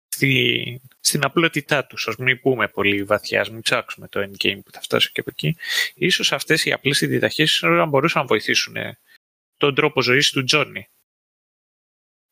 [0.09, 4.70] στη, στην απλότητά τους, ας μην πούμε πολύ βαθιά, ας μην ψάξουμε το endgame που
[4.73, 5.57] θα φτάσει και από εκεί,
[5.95, 8.77] ίσως αυτές οι απλές διδαχές να μπορούσαν να βοηθήσουν
[9.57, 10.89] τον τρόπο ζωής του Τζόνι.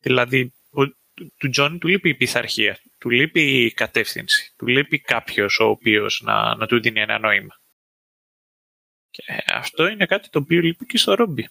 [0.00, 0.97] Δηλαδή, ο,
[1.36, 6.20] του Τζόνι του λείπει η πειθαρχία, του λείπει η κατεύθυνση, του λείπει κάποιος ο οποίος
[6.24, 7.60] να, να του δίνει ένα νόημα.
[9.10, 11.48] Και αυτό είναι κάτι το οποίο λείπει και στο Ρόμπι.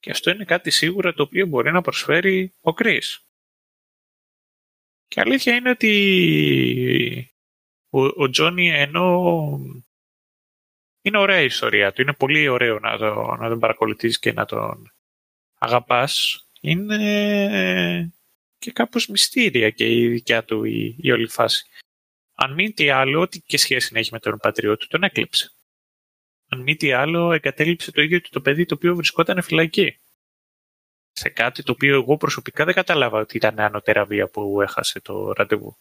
[0.00, 3.26] Και αυτό είναι κάτι σίγουρα το οποίο μπορεί να προσφέρει ο Κρίς.
[5.08, 7.34] Και αλήθεια είναι ότι
[7.88, 9.58] ο, ο Τζόνι ενώ
[11.02, 12.02] είναι ωραία η ιστορία του.
[12.02, 14.92] Είναι πολύ ωραίο να, το, να τον παρακολουθείς και να τον
[15.58, 16.43] αγαπάς.
[16.66, 18.12] Είναι
[18.58, 21.66] και κάπως μυστήρια και η δικιά του η, η όλη φάση.
[22.34, 25.52] Αν μην τι άλλο, ό,τι και σχέση να έχει με τον πατριό του, τον έκλειψε.
[26.48, 29.98] αν μη τι άλλο, εγκατέλειψε το ίδιο το παιδί το οποίο βρισκόταν φυλακή.
[31.12, 35.32] Σε κάτι το οποίο εγώ προσωπικά δεν κατάλαβα ότι ήταν ανωτέρα βία που έχασε το
[35.32, 35.76] ραντεβού.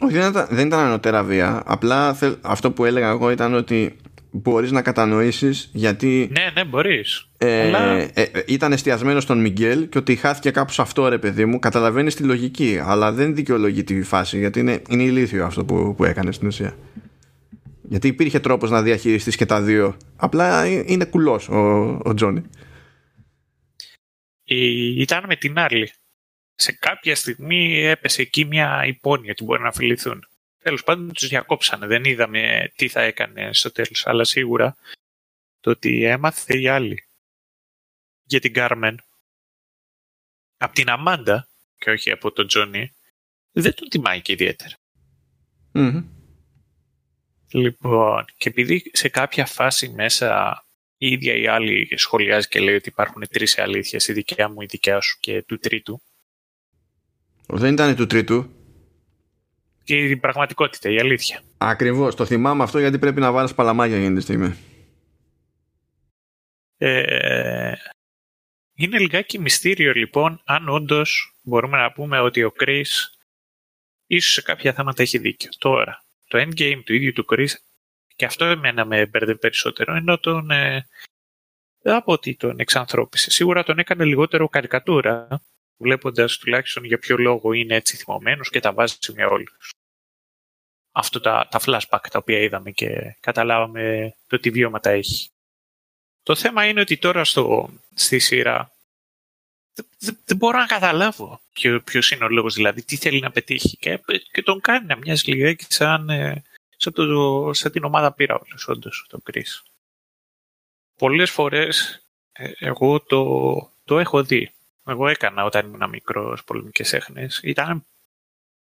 [0.00, 1.62] Όχι, δεν ήταν, δεν ήταν ανωτέρα βία.
[1.66, 3.96] Απλά αυτό που έλεγα εγώ ήταν ότι
[4.36, 7.28] μπορείς να κατανοήσεις γιατί ναι, ναι, μπορείς.
[7.38, 7.92] Ε, Αλλά...
[7.92, 11.58] ε, ε, ήταν εστιασμένο στον Μιγγέλ και ότι χάθηκε κάπου σε αυτό ρε παιδί μου.
[11.58, 16.04] Καταλαβαίνεις τη λογική αλλά δεν δικαιολογεί τη φάση γιατί είναι, είναι ηλίθιο αυτό που, που
[16.04, 16.76] έκανες στην ουσία.
[17.82, 19.96] Γιατί υπήρχε τρόπος να διαχειριστείς και τα δύο.
[20.16, 21.58] Απλά είναι κουλός ο,
[22.04, 22.42] ο Τζόνι.
[24.96, 25.92] Ήταν με την άλλη.
[26.54, 30.24] Σε κάποια στιγμή έπεσε εκεί μια υπόνοια ότι μπορεί να φιληθούν
[30.64, 31.86] Τέλος πάντων τους διακόψανε.
[31.86, 34.06] Δεν είδαμε τι θα έκανε στο τέλος.
[34.06, 34.76] Αλλά σίγουρα
[35.60, 37.04] το ότι έμαθε η άλλη
[38.22, 39.00] για την Κάρμεν
[40.56, 42.94] από την Αμάντα και όχι από τον Τζόνι
[43.52, 44.74] δεν τον τιμάει και ιδιαίτερα.
[47.50, 50.58] Λοιπόν, και επειδή σε κάποια φάση μέσα
[50.96, 54.66] η ίδια η άλλη σχολιάζει και λέει ότι υπάρχουν τρεις αλήθειες, η δικιά μου, η
[54.66, 56.02] δικιά σου και του τρίτου.
[57.46, 58.63] Δεν ήταν του τρίτου και
[59.84, 61.40] η πραγματικότητα, η αλήθεια.
[61.58, 62.14] Ακριβώς.
[62.14, 64.54] Το θυμάμαι αυτό γιατί πρέπει να βάλει παλαμάγια για τη στιγμή.
[66.76, 67.72] Ε,
[68.74, 72.86] είναι λιγάκι μυστήριο λοιπόν αν όντως μπορούμε να πούμε ότι ο Chris
[74.06, 75.50] ίσως σε κάποια θέματα έχει δίκιο.
[75.58, 77.50] Τώρα, το endgame του ίδιου του Chris
[78.16, 80.86] και αυτό εμένα με μπέρδε περισσότερο ενώ τον ε,
[81.82, 83.30] από ότι τον εξανθρώπισε.
[83.30, 85.42] Σίγουρα τον έκανε λιγότερο καρικατούρα
[85.76, 89.70] βλέποντας τουλάχιστον για ποιο λόγο είναι έτσι θυμωμένος και τα βάζει με όλους.
[90.92, 95.28] Αυτό τα, τα flashback τα οποία είδαμε και καταλάβαμε το τι βιώματα έχει.
[96.22, 98.74] Το θέμα είναι ότι τώρα στο, στη σειρά
[99.98, 103.76] δεν, δεν μπορώ να καταλάβω ποιο, ποιος είναι ο λόγος, δηλαδή τι θέλει να πετύχει
[103.76, 104.00] και,
[104.32, 106.42] και τον κάνει να μοιάζει λιγάκι σαν, ε,
[106.76, 109.62] σαν, το, σαν την ομάδα πήρα όλος, όντως, τον Chris.
[110.98, 114.53] Πολλές φορές ε, εγώ το, το έχω δει
[114.86, 117.40] εγώ έκανα όταν ήμουν μικρός πολεμικές έχνες.
[117.42, 117.84] Ήταν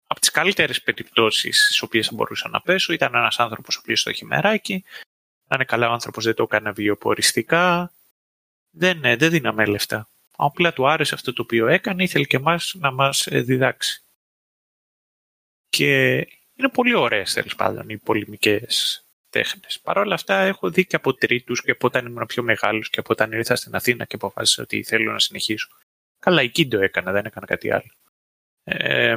[0.08, 2.94] από τις καλύτερες περιπτώσεις στις οποίες θα μπορούσα να πέσω.
[2.94, 4.84] Ήταν ένας άνθρωπος ο οποίος το έχει μεράκι.
[5.48, 7.92] Να είναι καλά ο άνθρωπος, δεν το έκανε βιοποριστικά.
[8.70, 10.10] Δεν, ναι, δεν δίναμε λεφτά.
[10.36, 14.02] Απλά του άρεσε αυτό το οποίο έκανε, ήθελε και εμάς να μας ε, διδάξει.
[15.70, 16.16] Και
[16.56, 19.80] είναι πολύ ωραίες τέλος πάντων οι πολεμικές τέχνες.
[19.80, 23.00] Παρ' όλα αυτά, έχω δει και από τρίτους και από όταν ήμουν πιο μεγάλος και
[23.00, 25.68] από όταν ήρθα στην Αθήνα και αποφάσισα ότι θέλω να συνεχίσω.
[26.20, 27.92] Καλά, εκεί το έκανα, δεν έκανα κάτι άλλο.
[28.64, 29.16] Ε,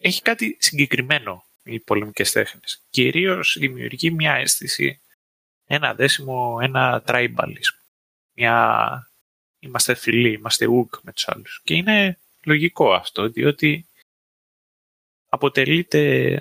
[0.00, 2.82] έχει κάτι συγκεκριμένο οι πολεμικές τέχνες.
[2.90, 5.00] Κυρίως δημιουργεί μια αίσθηση,
[5.66, 7.76] ένα δέσιμο, ένα tribalism.
[8.32, 9.10] Μια...
[9.58, 11.60] Είμαστε φιλοί, είμαστε ουκ με τους άλλους.
[11.64, 13.86] Και είναι λογικό αυτό, διότι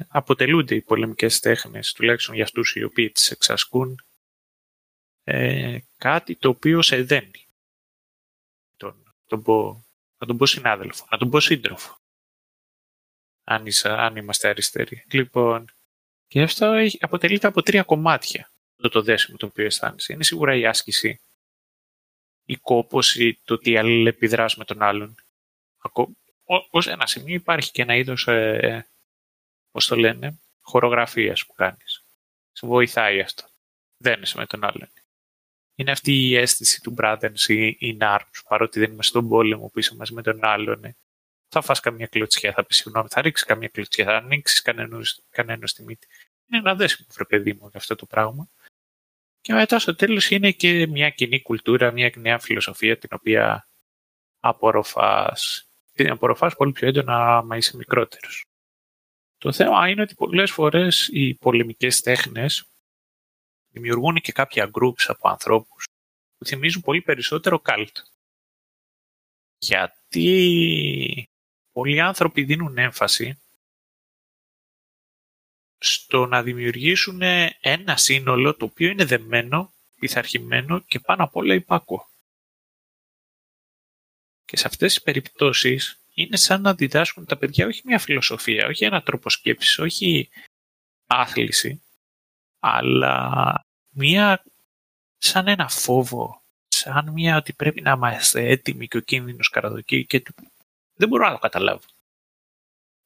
[0.08, 4.06] αποτελούνται οι πολεμικές τέχνες, τουλάχιστον για αυτούς οι οποίοι τις εξασκούν,
[5.24, 7.45] ε, κάτι το οποίο σε δένει
[9.28, 9.86] τον πω,
[10.18, 11.98] να τον πω συνάδελφο, να τον πω σύντροφο.
[13.44, 15.04] Αν, αν είμαστε αριστεροί.
[15.12, 15.72] Λοιπόν,
[16.28, 18.50] και αυτό έχει, αποτελείται από τρία κομμάτια
[18.82, 20.14] το, το δέσιμο το οποίο αισθάνεσαι.
[20.14, 21.20] Είναι σίγουρα η άσκηση,
[22.46, 25.16] η κόπωση, το ότι αλληλεπιδράς με τον άλλον.
[26.72, 28.88] Ω ένα σημείο υπάρχει και ένα είδος, ε,
[29.72, 32.04] πώς το λένε, χορογραφίας που κάνεις.
[32.52, 33.44] Σε βοηθάει αυτό.
[33.98, 34.90] Δένεσαι με τον άλλον
[35.76, 39.96] είναι αυτή η αίσθηση του brothers in arms, παρότι δεν είμαστε στον πόλεμο που είσαι
[39.96, 40.80] μαζί με τον άλλον.
[40.80, 40.94] Ναι.
[41.48, 44.62] Θα φας καμία κλωτσιά, θα πεις συγγνώμη, θα ρίξεις καμία κλωτσιά, θα ανοίξεις
[45.30, 46.08] κανένα στη μύτη.
[46.48, 48.50] Είναι ένα δέσιμο, βρε παιδί μου, αυτό το πράγμα.
[49.42, 53.68] Και μετά στο τέλος είναι και μια κοινή κουλτούρα, μια νέα φιλοσοφία την οποία
[54.40, 58.46] απορροφάς, την απορροφάς πολύ πιο έντονα άμα είσαι μικρότερος.
[59.38, 62.66] Το θέμα είναι ότι πολλές φορές οι πολεμικές τέχνες
[63.76, 65.86] δημιουργούν και κάποια groups από ανθρώπους
[66.38, 67.96] που θυμίζουν πολύ περισσότερο cult.
[69.58, 71.30] Γιατί
[71.72, 73.40] πολλοί άνθρωποι δίνουν έμφαση
[75.78, 77.22] στο να δημιουργήσουν
[77.60, 82.10] ένα σύνολο το οποίο είναι δεμένο, πειθαρχημένο και πάνω απ' όλα υπάκουο.
[84.46, 88.86] Και σε αυτές τις περιπτώσεις είναι σαν να διδάσκουν τα παιδιά όχι μια φιλοσοφία, όχι
[88.86, 90.30] ένα τρόπο σκέψης, όχι
[91.08, 91.84] άθληση,
[92.60, 93.65] αλλά
[93.96, 94.44] μία
[95.18, 100.24] σαν ένα φόβο, σαν μία ότι πρέπει να είμαστε έτοιμοι και ο κίνδυνος καραδοκεί και
[100.94, 101.86] δεν μπορώ να το καταλάβω.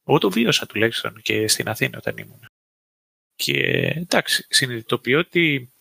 [0.06, 2.50] Εγώ το βίωσα τουλάχιστον και στην Αθήνα όταν ήμουν.
[3.36, 3.54] Και
[3.96, 5.74] εντάξει, συνειδητοποιώ ότι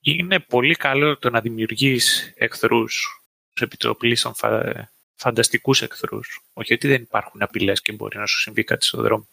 [0.00, 3.22] είναι πολύ καλό το να δημιουργείς εχθρούς
[3.52, 4.90] σε επιτροπλήσεων φα...
[5.14, 6.40] φανταστικούς εχθρούς.
[6.52, 9.28] Όχι ότι δεν υπάρχουν απειλές και μπορεί να σου συμβεί κάτι στον δρόμο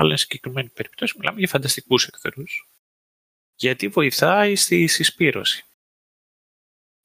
[0.00, 2.68] αλλά σε συγκεκριμένη περίπτωση μιλάμε για φανταστικούς εχθρούς,
[3.58, 5.64] γιατί βοηθάει στη συσπήρωση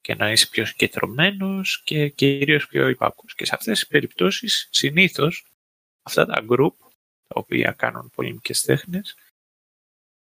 [0.00, 3.34] και να είσαι πιο συγκεντρωμένος και κυρίως πιο υπάκους.
[3.34, 5.46] Και σε αυτές τις περιπτώσεις συνήθως
[6.02, 6.74] αυτά τα group
[7.26, 9.16] τα οποία κάνουν πολεμικές τέχνες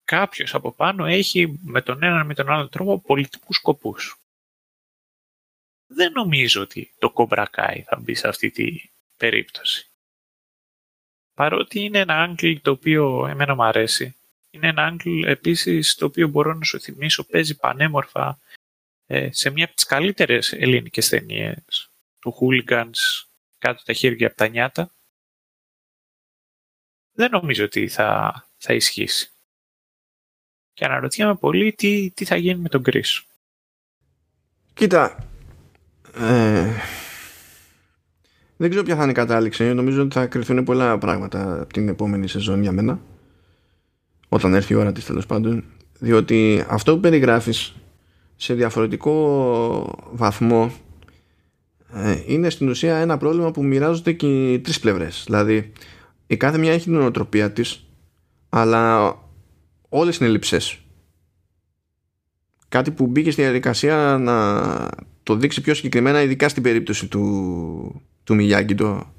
[0.04, 4.20] κάποιος από πάνω έχει με τον έναν με τον άλλο τρόπο πολιτικούς σκοπούς.
[5.88, 9.90] Δεν νομίζω ότι το κομπρακάι θα μπει σε αυτή τη περίπτωση.
[11.34, 14.19] Παρότι είναι ένα άγγλ το οποίο εμένα μου αρέσει.
[14.52, 18.40] Είναι ένα άγγλ επίσης το οποίο μπορώ να σου θυμίσω παίζει πανέμορφα
[19.06, 21.90] ε, σε μια από τις καλύτερες ελληνικές ταινίες
[22.20, 23.28] του Hooligans
[23.58, 24.92] κάτω τα χέρια από τα νιάτα
[27.20, 29.32] δεν νομίζω ότι θα, θα ισχύσει.
[30.74, 33.24] Και αναρωτιέμαι πολύ τι, τι θα γίνει με τον Chris.
[34.74, 35.28] Κοίτα,
[36.16, 36.72] ε,
[38.58, 39.74] δεν ξέρω ποια θα είναι η κατάληξη.
[39.74, 43.02] Νομίζω ότι θα κρυφθούν πολλά πράγματα από την επόμενη σεζόν για μένα.
[44.30, 45.64] Όταν έρθει η ώρα της τέλος πάντων.
[46.00, 47.76] Διότι αυτό που περιγράφεις
[48.36, 50.72] σε διαφορετικό βαθμό
[51.94, 55.24] ε, είναι στην ουσία ένα πρόβλημα που μοιράζονται και οι τρεις πλευρές.
[55.26, 55.72] Δηλαδή
[56.28, 57.84] η κάθε μια έχει την ονοτροπία της
[58.50, 59.16] αλλά
[59.90, 60.80] όλες είναι λειψές.
[62.70, 64.90] Κάτι που μπήκε στη διαδικασία να
[65.24, 69.14] το δείξει πιο συγκεκριμένα ειδικά στην περίπτωση του, του Μιγιάγκη το,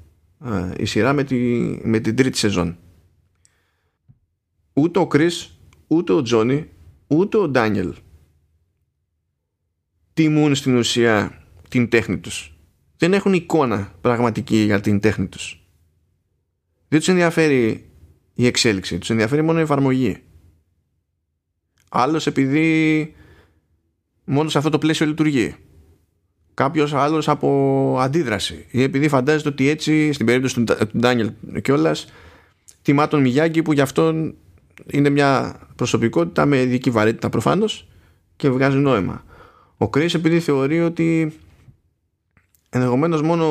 [0.45, 1.35] ε, η σειρά με, τη,
[1.83, 2.77] με την τρίτη σεζόν.
[4.73, 6.69] Ούτε ο Κρίς, ούτε ο Τζόνι,
[7.07, 7.93] ούτε ο Ντάνιελ
[10.13, 12.53] τιμούν στην ουσία την τέχνη τους.
[12.97, 15.65] Δεν έχουν εικόνα πραγματική για την τέχνη τους.
[16.87, 17.89] Δεν τους ενδιαφέρει
[18.33, 20.17] η εξέλιξη, τους ενδιαφέρει μόνο η εφαρμογή.
[21.89, 23.15] Άλλος επειδή
[24.23, 25.55] μόνο σε αυτό το πλαίσιο λειτουργεί.
[26.53, 28.65] Κάποιος άλλος από αντίδραση.
[28.71, 31.31] Ή επειδή φαντάζεται ότι έτσι, στην περίπτωση του Ντάνιελ
[31.61, 32.05] κιόλας,
[32.81, 34.35] τιμά τον Μιγιάγκη που γι' αυτόν
[34.85, 37.87] είναι μια προσωπικότητα με ειδική βαρύτητα προφανώς
[38.35, 39.23] και βγάζει νόημα.
[39.77, 41.33] Ο Κρίς επειδή θεωρεί ότι
[42.69, 43.45] ενδεχομένως μόνο,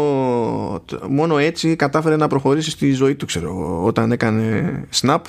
[1.09, 5.21] μόνο έτσι κατάφερε να προχωρήσει στη ζωή του ξέρω όταν έκανε snap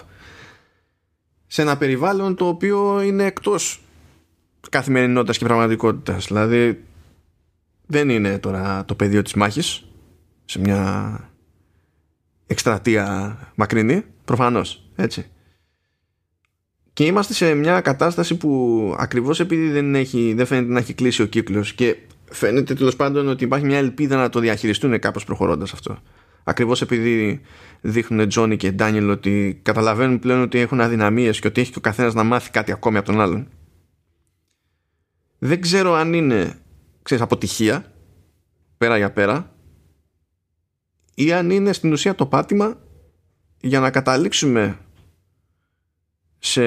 [1.47, 3.81] σε ένα περιβάλλον το οποίο είναι εκτός
[4.69, 6.83] καθημερινότητας και πραγματικότητας δηλαδή
[7.85, 9.85] δεν είναι τώρα το πεδίο της μάχης
[10.45, 11.19] σε μια
[12.47, 15.25] εκστρατεία μακρινή προφανώς έτσι
[17.01, 21.21] και είμαστε σε μια κατάσταση που ακριβώς επειδή δεν, έχει, δεν φαίνεται να έχει κλείσει
[21.21, 21.97] ο κύκλος και
[22.31, 25.97] φαίνεται τέλος πάντων ότι υπάρχει μια ελπίδα να το διαχειριστούν κάπως προχωρώντας αυτό.
[26.43, 27.41] Ακριβώς επειδή
[27.81, 31.81] δείχνουν Τζόνι και Ντάνιελ ότι καταλαβαίνουν πλέον ότι έχουν αδυναμίες και ότι έχει και ο
[31.81, 33.47] καθένας να μάθει κάτι ακόμη από τον άλλον.
[35.37, 36.53] Δεν ξέρω αν είναι
[37.01, 37.85] ξέρεις, αποτυχία
[38.77, 39.55] πέρα για πέρα
[41.15, 42.77] ή αν είναι στην ουσία το πάτημα
[43.61, 44.77] για να καταλήξουμε
[46.43, 46.63] σε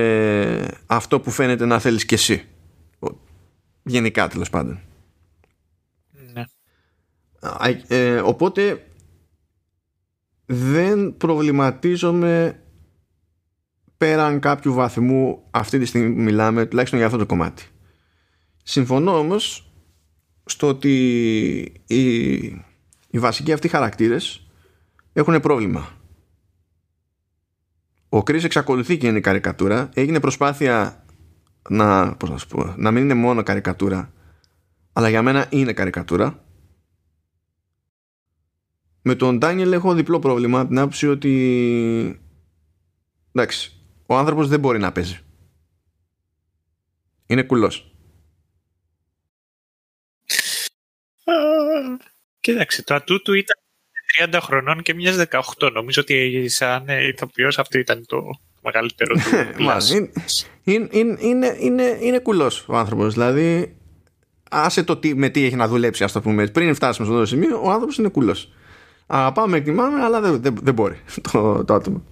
[0.87, 2.49] αυτό που φαίνεται να θέλεις και εσύ.
[3.83, 4.81] Γενικά τέλος πάντων.
[6.33, 6.45] Ναι.
[7.89, 8.87] ε, οπότε
[10.47, 12.63] δεν προβληματίζομαι
[13.97, 15.43] πέραν κάποιου βαθμού.
[15.51, 17.65] Αυτή τη στιγμή μιλάμε τουλάχιστον για αυτό το κομμάτι.
[18.63, 19.73] Συμφωνώ όμως
[20.45, 20.97] στο ότι
[21.87, 22.35] οι,
[23.11, 24.47] οι βασικοί αυτοί χαρακτήρες
[25.13, 25.89] έχουν πρόβλημα
[28.15, 29.91] ο Chris εξακολουθεί και είναι καρικατούρα.
[29.95, 31.05] Έγινε προσπάθεια
[31.69, 34.13] να, πώς να, σου πω, να μην είναι μόνο καρικατούρα,
[34.93, 36.45] αλλά για μένα είναι καρικατούρα.
[39.03, 42.21] Με τον Ντάνιελ έχω διπλό πρόβλημα, την άποψη ότι
[43.33, 43.73] εντάξει,
[44.07, 45.21] ο άνθρωπος δεν μπορεί να παίζει.
[47.27, 47.97] Είναι κουλός.
[52.41, 53.64] Κοίταξε, το ατού του ήταν
[54.31, 55.17] 30 χρονών και μιας
[55.59, 55.71] 18.
[55.73, 58.31] Νομίζω ότι σαν ηθοποιός αυτό ήταν το
[58.63, 59.21] μεγαλύτερο του
[60.65, 63.13] είναι, είναι, είναι, είναι, είναι κουλός ο άνθρωπος.
[63.13, 63.77] Δηλαδή,
[64.51, 66.47] άσε το τι, με τι έχει να δουλέψει, ας το πούμε.
[66.47, 68.53] Πριν φτάσουμε σε αυτό το σημείο, ο άνθρωπος είναι κουλός.
[69.07, 71.01] Αγαπάμε, εκτιμάμε, αλλά δεν, δεν, δεν μπορεί
[71.33, 72.03] το, το άτομο.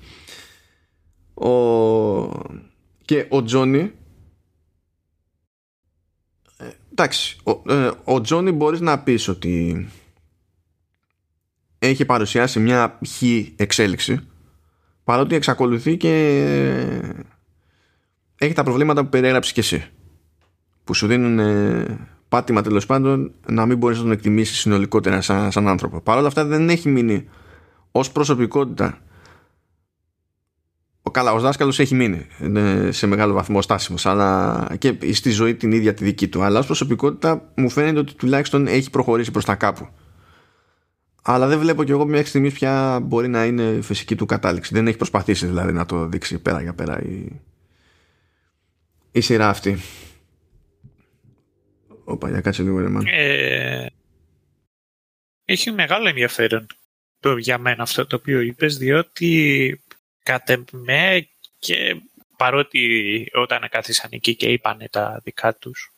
[1.35, 1.51] Ο...
[3.05, 3.93] Και ο Τζόνι
[6.57, 9.89] ε, εντάξει, ο, ε, ο Τζόνι μπορείς να πεις ότι
[11.87, 13.23] έχει παρουσιάσει μια χ
[13.57, 14.21] εξέλιξη
[15.05, 16.13] παρότι εξακολουθεί και
[18.39, 19.85] έχει τα προβλήματα που περιέγραψες και εσύ
[20.85, 21.41] που σου δίνουν
[22.29, 26.01] πάτημα τέλος πάντων να μην μπορείς να τον εκτιμήσεις συνολικότερα σαν, σαν άνθρωπο.
[26.01, 27.29] Παρ' όλα αυτά δεν έχει μείνει
[27.91, 28.99] ως προσωπικότητα.
[31.03, 32.27] Ο καλά, ο δάσκαλος έχει μείνει
[32.91, 36.43] σε μεγάλο βαθμό στάσιμος αλλά και στη ζωή την ίδια τη δική του.
[36.43, 39.89] Αλλά ως προσωπικότητα μου φαίνεται ότι τουλάχιστον έχει προχωρήσει προς τα κάπου
[41.23, 44.75] αλλά δεν βλέπω κι εγώ μέχρι στιγμής ποια μπορεί να είναι φυσική του κατάληξη.
[44.75, 47.41] Δεν έχει προσπαθήσει δηλαδή να το δείξει πέρα για πέρα η,
[49.13, 49.79] η σειρά αυτή.
[52.05, 53.87] Όπα, για κάτσε λίγο ρε ε,
[55.45, 56.67] Έχει μεγάλο ενδιαφέρον
[57.21, 59.81] το, για μένα αυτό το οποίο είπες, διότι
[60.23, 61.29] κατ' με
[61.59, 61.97] και
[62.37, 65.93] παρότι όταν κάθισαν εκεί και είπαν τα δικά τους,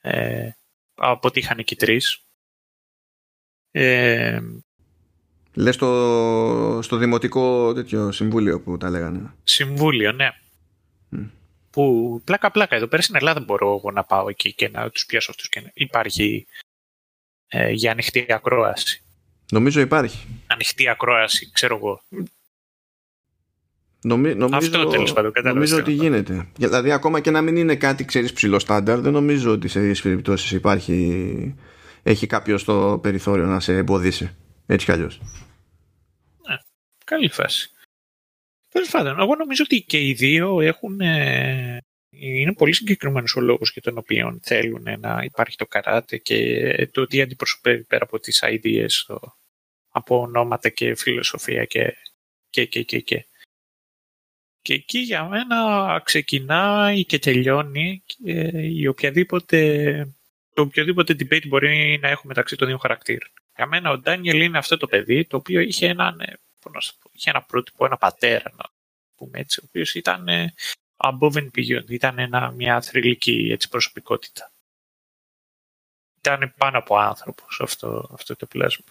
[0.00, 0.50] ε,
[0.94, 2.24] από ό,τι είχαν εκεί τρεις,
[3.70, 4.40] ε,
[5.54, 9.32] Λες στο, στο δημοτικό τέτοιο συμβούλιο που τα λέγανε.
[9.44, 10.28] Συμβούλιο, ναι.
[11.70, 15.30] Που πλάκα-πλάκα εδώ πέρα στην Ελλάδα μπορώ εγώ να πάω εκεί και να τους πιάσω
[15.30, 16.46] αυτούς και να υπάρχει
[17.48, 19.02] ε, για ανοιχτή ακρόαση.
[19.50, 20.26] Νομίζω υπάρχει.
[20.46, 22.02] Ανοιχτή ακρόαση, ξέρω εγώ.
[24.02, 26.48] Νομι, νομίζω, Αυτό τέλος πάντων, Νομίζω ότι γίνεται.
[26.56, 30.02] Δηλαδή, ακόμα και να μην είναι κάτι, ξέρεις, ψηλό στάνταρ, δεν νομίζω ότι σε ίδιες
[30.02, 31.54] περιπτώσεις υπάρχει,
[32.02, 34.36] έχει κάποιο στο περιθώριο να σε εμποδίσει.
[34.66, 35.20] Έτσι κι αλλιώς.
[36.48, 36.56] Ναι,
[37.04, 37.70] καλή φάση.
[38.68, 41.00] Τέλος πάντων, εγώ νομίζω ότι και οι δύο έχουν.
[41.00, 41.78] Ε,
[42.10, 47.06] είναι πολύ συγκεκριμένος ο λόγος για τον οποίο θέλουν να υπάρχει το καράτε και το
[47.06, 49.18] τι αντιπροσωπεύει πέρα από τις ideas
[49.90, 51.96] από ονόματα και φιλοσοφία και,
[52.50, 53.24] και, και, και, και.
[54.62, 60.14] Και εκεί για μένα ξεκινάει και τελειώνει και η οποιαδήποτε,
[60.54, 63.30] το οποιοδήποτε debate μπορεί να έχουμε μεταξύ των δύο χαρακτήρων.
[63.56, 66.38] Για μένα ο Ντάνιελ είναι αυτό το παιδί το οποίο είχε, έναν, ε,
[67.12, 68.64] είχε ένα πρότυπο, ένα πατέρα, να
[69.16, 70.54] πούμε έτσι, ο οποίος ήταν ε,
[70.96, 74.52] above and beyond, ήταν ένα, μια θρηλυκή έτσι, προσωπικότητα.
[76.18, 78.84] Ήταν πάνω από άνθρωπος αυτό, αυτό το πλάσμα.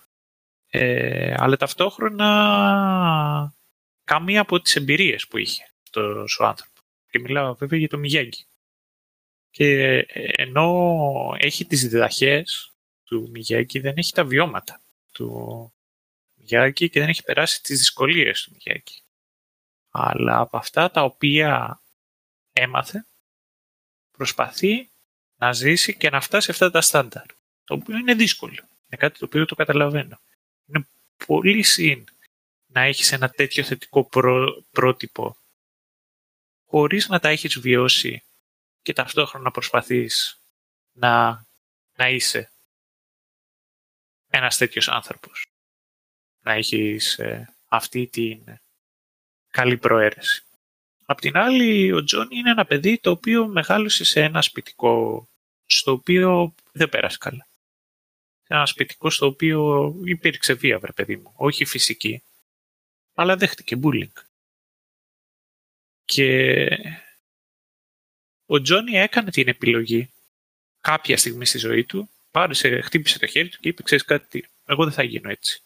[0.69, 3.53] Ε, αλλά ταυτόχρονα
[4.03, 6.83] καμία από τις εμπειρίες που είχε αυτός ο άνθρωπος.
[7.09, 8.45] Και μιλάω βέβαια για το Μιγιάγκη.
[9.51, 12.73] Και ε, ενώ έχει τις διδαχές
[13.03, 14.81] του Μιγιάγκη, δεν έχει τα βιώματα
[15.11, 15.73] του
[16.35, 19.01] Μιγιάγκη και δεν έχει περάσει τις δυσκολίες του Μιγιάγκη.
[19.91, 21.81] Αλλά από αυτά τα οποία
[22.53, 23.05] έμαθε,
[24.11, 24.89] προσπαθεί
[25.35, 27.25] να ζήσει και να φτάσει αυτά τα στάνταρ.
[27.63, 28.51] Το οποίο είναι δύσκολο.
[28.51, 30.19] Είναι κάτι το οποίο το καταλαβαίνω
[30.69, 30.87] είναι
[31.25, 32.03] πολύ συν
[32.65, 34.09] να έχεις ένα τέτοιο θετικό
[34.71, 35.37] πρότυπο
[36.65, 38.23] χωρίς να τα έχεις βιώσει
[38.89, 40.39] και ταυτόχρονα προσπαθείς
[40.91, 41.45] να,
[41.95, 42.51] να είσαι
[44.29, 45.47] ένας τέτοιος άνθρωπος.
[46.39, 48.43] Να έχεις ε, αυτή την
[49.49, 50.43] καλή προαίρεση.
[51.05, 55.27] Απ' την άλλη, ο Τζόνι είναι ένα παιδί το οποίο μεγάλωσε σε ένα σπιτικό
[55.65, 57.47] στο οποίο δεν πέρασε καλά
[58.47, 61.33] ένα σπιτικό στο οποίο υπήρξε βία, βρε παιδί μου.
[61.35, 62.23] Όχι φυσική,
[63.13, 64.23] αλλά δέχτηκε bullying.
[66.05, 66.67] Και
[68.51, 70.09] ο Τζόνι έκανε την επιλογή
[70.81, 74.83] κάποια στιγμή στη ζωή του, πάρεσε, χτύπησε το χέρι του και είπε, ξέρεις κάτι, εγώ
[74.83, 75.61] δεν θα γίνω έτσι.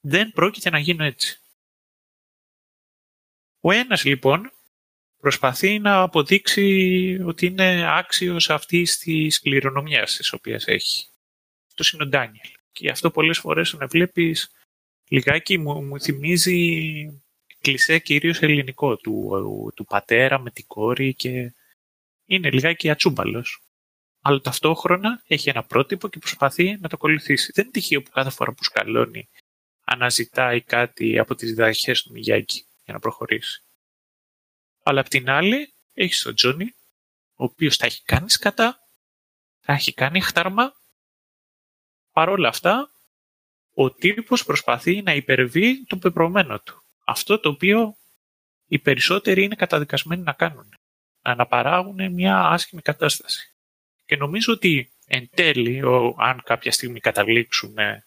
[0.00, 1.40] Δεν πρόκειται να γίνω έτσι.
[3.60, 4.52] Ο ένας λοιπόν
[5.16, 11.06] προσπαθεί να αποδείξει ότι είναι άξιος αυτής της κληρονομιάς της οποίας έχει.
[11.74, 12.50] Το είναι ο Ντάνιελ.
[12.72, 14.52] Και αυτό πολλές φορές να βλέπεις
[15.08, 17.22] λιγάκι μου, μου θυμίζει
[17.64, 21.52] κλισέ κυρίως ελληνικό του, του πατέρα με την κόρη και
[22.26, 23.62] είναι λιγάκι ατσούμπαλος.
[24.20, 27.52] Αλλά ταυτόχρονα έχει ένα πρότυπο και προσπαθεί να το ακολουθήσει.
[27.54, 29.28] Δεν είναι τυχαίο που κάθε φορά που σκαλώνει
[29.84, 33.62] αναζητάει κάτι από τις διδαχές του Μιγιάκη για να προχωρήσει.
[34.82, 36.74] Αλλά απ' την άλλη έχει τον Τζόνι,
[37.34, 38.78] ο οποίος τα έχει κάνει σκατά,
[39.64, 40.74] τα έχει κάνει χτάρμα.
[42.12, 42.90] Παρ' όλα αυτά,
[43.74, 46.83] ο τύπος προσπαθεί να υπερβεί το πεπρωμένο του.
[47.04, 47.96] Αυτό το οποίο
[48.66, 50.68] οι περισσότεροι είναι καταδικασμένοι να κάνουν.
[51.22, 53.54] Να αναπαράγουν μια άσχημη κατάσταση.
[54.04, 55.82] Και νομίζω ότι εν τέλει,
[56.16, 58.06] αν κάποια στιγμή καταλήξουμε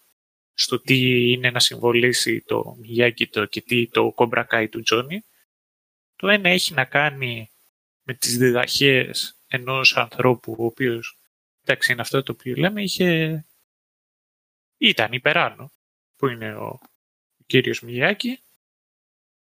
[0.53, 5.26] στο τι είναι να συμβολήσει το Μιγιάκι το και τι το κομπρακάι του Τζόνι,
[6.15, 7.52] το ένα έχει να κάνει
[8.03, 11.18] με τις διδαχές ενός ανθρώπου, ο οποίος,
[11.64, 13.45] εντάξει είναι αυτό το οποίο λέμε, είχε...
[14.78, 15.72] ήταν υπεράνω,
[16.15, 16.68] που είναι ο,
[17.40, 18.40] ο κύριος Μιγιάκη,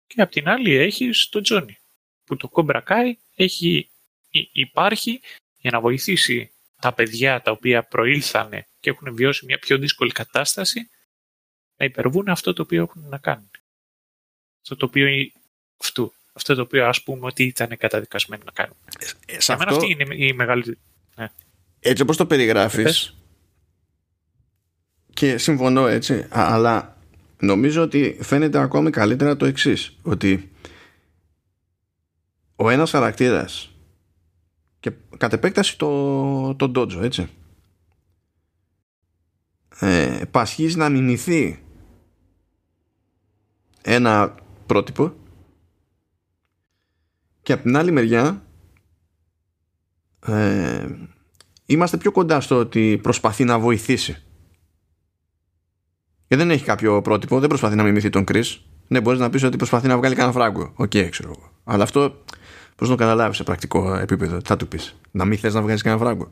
[0.06, 1.78] και απ' την άλλη έχει τον Τζόνι,
[2.24, 3.90] που το Κομπρακάι έχει,
[4.52, 5.20] υπάρχει
[5.58, 10.90] για να βοηθήσει τα παιδιά τα οποία προήλθανε και έχουν βιώσει μια πιο δύσκολη κατάσταση
[11.76, 13.50] να υπερβούν αυτό το οποίο έχουν να κάνουν.
[14.62, 15.08] Αυτό το οποίο
[15.80, 18.76] αυτού αυτό το οποίο ας πούμε ότι ήταν καταδικασμένοι να κάνουν.
[19.26, 19.74] Ε, σε αυτό...
[19.74, 20.78] αυτή είναι η μεγάλη...
[21.16, 21.28] Ναι.
[21.80, 23.14] Έτσι όπως το περιγράφεις
[25.14, 26.93] και συμφωνώ έτσι, αλλά
[27.40, 30.50] νομίζω ότι φαίνεται ακόμη καλύτερα το εξής, ότι
[32.56, 33.68] ο ένας χαρακτήρας
[34.80, 37.28] και κατ' επέκταση το, το Dojo, έτσι.
[39.78, 41.62] ε, πασχίζει να μιμηθεί
[43.82, 44.34] ένα
[44.66, 45.14] πρότυπο
[47.42, 48.42] και από την άλλη μεριά
[50.26, 50.88] ε,
[51.66, 54.22] είμαστε πιο κοντά στο ότι προσπαθεί να βοηθήσει.
[56.28, 58.56] Και δεν έχει κάποιο πρότυπο, δεν προσπαθεί να μιμηθεί τον Kreese.
[58.86, 60.72] Ναι, μπορείς να πεις ότι προσπαθεί να βγάλει κανένα φράγκο.
[60.74, 61.50] Οκ, okay, ξέρω εγώ.
[61.64, 62.22] Αλλά αυτό
[62.76, 64.36] πώς να το καταλάβεις σε πρακτικό επίπεδο.
[64.36, 66.30] Τι θα του πεις, Να μην θες να βγάλεις κανένα φράγκο.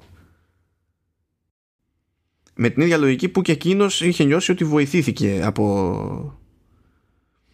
[2.54, 6.38] Με την ίδια λογική που και εκείνος είχε νιώσει ότι βοηθήθηκε από,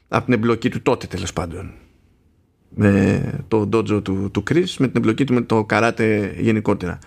[0.09, 1.73] από την εμπλοκή του τότε τέλος πάντων
[2.69, 6.99] με το dojo του, του Chris με την εμπλοκή του με το καράτε γενικότερα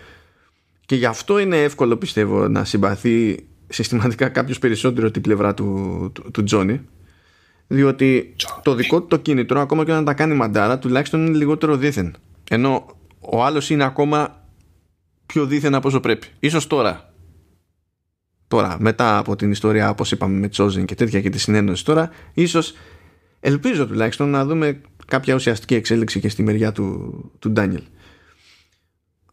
[0.86, 6.30] και γι' αυτό είναι εύκολο πιστεύω να συμπαθεί συστηματικά κάποιος περισσότερο την πλευρά του, του,
[6.30, 6.78] του Johnny
[7.72, 11.76] διότι το δικό του το κίνητρο ακόμα και όταν τα κάνει μαντάρα τουλάχιστον είναι λιγότερο
[11.76, 12.16] δίθεν.
[12.50, 12.86] Ενώ
[13.20, 14.46] ο άλλος είναι ακόμα
[15.26, 16.26] πιο δίθεν από όσο πρέπει.
[16.38, 17.12] Ίσως τώρα.
[18.48, 22.10] Τώρα μετά από την ιστορία όπως είπαμε με Chosen και τέτοια και τη συνένωση τώρα
[22.34, 22.74] ίσως
[23.40, 27.82] ελπίζω τουλάχιστον να δούμε κάποια ουσιαστική εξέλιξη και στη μεριά του, του Ντάνιελ.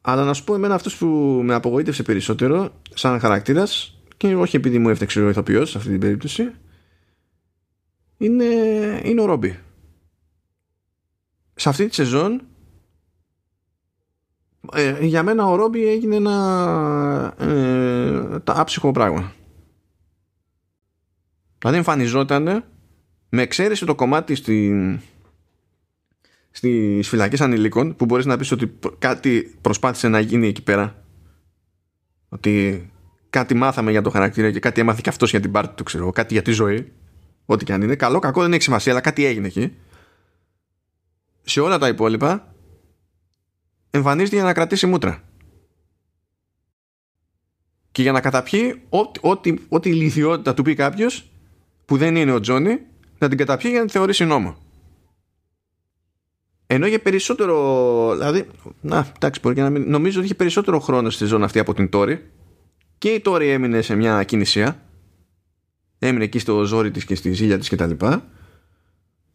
[0.01, 1.05] Αλλά να σου πω εμένα αυτός που
[1.43, 5.99] με απογοήτευσε περισσότερο σαν χαρακτήρας και όχι επειδή μου έφταξε ο ηθοποιός σε αυτή την
[5.99, 6.51] περίπτωση
[8.17, 8.45] είναι,
[9.03, 9.59] είναι ο Ρόμπι.
[11.55, 12.41] Σε αυτή τη σεζόν
[14.73, 19.33] ε, για μένα ο Ρόμπι έγινε ένα ε, τα άψυχο πράγμα.
[21.57, 22.63] Δηλαδή εμφανιζόταν
[23.29, 24.99] με εξαίρεση το κομμάτι στην,
[26.51, 31.03] στις φυλακές ανηλίκων που μπορείς να πεις ότι κάτι προσπάθησε να γίνει εκεί πέρα
[32.29, 32.83] ότι
[33.29, 36.11] κάτι μάθαμε για το χαρακτήρα και κάτι έμαθε και αυτός για την πάρτι του ξέρω
[36.11, 36.91] κάτι για τη ζωή
[37.45, 39.77] ό,τι και αν είναι καλό κακό δεν έχει σημασία αλλά κάτι έγινε εκεί
[41.41, 42.53] σε όλα τα υπόλοιπα
[43.89, 45.23] εμφανίζεται για να κρατήσει μούτρα
[47.91, 51.31] και για να καταπιεί ό,τι, ό,τι, ό,τι ηλικιότητα του πει κάποιος
[51.85, 52.79] που δεν είναι ο Τζόνι
[53.17, 54.57] να την καταπιεί για να τη θεωρήσει νόμο
[56.71, 57.55] ενώ για περισσότερο.
[58.17, 58.47] Δηλαδή.
[58.81, 59.89] Να, εντάξει, μπορεί και να μην.
[59.89, 62.29] Νομίζω ότι είχε περισσότερο χρόνο στη ζώνη αυτή από την Τόρη.
[62.99, 64.81] Και η Τόρη έμεινε σε μια κινησία.
[65.99, 67.91] Έμεινε εκεί στο ζόρι της και στη ζήλια της κτλ.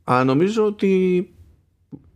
[0.04, 1.28] Αλλά νομίζω ότι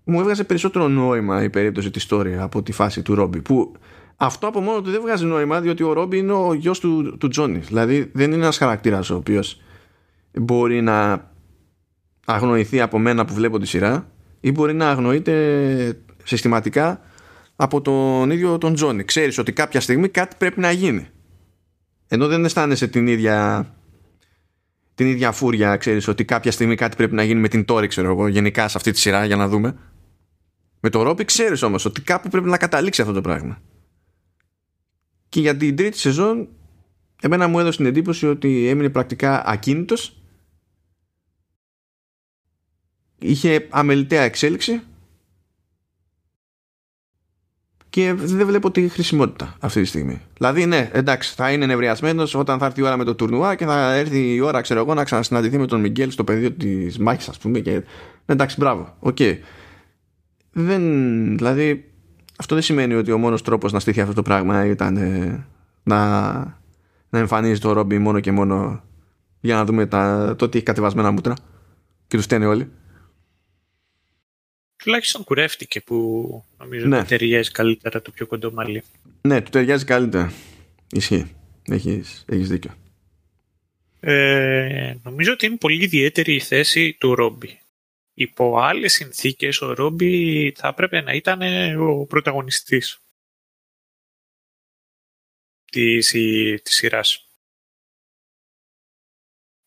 [0.05, 3.43] μου έβγαζε περισσότερο νόημα η περίπτωση της Τόρη από τη φάση του Ρόμπι.
[3.43, 3.73] Που
[4.17, 7.29] αυτό από μόνο του δεν βγάζει νόημα διότι ο Ρόμπι είναι ο γιος του, του
[7.29, 7.59] Τζόνι.
[7.59, 9.61] Δηλαδή δεν είναι ένας χαρακτήρας ο οποίος
[10.33, 11.31] μπορεί να
[12.27, 14.11] αγνοηθεί από μένα που βλέπω τη σειρά
[14.41, 17.01] ή μπορεί να αγνοείται συστηματικά
[17.57, 19.05] από τον ίδιο τον Τζόνι.
[19.05, 21.09] Ξέρεις ότι κάποια στιγμή κάτι πρέπει να γίνει.
[22.09, 23.67] Ενώ δεν αισθάνεσαι την ίδια
[24.95, 28.11] την ίδια φούρια, ξέρεις ότι κάποια στιγμή κάτι πρέπει να γίνει με την Τόρη, ξέρω
[28.11, 29.79] εγώ, γενικά σε αυτή τη σειρά για να δούμε.
[30.81, 33.63] Με το Ρόπι ξέρεις όμως ότι κάπου πρέπει να καταλήξει αυτό το πράγμα.
[35.29, 36.49] Και για την τρίτη σεζόν
[37.23, 40.23] εμένα μου έδωσε την εντύπωση ότι έμεινε πρακτικά ακίνητος
[43.19, 44.83] είχε αμελητέα εξέλιξη
[47.99, 50.21] και δεν βλέπω τη χρησιμότητα αυτή τη στιγμή.
[50.37, 53.65] Δηλαδή, ναι, εντάξει, θα είναι νευριασμένος όταν θα έρθει η ώρα με το τουρνουά και
[53.65, 57.29] θα έρθει η ώρα, ξέρω εγώ, να ξανασυναντηθεί με τον Miguel στο πεδίο της μάχης,
[57.29, 57.59] ας πούμε.
[57.59, 57.71] Και...
[57.71, 57.83] Ναι,
[58.27, 59.17] εντάξει, μπράβο, οκ.
[59.19, 59.37] Okay.
[60.53, 60.83] Δεν,
[61.37, 61.91] δηλαδή,
[62.39, 65.47] αυτό δεν σημαίνει ότι ο μόνος τρόπος να στηθεί αυτό το πράγμα ήταν ε,
[65.83, 66.31] να,
[67.09, 68.83] να εμφανίζει το Robby μόνο και μόνο
[69.41, 71.35] για να δούμε τα, το ότι έχει κατεβασμένα μούτρα
[72.07, 72.71] και τους φταίνει όλοι
[74.79, 76.99] τουλάχιστον κουρεύτηκε που νομίζω ναι.
[76.99, 78.83] ότι ταιριάζει καλύτερα το πιο κοντό μαλλί.
[79.21, 80.33] Ναι, του ταιριάζει καλύτερα.
[80.91, 81.35] Ισχύει.
[81.71, 82.75] Έχεις, έχεις δίκιο.
[84.01, 87.61] Ε, νομίζω ότι είναι πολύ ιδιαίτερη η θέση του Ρόμπι.
[88.15, 91.41] Υπό άλλες συνθήκες ο Ρόμπι θα έπρεπε να ήταν
[91.81, 93.01] ο πρωταγωνιστής
[95.71, 96.11] της,
[96.63, 97.29] της σειράς.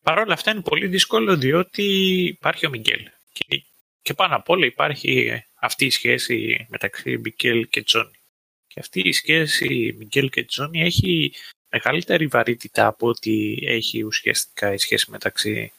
[0.02, 1.82] Παρ' όλα αυτά είναι πολύ δύσκολο διότι
[2.26, 3.08] υπάρχει ο Μιγγέλ.
[3.32, 3.64] Και
[4.02, 8.20] και πάνω απ' όλα υπάρχει αυτή η σχέση μεταξύ Μικέλ και Τζόνι.
[8.66, 11.32] Και αυτή η σχέση Μικέλ και Τζόνι έχει
[11.68, 15.72] μεγαλύτερη βαρύτητα από ότι έχει ουσιαστικά η σχέση μεταξύ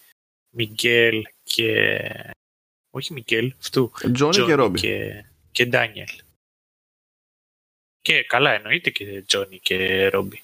[0.50, 2.00] Μικέλ και...
[2.90, 3.92] Όχι Μικέλ, αυτού.
[4.14, 4.80] Τζόνι και Ρόμπι.
[4.80, 6.10] Και, και Ντάνιελ.
[8.02, 10.44] Και καλά εννοείται και Τζόνι και Ρόμπι.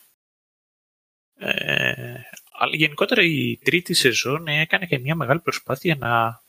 [1.35, 6.41] Ε, αλλά γενικότερα η τρίτη σεζόν έκανε και μια μεγάλη προσπάθεια να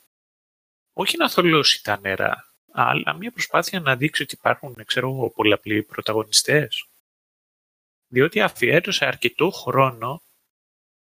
[0.93, 6.85] όχι να θολώσει τα νερά, αλλά μια προσπάθεια να δείξει ότι υπάρχουν, ξέρω πολλαπλοί πρωταγωνιστές.
[8.07, 10.21] Διότι αφιέρωσε αρκετό χρόνο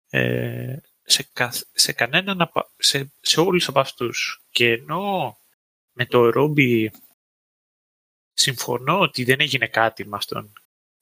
[0.10, 1.30] ε, σε,
[1.74, 4.42] σε κανέναν, σε, σε όλους από αυτούς.
[4.52, 5.38] Και ενώ
[5.92, 6.92] με το Ρόμπι
[8.34, 10.54] συμφωνώ ότι δεν έγινε κάτι με αυτόν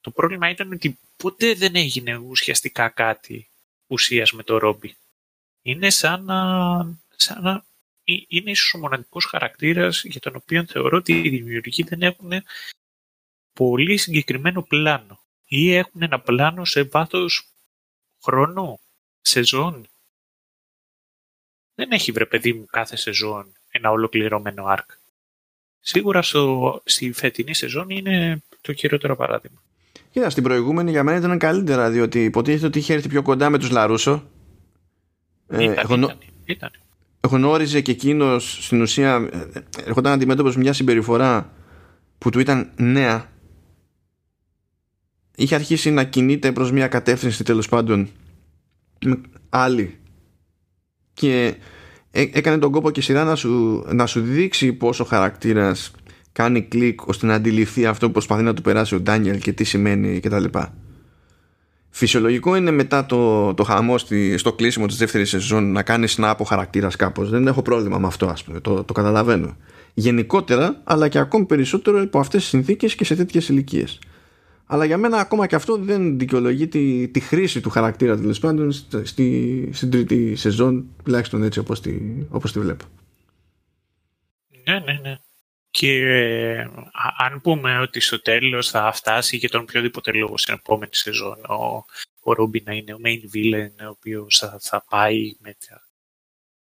[0.01, 3.49] Το πρόβλημα ήταν ότι ποτέ δεν έγινε ουσιαστικά κάτι
[3.87, 4.95] ουσίας με το Ρόμπι.
[5.61, 6.37] Είναι σαν να,
[7.15, 7.63] σαν να
[8.05, 12.31] είναι ίσως ο μοναδικός χαρακτήρας για τον οποίο θεωρώ ότι οι δημιουργοί δεν έχουν
[13.53, 17.49] πολύ συγκεκριμένο πλάνο ή έχουν ένα πλάνο σε βάθος
[18.23, 18.79] χρόνου,
[19.21, 19.87] σεζόν.
[21.75, 24.85] Δεν έχει βρε παιδί μου κάθε σεζόν ένα ολοκληρωμένο arc.
[25.79, 29.61] Σίγουρα στο, στη φετινή σεζόν είναι το χειρότερο παράδειγμα.
[30.11, 33.57] Κοίτα, στην προηγούμενη για μένα ήταν καλύτερα, διότι υποτίθεται ότι είχε έρθει πιο κοντά με
[33.57, 34.29] τους Λαρούσο.
[35.47, 36.71] Ε, ήταν, ήταν, ήταν.
[37.25, 41.51] Γνώριζε και εκείνος στην ουσία ε, έρχονταν αντιμέτωπος μια συμπεριφορά
[42.17, 43.29] που του ήταν νέα.
[45.35, 48.09] Είχε αρχίσει να κινείται προς μια κατεύθυνση τέλος πάντων
[49.49, 49.97] άλλη
[51.13, 51.55] και
[52.11, 55.91] έκανε τον κόπο και σειρά να σου, να σου δείξει πόσο ο χαρακτήρας
[56.31, 59.63] κάνει κλικ ώστε να αντιληφθεί αυτό που προσπαθεί να του περάσει ο Ντάνιελ και τι
[59.63, 60.45] σημαίνει κτλ.
[61.97, 66.33] Φυσιολογικό είναι μετά το, το χαμό στη, στο κλείσιμο της δεύτερης σεζόν να κάνεις snap
[66.37, 67.29] ο χαρακτήρας κάπως.
[67.29, 69.57] Δεν έχω πρόβλημα με αυτό ας πούμε, το, το καταλαβαίνω.
[69.93, 73.99] Γενικότερα, αλλά και ακόμη περισσότερο υπό αυτές τις συνθήκες και σε τέτοιες ηλικίες.
[74.65, 78.71] Αλλά για μένα ακόμα και αυτό δεν δικαιολογεί τη, τη χρήση του χαρακτήρα τέλος πάντων
[79.03, 81.99] στη, στην τρίτη σεζόν, τουλάχιστον έτσι όπως τη,
[82.29, 82.85] όπως τη βλέπω.
[84.63, 85.17] Ναι, ναι, ναι.
[85.77, 86.69] Και ε,
[87.17, 91.85] αν πούμε ότι στο τέλος θα φτάσει για τον οποιοδήποτε λόγο στην επόμενη σεζόν ο,
[92.19, 95.87] ο Ρόμπι να είναι ο main villain ο οποίος θα, θα πάει με τα,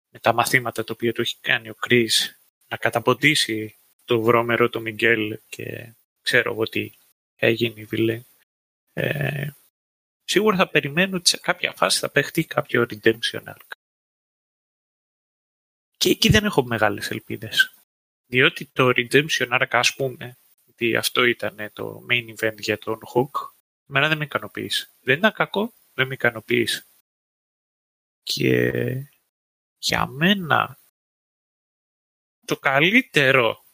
[0.09, 3.75] με τα μαθήματα τα οποία του έχει κάνει ο Κρίς να καταποντήσει
[4.05, 6.91] το βρώμερο το Μιγγέλ και ξέρω εγώ τι
[7.35, 8.21] έγινε villain.
[8.93, 9.49] Ε,
[10.23, 13.71] σίγουρα θα περιμένω ότι σε κάποια φάση θα παιχτεί κάποιο redemption arc.
[15.97, 17.76] Και εκεί δεν έχω μεγάλες ελπίδες.
[18.27, 20.37] Διότι το Redemption Arc, ας πούμε,
[20.69, 23.49] ότι αυτό ήταν το main event για τον Hook,
[23.89, 24.89] εμένα δεν με ικανοποίησε.
[25.01, 26.85] Δεν ήταν κακό, δεν με ικανοποίησε.
[28.23, 28.71] Και
[29.77, 30.79] για μένα
[32.45, 33.65] το καλύτερο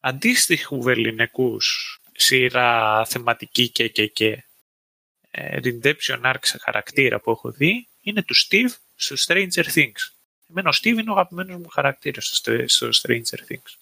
[0.00, 4.44] αντίστοιχου βεληνικούς σειρά θεματική και και και
[5.30, 10.14] ε, Redemption Arc σε χαρακτήρα που έχω δει είναι του Steve στο Stranger Things.
[10.50, 13.76] Εμένα ο Steve είναι ο αγαπημένος μου χαρακτήρας στο Stranger Things.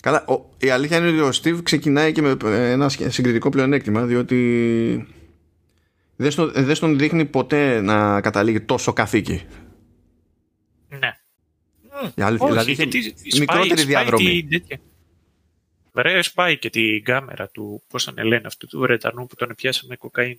[0.00, 2.36] Καλά, ο, η αλήθεια είναι ότι ο Steve ξεκινάει και με
[2.70, 5.14] ένα συγκριτικό πλεονέκτημα διότι
[6.16, 9.46] δεν στον, δεν στον δείχνει ποτέ να καταλήγει τόσο καθήκη.
[10.88, 11.18] Ναι.
[12.14, 14.48] Η αλήθεια, Όχι, δηλαδή γιατί μικρότερη διαδρομή.
[15.92, 19.96] Βρε, σπάει και την κάμερα του, πώς τον λένε αυτού του Βρετανού που τον πιάσαμε
[19.96, 20.38] κοκαίνη.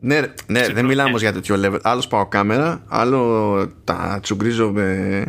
[0.00, 1.78] Ναι, ναι δεν μιλάμε όμως για τέτοιο level.
[1.82, 5.22] Άλλο πάω κάμερα, άλλο τα τσουγκρίζω με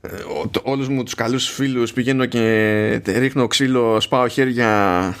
[0.00, 0.08] ε,
[0.62, 5.14] όλους μου τους καλούς φίλους πηγαίνω και ρίχνω ξύλο, σπάω χέρια,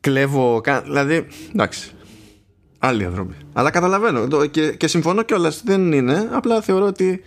[0.00, 1.90] κλέβω, δηλαδή, εντάξει,
[2.78, 3.34] άλλη ανθρωπή.
[3.52, 7.22] Αλλά καταλαβαίνω και, και συμφωνώ κιόλας δεν είναι, απλά θεωρώ ότι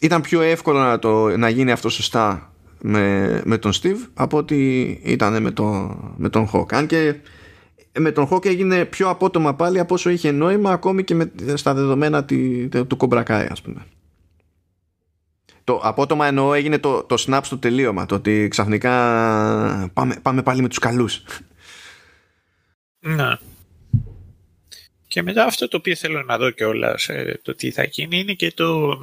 [0.00, 5.00] ήταν πιο εύκολο να, το, να γίνει αυτό σωστά με, με τον Steve από ότι
[5.04, 6.72] ήταν με, το, με τον Hawk.
[6.72, 7.14] Αν και
[7.98, 11.74] με τον Hawk έγινε πιο απότομα πάλι από όσο είχε νόημα ακόμη και με, στα
[11.74, 13.86] δεδομένα τη, του Κομπρακάη ας πούμε.
[15.64, 18.90] Το απότομα εννοώ έγινε το, το snap στο τελείωμα το ότι ξαφνικά
[19.92, 21.22] πάμε, πάμε πάλι με τους καλούς.
[22.98, 23.36] Ναι.
[25.06, 27.08] Και μετά αυτό το οποίο θέλω να δω κιόλας
[27.42, 28.98] το τι θα γίνει είναι και το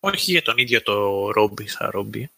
[0.00, 2.30] όχι για τον ίδιο το Ρόμπι σαν Ρόμπι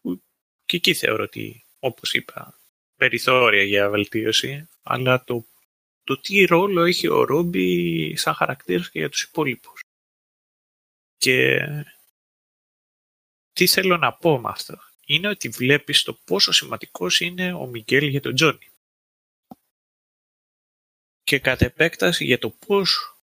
[0.00, 0.22] που
[0.64, 2.61] και εκεί θεωρώ ότι όπως είπα
[3.02, 5.44] περιθώρια για βελτίωση, αλλά το,
[6.04, 9.80] το τι ρόλο έχει ο Ρόμπι σαν χαρακτήρας και για τους υπόλοιπους.
[11.16, 11.66] Και
[13.52, 14.78] τι θέλω να πω με αυτό.
[15.06, 18.70] Είναι ότι βλέπεις το πόσο σημαντικός είναι ο Μιγγέλ για τον Τζόνι.
[21.22, 23.16] Και κατ' επέκταση για το πώς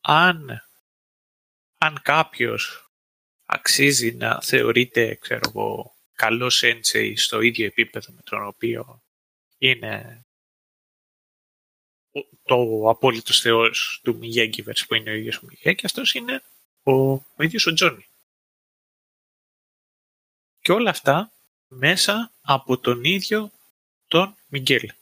[0.00, 0.62] αν,
[1.78, 2.90] αν κάποιος
[3.44, 9.02] αξίζει να θεωρείται, ξέρω εγώ, καλός σέντσεϊ στο ίδιο επίπεδο με τον οποίο
[9.60, 10.24] είναι
[12.44, 16.42] το απόλυτος θεός του Μιγέγκιβερς που είναι ο ίδιος ο Μιγέ και αυτός είναι
[16.82, 18.06] ο, ο ίδιος ο Τζόνι.
[20.60, 21.32] Και όλα αυτά
[21.68, 23.50] μέσα από τον ίδιο
[24.08, 24.92] τον Μιγγέλ.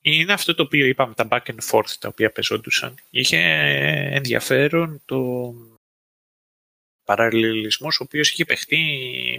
[0.00, 2.98] Είναι αυτό το οποίο είπαμε, τα back and forth τα οποία πεζόντουσαν.
[3.10, 3.38] Είχε
[4.10, 5.52] ενδιαφέρον το
[7.04, 8.78] παραλληλισμός ο οποίος είχε παιχτεί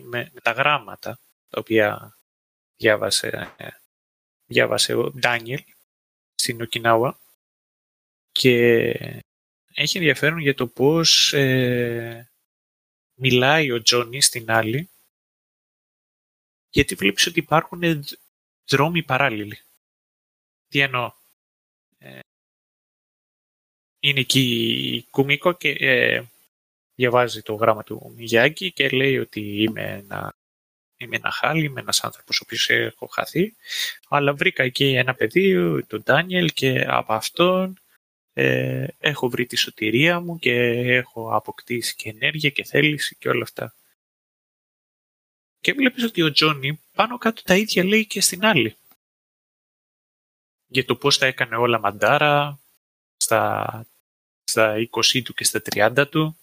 [0.04, 2.17] με, με τα γράμματα τα οποία
[2.78, 3.56] διάβασε,
[4.46, 5.64] διάβασε ο Ντάνιελ
[6.36, 7.20] στην Οκινάουα
[8.32, 8.90] και
[9.74, 12.32] έχει ενδιαφέρον για το πώς ε,
[13.14, 14.90] μιλάει ο Τζόνι στην άλλη
[16.70, 18.06] γιατί βλέπεις ότι υπάρχουν
[18.68, 19.60] δρόμοι παράλληλοι.
[20.68, 21.12] Τι εννοώ;
[21.98, 22.20] Ε,
[24.00, 24.42] είναι εκεί
[24.96, 26.24] η Κουμίκο και ε,
[26.96, 30.37] διαβάζει το γράμμα του Μιγιάκη και λέει ότι είμαι ένα,
[30.98, 33.56] είμαι ένα χάλι, είμαι ένας άνθρωπος ο οποίος έχω χαθεί,
[34.08, 35.56] αλλά βρήκα εκεί ένα παιδί,
[35.88, 37.80] τον Ντάνιελ και από αυτόν
[38.34, 40.54] ε, έχω βρει τη σωτηρία μου και
[40.96, 43.74] έχω αποκτήσει και ενέργεια και θέληση και όλα αυτά.
[45.60, 48.76] Και βλέπεις ότι ο Τζόνι πάνω κάτω τα ίδια λέει και στην άλλη.
[50.68, 52.60] Για το πώς τα έκανε όλα μαντάρα
[53.18, 53.86] στα,
[54.44, 56.38] στα 20 του και στα 30 του.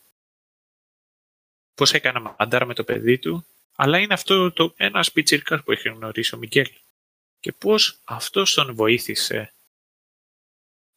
[1.74, 3.47] Πώς έκανε μαντάρα με το παιδί του.
[3.76, 6.70] Αλλά είναι αυτό το ένα σπιτσιρκάς που έχει γνωρίσει ο Μικέλ.
[7.40, 9.55] Και πώς αυτός τον βοήθησε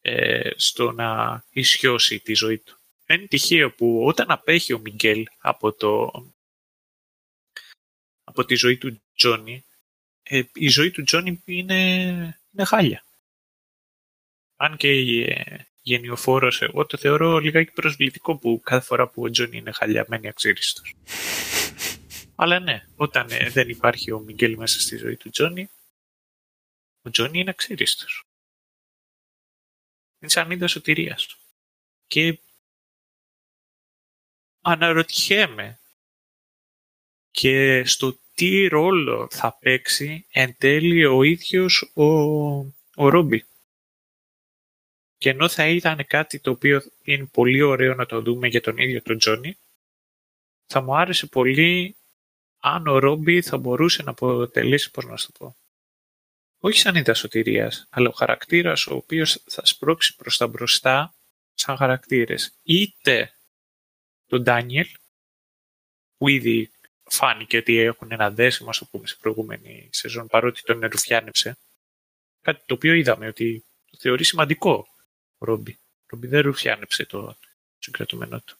[0.01, 2.77] ε, στο να ισιώσει τη ζωή του.
[3.05, 6.11] Δεν είναι τυχαίο που όταν απέχει ο Μιγγέλ από, το,
[8.23, 9.65] από τη ζωή του Τζόνι,
[10.23, 11.83] ε, η ζωή του Τζόνι είναι,
[12.51, 13.03] είναι χάλια.
[14.55, 19.57] Αν και ε, γενιοφόρος, εγώ το θεωρώ λιγάκι προσβλητικό που κάθε φορά που ο Τζόνι
[19.57, 20.95] είναι χαλιά μένει αξίριστος.
[22.39, 25.69] Αλλά ναι, όταν ε, δεν υπάρχει ο Μιγγέλ μέσα στη ζωή του Τζόνι,
[27.01, 28.27] ο Τζόνι είναι αξίριστος
[30.19, 31.38] την σανίδα σωτηρίας.
[32.07, 32.39] Και
[34.61, 35.80] αναρωτιέμαι
[37.31, 42.03] και στο τι ρόλο θα παίξει εν τέλει ο ίδιος ο,
[42.95, 43.45] ο Ρόμπι.
[45.18, 48.77] Και ενώ θα ήταν κάτι το οποίο είναι πολύ ωραίο να το δούμε για τον
[48.77, 49.57] ίδιο τον Τζόνι,
[50.65, 51.95] θα μου άρεσε πολύ
[52.59, 55.55] αν ο Ρόμπι θα μπορούσε να αποτελέσει, πώς να σου το πω,
[56.59, 61.13] όχι σαν είδα σωτηρίας, αλλά ο χαρακτήρας ο οποίος θα σπρώξει προς τα μπροστά
[61.53, 62.53] σαν χαρακτήρες.
[62.63, 63.31] Είτε
[64.27, 64.88] τον Ντάνιελ,
[66.17, 66.71] που ήδη
[67.03, 71.57] φάνηκε ότι έχουν ένα δέσιμο, ας το πούμε, σε προηγούμενη σεζόν, παρότι τον ρουφιάνεψε.
[72.41, 74.88] Κάτι το οποίο είδαμε ότι το θεωρεί σημαντικό
[75.38, 75.71] ο Ρόμπι.
[75.71, 77.38] Ο Ρόμπι δεν ρουφιάνεψε το
[77.79, 78.57] συγκρατούμενό του.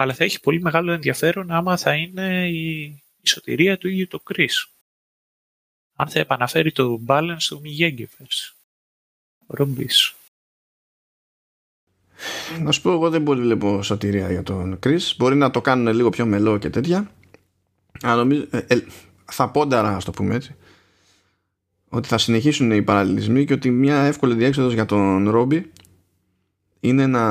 [0.00, 2.80] Αλλά θα έχει πολύ μεγάλο ενδιαφέρον άμα θα είναι η,
[3.20, 4.72] η σωτηρία του ίδιου το Κρίς
[6.00, 8.56] αν θα επαναφέρει το balance του Μιγέγκεφερς.
[9.46, 10.14] Ρομπής.
[12.60, 15.00] Να σου πω, εγώ δεν πολύ βλέπω σωτηρία για τον Chris.
[15.16, 17.10] Μπορεί να το κάνουν λίγο πιο μελό και τέτοια.
[18.02, 18.84] Αλλά νομίζω, ε, ε,
[19.24, 20.54] θα πόνταρα, ας το πούμε έτσι,
[21.88, 25.72] ότι θα συνεχίσουν οι παραλληλισμοί και ότι μια εύκολη διέξοδος για τον Ρόμπι
[26.80, 27.22] είναι να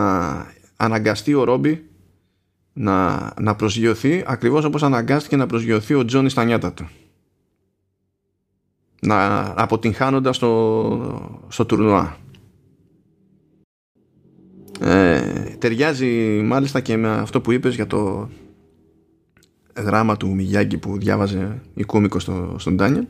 [0.78, 1.90] αναγκαστεί ο Ρόμπι
[2.78, 6.90] να, να προσγειωθεί ακριβώς όπως αναγκάστηκε να προσγειωθεί ο Τζόνι στα νιάτα του
[9.02, 12.18] να αποτυγχάνοντας στο, στο τουρνουά.
[14.80, 15.22] Ε,
[15.58, 18.30] ταιριάζει μάλιστα και με αυτό που είπες για το
[19.76, 23.06] γράμμα του Μιγιάγκη που διάβαζε η κόμικο στο, στον Ντάνιελ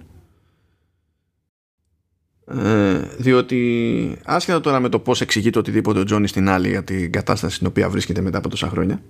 [2.47, 6.83] ε, διότι άσχετα τώρα με το πώς εξηγεί το οτιδήποτε ο Τζόνι στην άλλη για
[6.83, 9.01] την κατάσταση στην οποία βρίσκεται μετά από τόσα χρόνια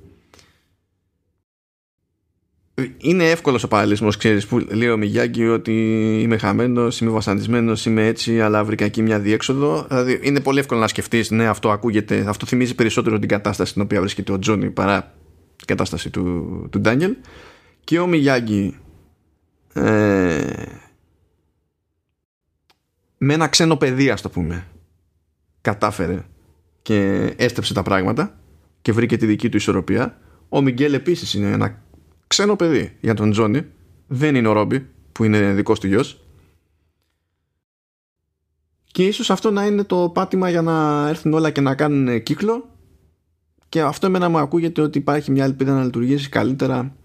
[2.97, 5.71] είναι εύκολος ο παραλυσμό, ξέρεις, που λέει ο Μιγιάγκη ότι
[6.21, 9.85] είμαι χαμένος, είμαι βασανισμένος, είμαι έτσι, αλλά βρήκα εκεί μια διέξοδο.
[9.89, 13.81] Δηλαδή, είναι πολύ εύκολο να σκεφτείς, ναι, αυτό ακούγεται, αυτό θυμίζει περισσότερο την κατάσταση στην
[13.81, 15.13] οποία βρίσκεται ο Τζόνι παρά
[15.55, 17.15] την κατάσταση του, του Ντάνιελ.
[17.83, 18.77] Και ο Μιγιάγκη
[19.73, 20.63] ε,
[23.17, 24.67] με ένα ξένο παιδί, ας το πούμε,
[25.61, 26.25] κατάφερε
[26.81, 28.39] και έστρεψε τα πράγματα
[28.81, 30.17] και βρήκε τη δική του ισορροπία.
[30.49, 31.81] Ο Μιγγέλ επίσης είναι ένα
[32.27, 33.65] ξένο παιδί για τον Τζόνι.
[34.07, 36.21] Δεν είναι ο Ρόμπι που είναι δικός του γιος.
[38.91, 42.69] Και ίσως αυτό να είναι το πάτημα για να έρθουν όλα και να κάνουν κύκλο.
[43.69, 46.95] Και αυτό εμένα μου ακούγεται ότι υπάρχει μια ελπίδα να λειτουργήσει καλύτερα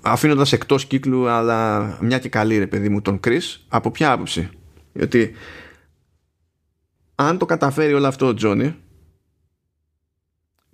[0.00, 3.40] αφήνοντας εκτός κύκλου, αλλά μια και καλή ρε παιδί μου τον Κρι.
[3.68, 4.50] Από ποια άποψη;
[4.92, 5.32] Γιατί
[7.14, 8.76] αν το καταφέρει όλο αυτό ο Τζόνι,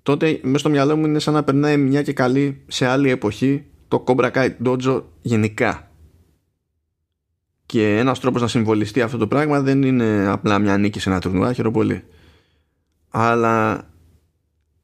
[0.06, 3.66] τότε μέσα στο μυαλό μου είναι σαν να περνάει μια και καλή σε άλλη εποχή
[3.88, 5.90] το Cobra Kai Dojo γενικά.
[7.66, 11.20] Και ένας τρόπος να συμβολιστεί αυτό το πράγμα δεν είναι απλά μια νίκη σε ένα
[11.20, 12.04] τουρνουά, χαίρομαι πολύ.
[13.08, 13.88] Αλλά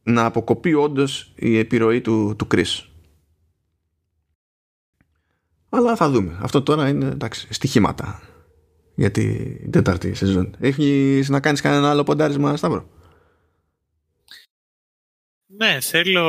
[0.03, 2.87] να αποκοπεί όντως η επιρροή του, του Chris.
[5.69, 6.39] Αλλά θα δούμε.
[6.41, 8.21] Αυτό τώρα είναι εντάξει, στοιχήματα
[8.95, 10.55] για την τέταρτη σεζόν.
[10.59, 12.89] Έχεις να κάνεις κανένα άλλο ποντάρισμα, Σταύρο;
[15.57, 16.25] Ναι, θέλω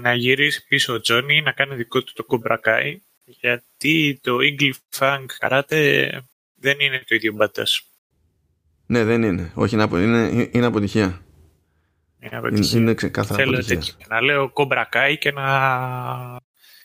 [0.00, 5.24] να γυρίσει πίσω ο Τζόνι, να κάνει δικό του το κουμπρακάι, γιατί το Eagle Fang
[5.40, 6.08] Karate
[6.54, 7.82] δεν είναι το ίδιο μπατάς.
[8.86, 9.52] Ναι, δεν είναι.
[9.54, 11.22] Όχι, είναι, είναι αποτυχία.
[12.18, 12.78] Είναι αποτυχία.
[12.78, 13.94] Είναι, ξεκάθαρα θέλω αποτυχία.
[14.08, 16.40] να λέω κουμπρακάι και να,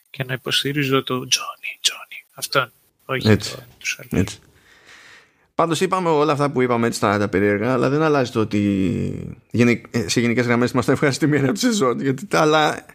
[0.09, 2.25] και να υποστηρίζω το Τζόνι, Τζόνι.
[2.33, 2.71] Αυτόν,
[3.05, 3.55] όχι Έτσι.
[3.55, 4.11] το, τους άλλους.
[4.11, 4.39] Έτσι.
[5.61, 9.37] Πάντως είπαμε όλα αυτά που είπαμε έτσι τα, τα περίεργα, αλλά δεν αλλάζει το ότι
[9.51, 12.01] γενικ- ε, σε γενικές γραμμές είμαστε ευχαριστημένοι από τη σεζόν.
[12.01, 12.85] Γιατί, αλλά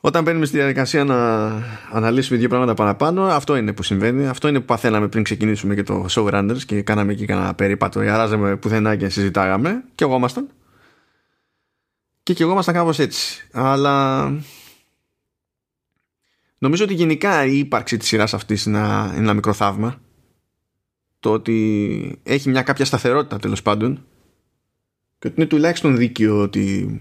[0.00, 1.48] όταν μπαίνουμε στη διαδικασία να
[1.92, 4.26] αναλύσουμε δύο πράγματα παραπάνω, αυτό είναι που συμβαίνει.
[4.26, 8.00] Αυτό είναι που παθαίναμε πριν ξεκινήσουμε και το Showrunners και κάναμε εκεί κανένα περίπατο.
[8.00, 9.84] Αράζαμε πουθενά και συζητάγαμε.
[9.94, 10.48] Και εγώ ήμασταν.
[12.22, 13.48] Και και εγώ ήμασταν κάπως έτσι.
[13.52, 14.26] Αλλά
[16.58, 20.00] νομίζω ότι γενικά η ύπαρξη της σειράς αυτής είναι ένα, είναι ένα μικρό θαύμα
[21.20, 24.04] το ότι έχει μια κάποια σταθερότητα τέλος πάντων.
[25.18, 27.00] Και ότι είναι τουλάχιστον δίκαιο ότι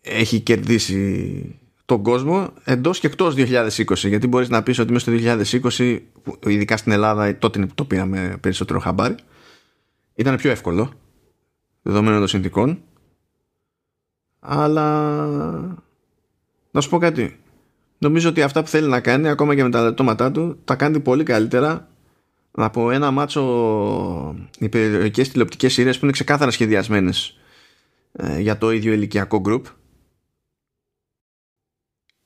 [0.00, 5.38] έχει κερδίσει τον κόσμο εντός και εκτός 2020 γιατί μπορείς να πεις ότι μέσα στο
[5.78, 9.14] 2020 που ειδικά στην Ελλάδα τότε είναι που το πήραμε περισσότερο χαμπάρι
[10.14, 10.92] ήταν πιο εύκολο
[11.82, 12.82] δεδομένων των συνθήκων.
[14.40, 15.06] Αλλά
[16.70, 17.40] να σου πω κάτι.
[17.98, 21.00] Νομίζω ότι αυτά που θέλει να κάνει ακόμα και με τα λεπτώματά του τα κάνει
[21.00, 21.88] πολύ καλύτερα
[22.56, 23.42] από ένα μάτσο
[24.58, 27.38] οι περιοδικές τηλεοπτικές σειρές που είναι ξεκάθαρα σχεδιασμένες
[28.12, 29.62] ε, για το ίδιο ηλικιακό group.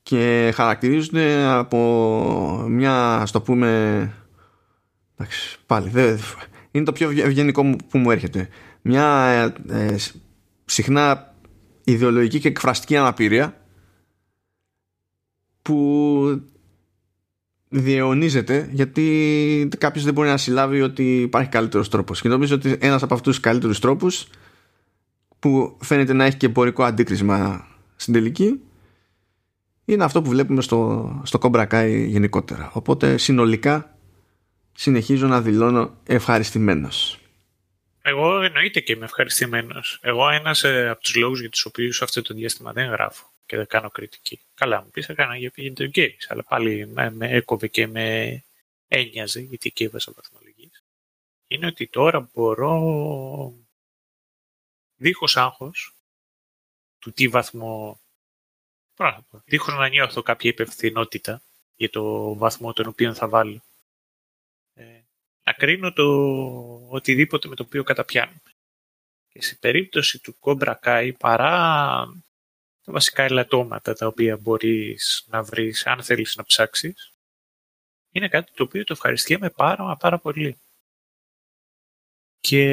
[0.03, 4.13] Και χαρακτηρίζονται από μια ας το πούμε
[5.15, 6.19] εντάξει, πάλι δεν,
[6.71, 8.49] είναι το πιο ευγενικό μου- που μου έρχεται.
[8.81, 9.25] Μια
[9.67, 9.95] ε, ε,
[10.65, 11.35] συχνά
[11.83, 13.65] ιδεολογική και εκφραστική αναπηρία
[15.61, 16.41] που
[17.73, 22.21] διαιωνίζεται γιατί κάποιος δεν μπορεί να συλλάβει ότι υπάρχει καλύτερος τρόπος.
[22.21, 24.27] Και νομίζω ότι ένας από αυτούς τους καλύτερους τρόπους
[25.39, 28.61] που φαίνεται να έχει και εμπορικό αντίκρισμα στην τελική
[29.85, 32.71] είναι αυτό που βλέπουμε στο, στο Cobra Kai γενικότερα.
[32.73, 33.97] Οπότε συνολικά
[34.73, 37.19] συνεχίζω να δηλώνω ευχαριστημένος.
[38.01, 39.99] Εγώ εννοείται και είμαι ευχαριστημένος.
[40.01, 43.67] Εγώ ένας από τους λόγους για τους οποίους αυτό το διάστημα δεν γράφω και δεν
[43.67, 44.41] κάνω κριτική.
[44.53, 48.43] Καλά, μου πεις έκανα για video games, αλλά πάλι με, με έκοβε και με
[48.87, 50.69] ένοιαζε γιατί εκεί έβαζα βαθμολογίε.
[51.47, 53.53] Είναι ότι τώρα μπορώ
[54.95, 55.93] δίχως άγχος
[56.99, 57.99] του τι βαθμό
[58.95, 61.41] πράγμα, δίχως να νιώθω κάποια υπευθυνότητα
[61.75, 63.61] για το βαθμό τον οποίο θα βάλω
[64.73, 65.01] ε,
[65.43, 66.05] να κρίνω το
[66.89, 68.55] οτιδήποτε με το οποίο καταπιάνουμε.
[69.29, 71.49] Και σε περίπτωση του Cobra Kai, παρά
[72.30, 72.30] τα
[72.91, 77.13] βασικά ελαττώματα τα οποία μπορείς να βρεις, αν θέλεις να ψάξεις,
[78.11, 80.57] είναι κάτι το οποίο το ευχαριστιέμαι πάρα, μα πάρα πολύ.
[82.39, 82.63] Και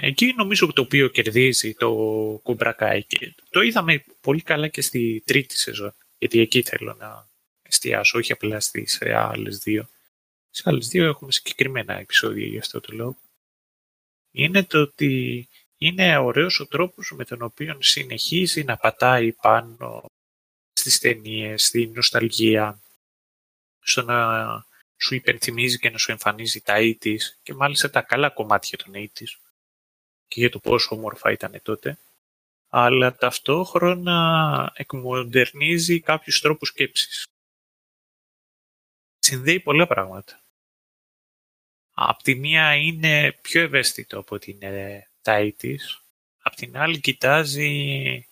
[0.00, 5.22] εκεί νομίζω το οποίο κερδίζει το Cobra Kai και το είδαμε πολύ καλά και στη
[5.26, 7.28] τρίτη σεζόν, γιατί εκεί θέλω να
[7.62, 9.88] εστιάσω, όχι απλά στις άλλες δύο
[10.50, 13.18] σε άλλες δύο έχουμε συγκεκριμένα επεισόδια για αυτό το λόγο,
[14.30, 15.48] είναι το ότι
[15.82, 20.04] είναι ωραίος ο τρόπος με τον οποίο συνεχίζει να πατάει πάνω
[20.72, 22.80] στις ταινίες, στη νοσταλγία,
[23.80, 24.66] στο να
[24.96, 29.38] σου υπενθυμίζει και να σου εμφανίζει τα 80's και μάλιστα τα καλά κομμάτια των 80's
[30.28, 31.98] και για το πόσο όμορφα ήταν τότε,
[32.68, 37.24] αλλά ταυτόχρονα εκμοντερνίζει κάποιους τρόπους σκέψης
[39.18, 40.40] συνδέει πολλά πράγματα.
[41.94, 46.00] Απ' τη μία είναι πιο ευαίσθητο από ότι είναι τα 80's.
[46.42, 48.28] Απ' την άλλη κοιτάζει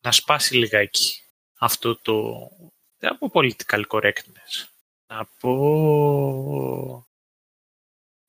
[0.00, 1.22] να σπάσει λιγάκι
[1.62, 2.48] αυτό το
[2.98, 4.68] δεν πω political correctness.
[5.06, 7.08] Να πω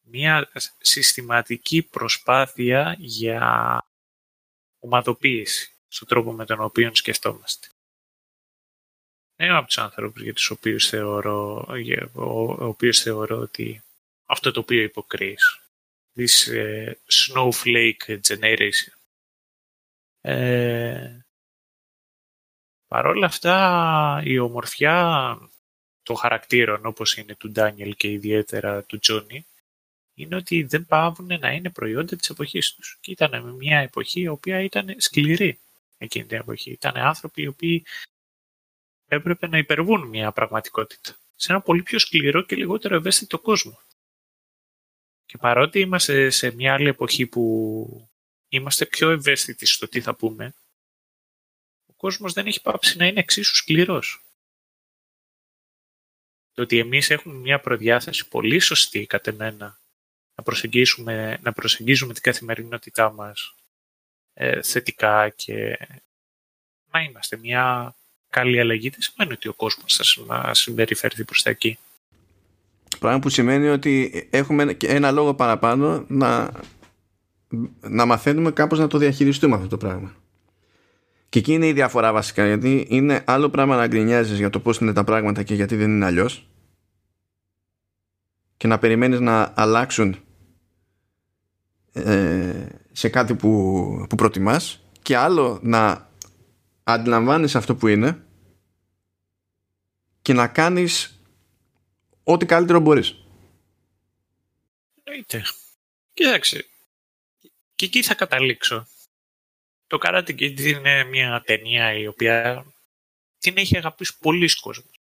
[0.02, 3.86] μια συστηματική προσπάθεια για
[4.80, 7.68] ομαδοποίηση στον τρόπο με τον οποίο σκεφτόμαστε.
[9.36, 13.84] Είμαι από τους άνθρωπους για τους οποίους θεωρώ, για, ο, ο οποίος θεωρώ ότι
[14.26, 15.61] αυτό το οποίο υποκρείς,
[16.16, 18.94] this uh, snowflake generation,
[20.22, 21.18] ε,
[22.88, 25.38] παρόλα αυτά η ομορφιά
[26.04, 29.46] των χαρακτήρων όπως είναι του Ντάνιελ και ιδιαίτερα του Τζόνι
[30.14, 32.98] είναι ότι δεν πάβουν να είναι προϊόντα της εποχής τους.
[33.02, 35.60] Και ήταν με μια εποχή η οποία ήταν σκληρή
[35.98, 36.72] εκείνη την εποχή.
[36.72, 37.86] Ήταν άνθρωποι οι οποίοι
[39.08, 43.80] έπρεπε να υπερβούν μια πραγματικότητα σε ένα πολύ πιο σκληρό και λιγότερο ευαίσθητο κόσμο.
[45.32, 48.10] Και παρότι είμαστε σε μια άλλη εποχή που
[48.50, 50.54] είμαστε πιο ευαίσθητοι στο τι θα πούμε,
[51.86, 54.22] ο κόσμος δεν έχει πάψει να είναι εξίσου σκληρός.
[56.54, 59.80] Το ότι εμείς έχουμε μια προδιάθεση πολύ σωστή κατ' εμένα
[60.36, 63.56] να προσεγγίσουμε, να προσεγγίζουμε την καθημερινότητά μας
[64.34, 65.78] ε, θετικά και
[66.92, 67.96] να είμαστε μια
[68.30, 71.80] καλή αλλαγή δεν σημαίνει ότι ο κόσμος θα συμπεριφέρθει προς τα εκεί.
[73.02, 76.52] Πράγμα που σημαίνει ότι έχουμε ένα λόγο παραπάνω να,
[77.80, 80.16] να μαθαίνουμε κάπως να το διαχειριστούμε αυτό το πράγμα.
[81.30, 84.78] Και εκεί είναι η διαφορά βασικά, γιατί είναι άλλο πράγμα να γκρινιάζεις για το πώς
[84.78, 86.50] είναι τα πράγματα και γιατί δεν είναι αλλιώς.
[88.58, 90.16] Και να περιμένεις να αλλάξουν
[91.94, 96.10] ε, σε κάτι που, που προτιμάς και άλλο να
[96.84, 98.24] αντιλαμβάνεις αυτό που είναι
[100.22, 101.21] και να κάνεις
[102.24, 103.16] ό,τι καλύτερο μπορείς.
[105.18, 105.44] Είτε.
[106.14, 106.66] Κοίταξε.
[107.76, 108.88] Και εκεί θα καταλήξω.
[109.88, 112.66] Το Karate Kid είναι μια ταινία η οποία
[113.40, 115.00] την έχει αγαπήσει πολλοί κόσμος.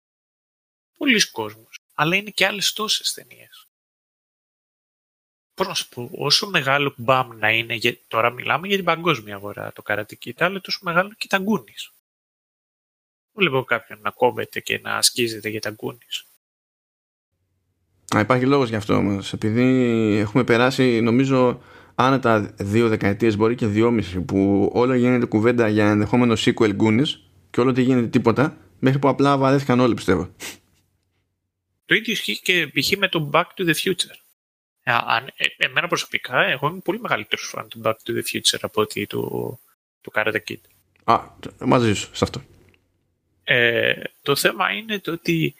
[0.98, 1.80] Πολλοί κόσμος.
[1.94, 3.68] Αλλά είναι και άλλες τόσες ταινίες.
[5.54, 9.74] Πώς να σου πω, όσο μεγάλο μπαμ να είναι, τώρα μιλάμε για την παγκόσμια αγορά
[9.74, 11.92] το Karate Kid, αλλά τόσο μεγάλο και τα Goonies.
[13.32, 16.33] βλέπω κάποιον να κόβεται και να ασκίζεται για τα Goonies.
[18.20, 19.64] Υπάρχει λόγος γι' αυτό όμως, επειδή
[20.20, 21.62] έχουμε περάσει νομίζω
[21.96, 27.08] άνετα δύο δεκαετίες μπορεί και δυόμιση που όλο γίνεται κουβέντα για ενδεχόμενο sequel Goonies
[27.50, 30.30] και όλο δεν γίνεται τίποτα μέχρι που απλά βαρέθηκαν όλοι πιστεύω.
[31.86, 32.98] Το ίδιο ισχύει και π.χ.
[32.98, 34.16] με το Back to the Future.
[34.84, 38.82] Αν, ε, εμένα προσωπικά, εγώ είμαι πολύ μεγαλύτερος φαν του Back to the Future από
[38.82, 39.60] ότι του,
[40.02, 40.58] του Karate Kid.
[41.04, 41.20] Α,
[41.60, 42.42] μαζί σου σε αυτό.
[43.44, 45.56] Ε, το θέμα είναι το ότι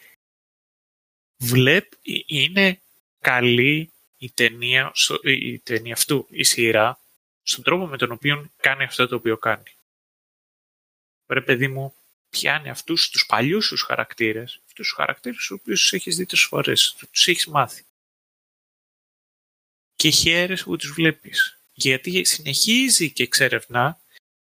[1.36, 1.96] βλέπει,
[2.26, 2.80] είναι
[3.20, 4.92] καλή η ταινία,
[5.22, 6.98] η ταινία αυτού, η σειρά,
[7.42, 9.76] στον τρόπο με τον οποίο κάνει αυτό το οποίο κάνει.
[11.26, 11.94] Ρε παιδί μου,
[12.30, 16.46] πιάνει αυτούς τους παλιούς τους χαρακτήρες, αυτούς τους χαρακτήρες τους οποίους τους έχεις δει τόσες
[16.46, 17.84] φορές, τους έχεις μάθει.
[19.96, 21.58] Και χαίρεσαι που τους βλέπεις.
[21.74, 24.00] Γιατί συνεχίζει και εξερευνά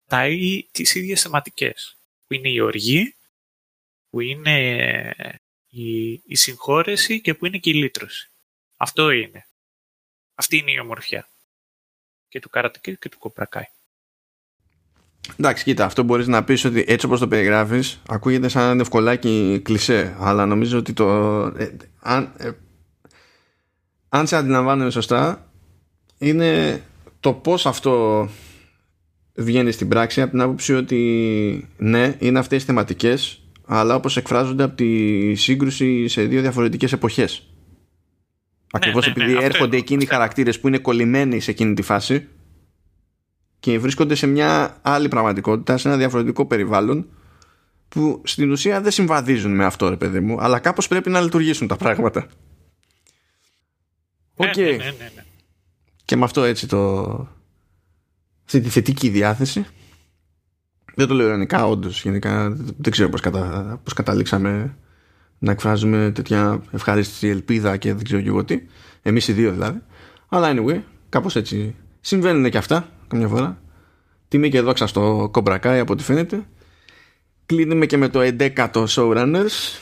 [0.06, 0.26] τα,
[0.72, 1.96] τις ίδιες θεματικές.
[2.26, 3.14] Που είναι η οργή,
[4.10, 5.14] που είναι
[5.74, 8.30] η, η συγχώρεση και που είναι και η λύτρωση.
[8.76, 9.46] Αυτό είναι.
[10.34, 11.28] Αυτή είναι η ομορφιά.
[12.28, 13.64] Και του Karate και του Κοπρακάι.
[15.36, 20.16] Εντάξει, κοίτα, αυτό μπορείς να πεις ότι έτσι όπως το περιγράφεις ακούγεται σαν ευκολάκι κλισέ,
[20.18, 21.08] αλλά νομίζω ότι το...
[21.56, 22.50] Ε, αν, ε,
[24.08, 25.52] αν σε αντιλαμβάνομαι σωστά,
[26.18, 26.82] είναι
[27.20, 28.28] το πώς αυτό
[29.34, 33.41] βγαίνει στην πράξη από την άποψη ότι ναι, είναι αυτές οι θεματικές,
[33.74, 37.46] αλλά όπως εκφράζονται από τη σύγκρουση σε δύο διαφορετικές εποχές.
[38.72, 41.82] Ακριβώς ναι, ναι, επειδή ναι, έρχονται εκείνοι οι χαρακτήρες που είναι κολλημένοι σε εκείνη τη
[41.82, 42.28] φάση
[43.60, 47.06] και βρίσκονται σε μια άλλη πραγματικότητα, σε ένα διαφορετικό περιβάλλον
[47.88, 51.66] που στην ουσία δεν συμβαδίζουν με αυτό, ρε παιδί μου, αλλά κάπως πρέπει να λειτουργήσουν
[51.66, 52.26] τα πράγματα.
[54.34, 54.52] Οκ.
[54.56, 54.78] Okay.
[56.04, 57.02] Και με αυτό έτσι το.
[58.44, 59.66] αυτή τη θετική διάθεση.
[60.94, 62.02] Δεν το λέω ειρωνικά, όντως.
[62.02, 63.80] Γενικά δεν ξέρω πώς κατα...
[63.82, 64.76] πώς καταλήξαμε
[65.38, 68.62] να εκφράζουμε τέτοια ευχαρίστηση ελπίδα και δεν ξέρω και εγώ τι.
[69.02, 69.78] Εμείς οι δύο δηλαδή.
[70.28, 73.60] Αλλά anyway, κάπως έτσι συμβαίνουν και αυτά καμιά φορά.
[74.28, 76.46] Τιμή και δόξα στο Cobra Kai από ό,τι φαίνεται.
[77.46, 79.80] Κλείνουμε και με το 11ο Showrunners.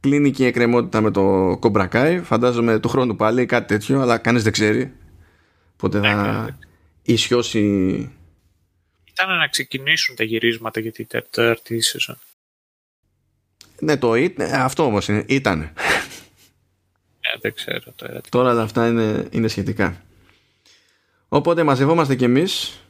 [0.00, 2.20] Κλείνει και η εκκρεμότητα με το κομπρακάι.
[2.20, 4.92] Φαντάζομαι του χρόνου πάλι κάτι τέτοιο, αλλά κανείς δεν ξέρει.
[5.76, 6.46] Πότε θα ναι, ναι.
[7.02, 8.10] ισιώσει.
[9.18, 12.18] Ήταν να ξεκινήσουν τα γυρίσματα για την τέταρτη σεζόν.
[13.80, 15.60] Ναι, το it, αυτό όμως ήταν.
[17.20, 18.20] Ε, δεν ξέρω τώρα.
[18.28, 20.02] Τώρα αυτά είναι, είναι σχετικά.
[21.28, 22.80] Οπότε μαζευόμαστε κι εμείς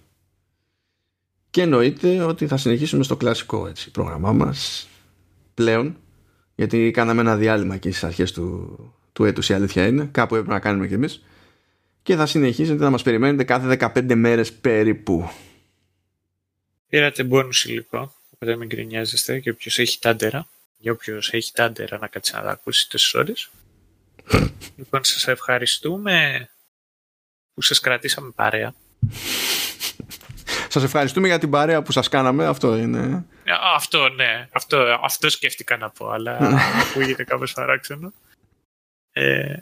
[1.51, 4.89] και εννοείται ότι θα συνεχίσουμε στο κλασικό έτσι, πρόγραμμά μας
[5.55, 5.97] πλέον
[6.55, 8.77] γιατί κάναμε ένα διάλειμμα εκεί στις αρχές του,
[9.12, 11.24] του έτους η αλήθεια είναι κάπου έπρεπε να κάνουμε κι εμείς
[12.03, 15.31] και θα συνεχίσετε να μας περιμένετε κάθε 15 μέρες περίπου.
[16.88, 22.06] Πήρατε bonus υλικό, οπότε μην γκρινιάζεστε και όποιος έχει τάντερα για όποιος έχει τάντερα να
[22.06, 23.50] κάτσει να τα ακούσει τόσες ώρες.
[24.76, 26.48] λοιπόν, σας ευχαριστούμε
[27.54, 28.74] που σας κρατήσαμε παρέα.
[30.68, 33.24] Σας ευχαριστούμε για την παρέα που σας κάναμε, αυτό είναι.
[33.74, 34.48] Αυτό, ναι.
[34.52, 36.38] Αυτό, αυτό σκέφτηκα να πω, αλλά
[36.90, 38.12] ακούγεται κάπως παράξενο.
[39.12, 39.56] Ε,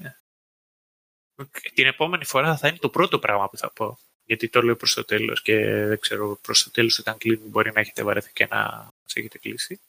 [1.74, 3.98] την επόμενη φορά θα είναι το πρώτο πράγμα που θα πω.
[4.24, 7.72] Γιατί το λέω προς το τέλος και δεν ξέρω προς το τέλος όταν κλείνει μπορεί
[7.72, 8.62] να έχετε βαρεθεί και να
[9.02, 9.80] μας έχετε κλείσει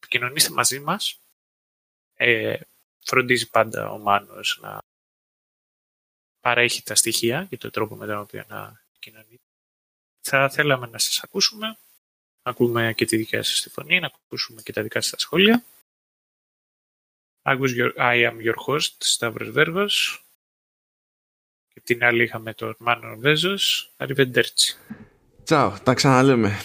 [0.00, 1.20] επικοινωνήστε μαζί μας.
[2.14, 2.60] Ε,
[3.00, 4.78] φροντίζει πάντα ο Μάνος να
[6.40, 9.42] παρέχει τα στοιχεία και τον τρόπο με τον οποίο να επικοινωνείτε.
[10.20, 11.66] Θα θέλαμε να σας ακούσουμε,
[12.42, 15.64] να ακούμε και τη δικιά σας τη φωνή, να ακούσουμε και τα δικά σας σχόλια.
[17.42, 20.24] I, your, I am your host, Stavros Βέργος.
[21.84, 23.92] Και την άλλη είχαμε τον Μάνο Βέζος.
[23.96, 24.96] Arrivederci.
[25.44, 26.58] Τσάου, τα ξαναλέμε.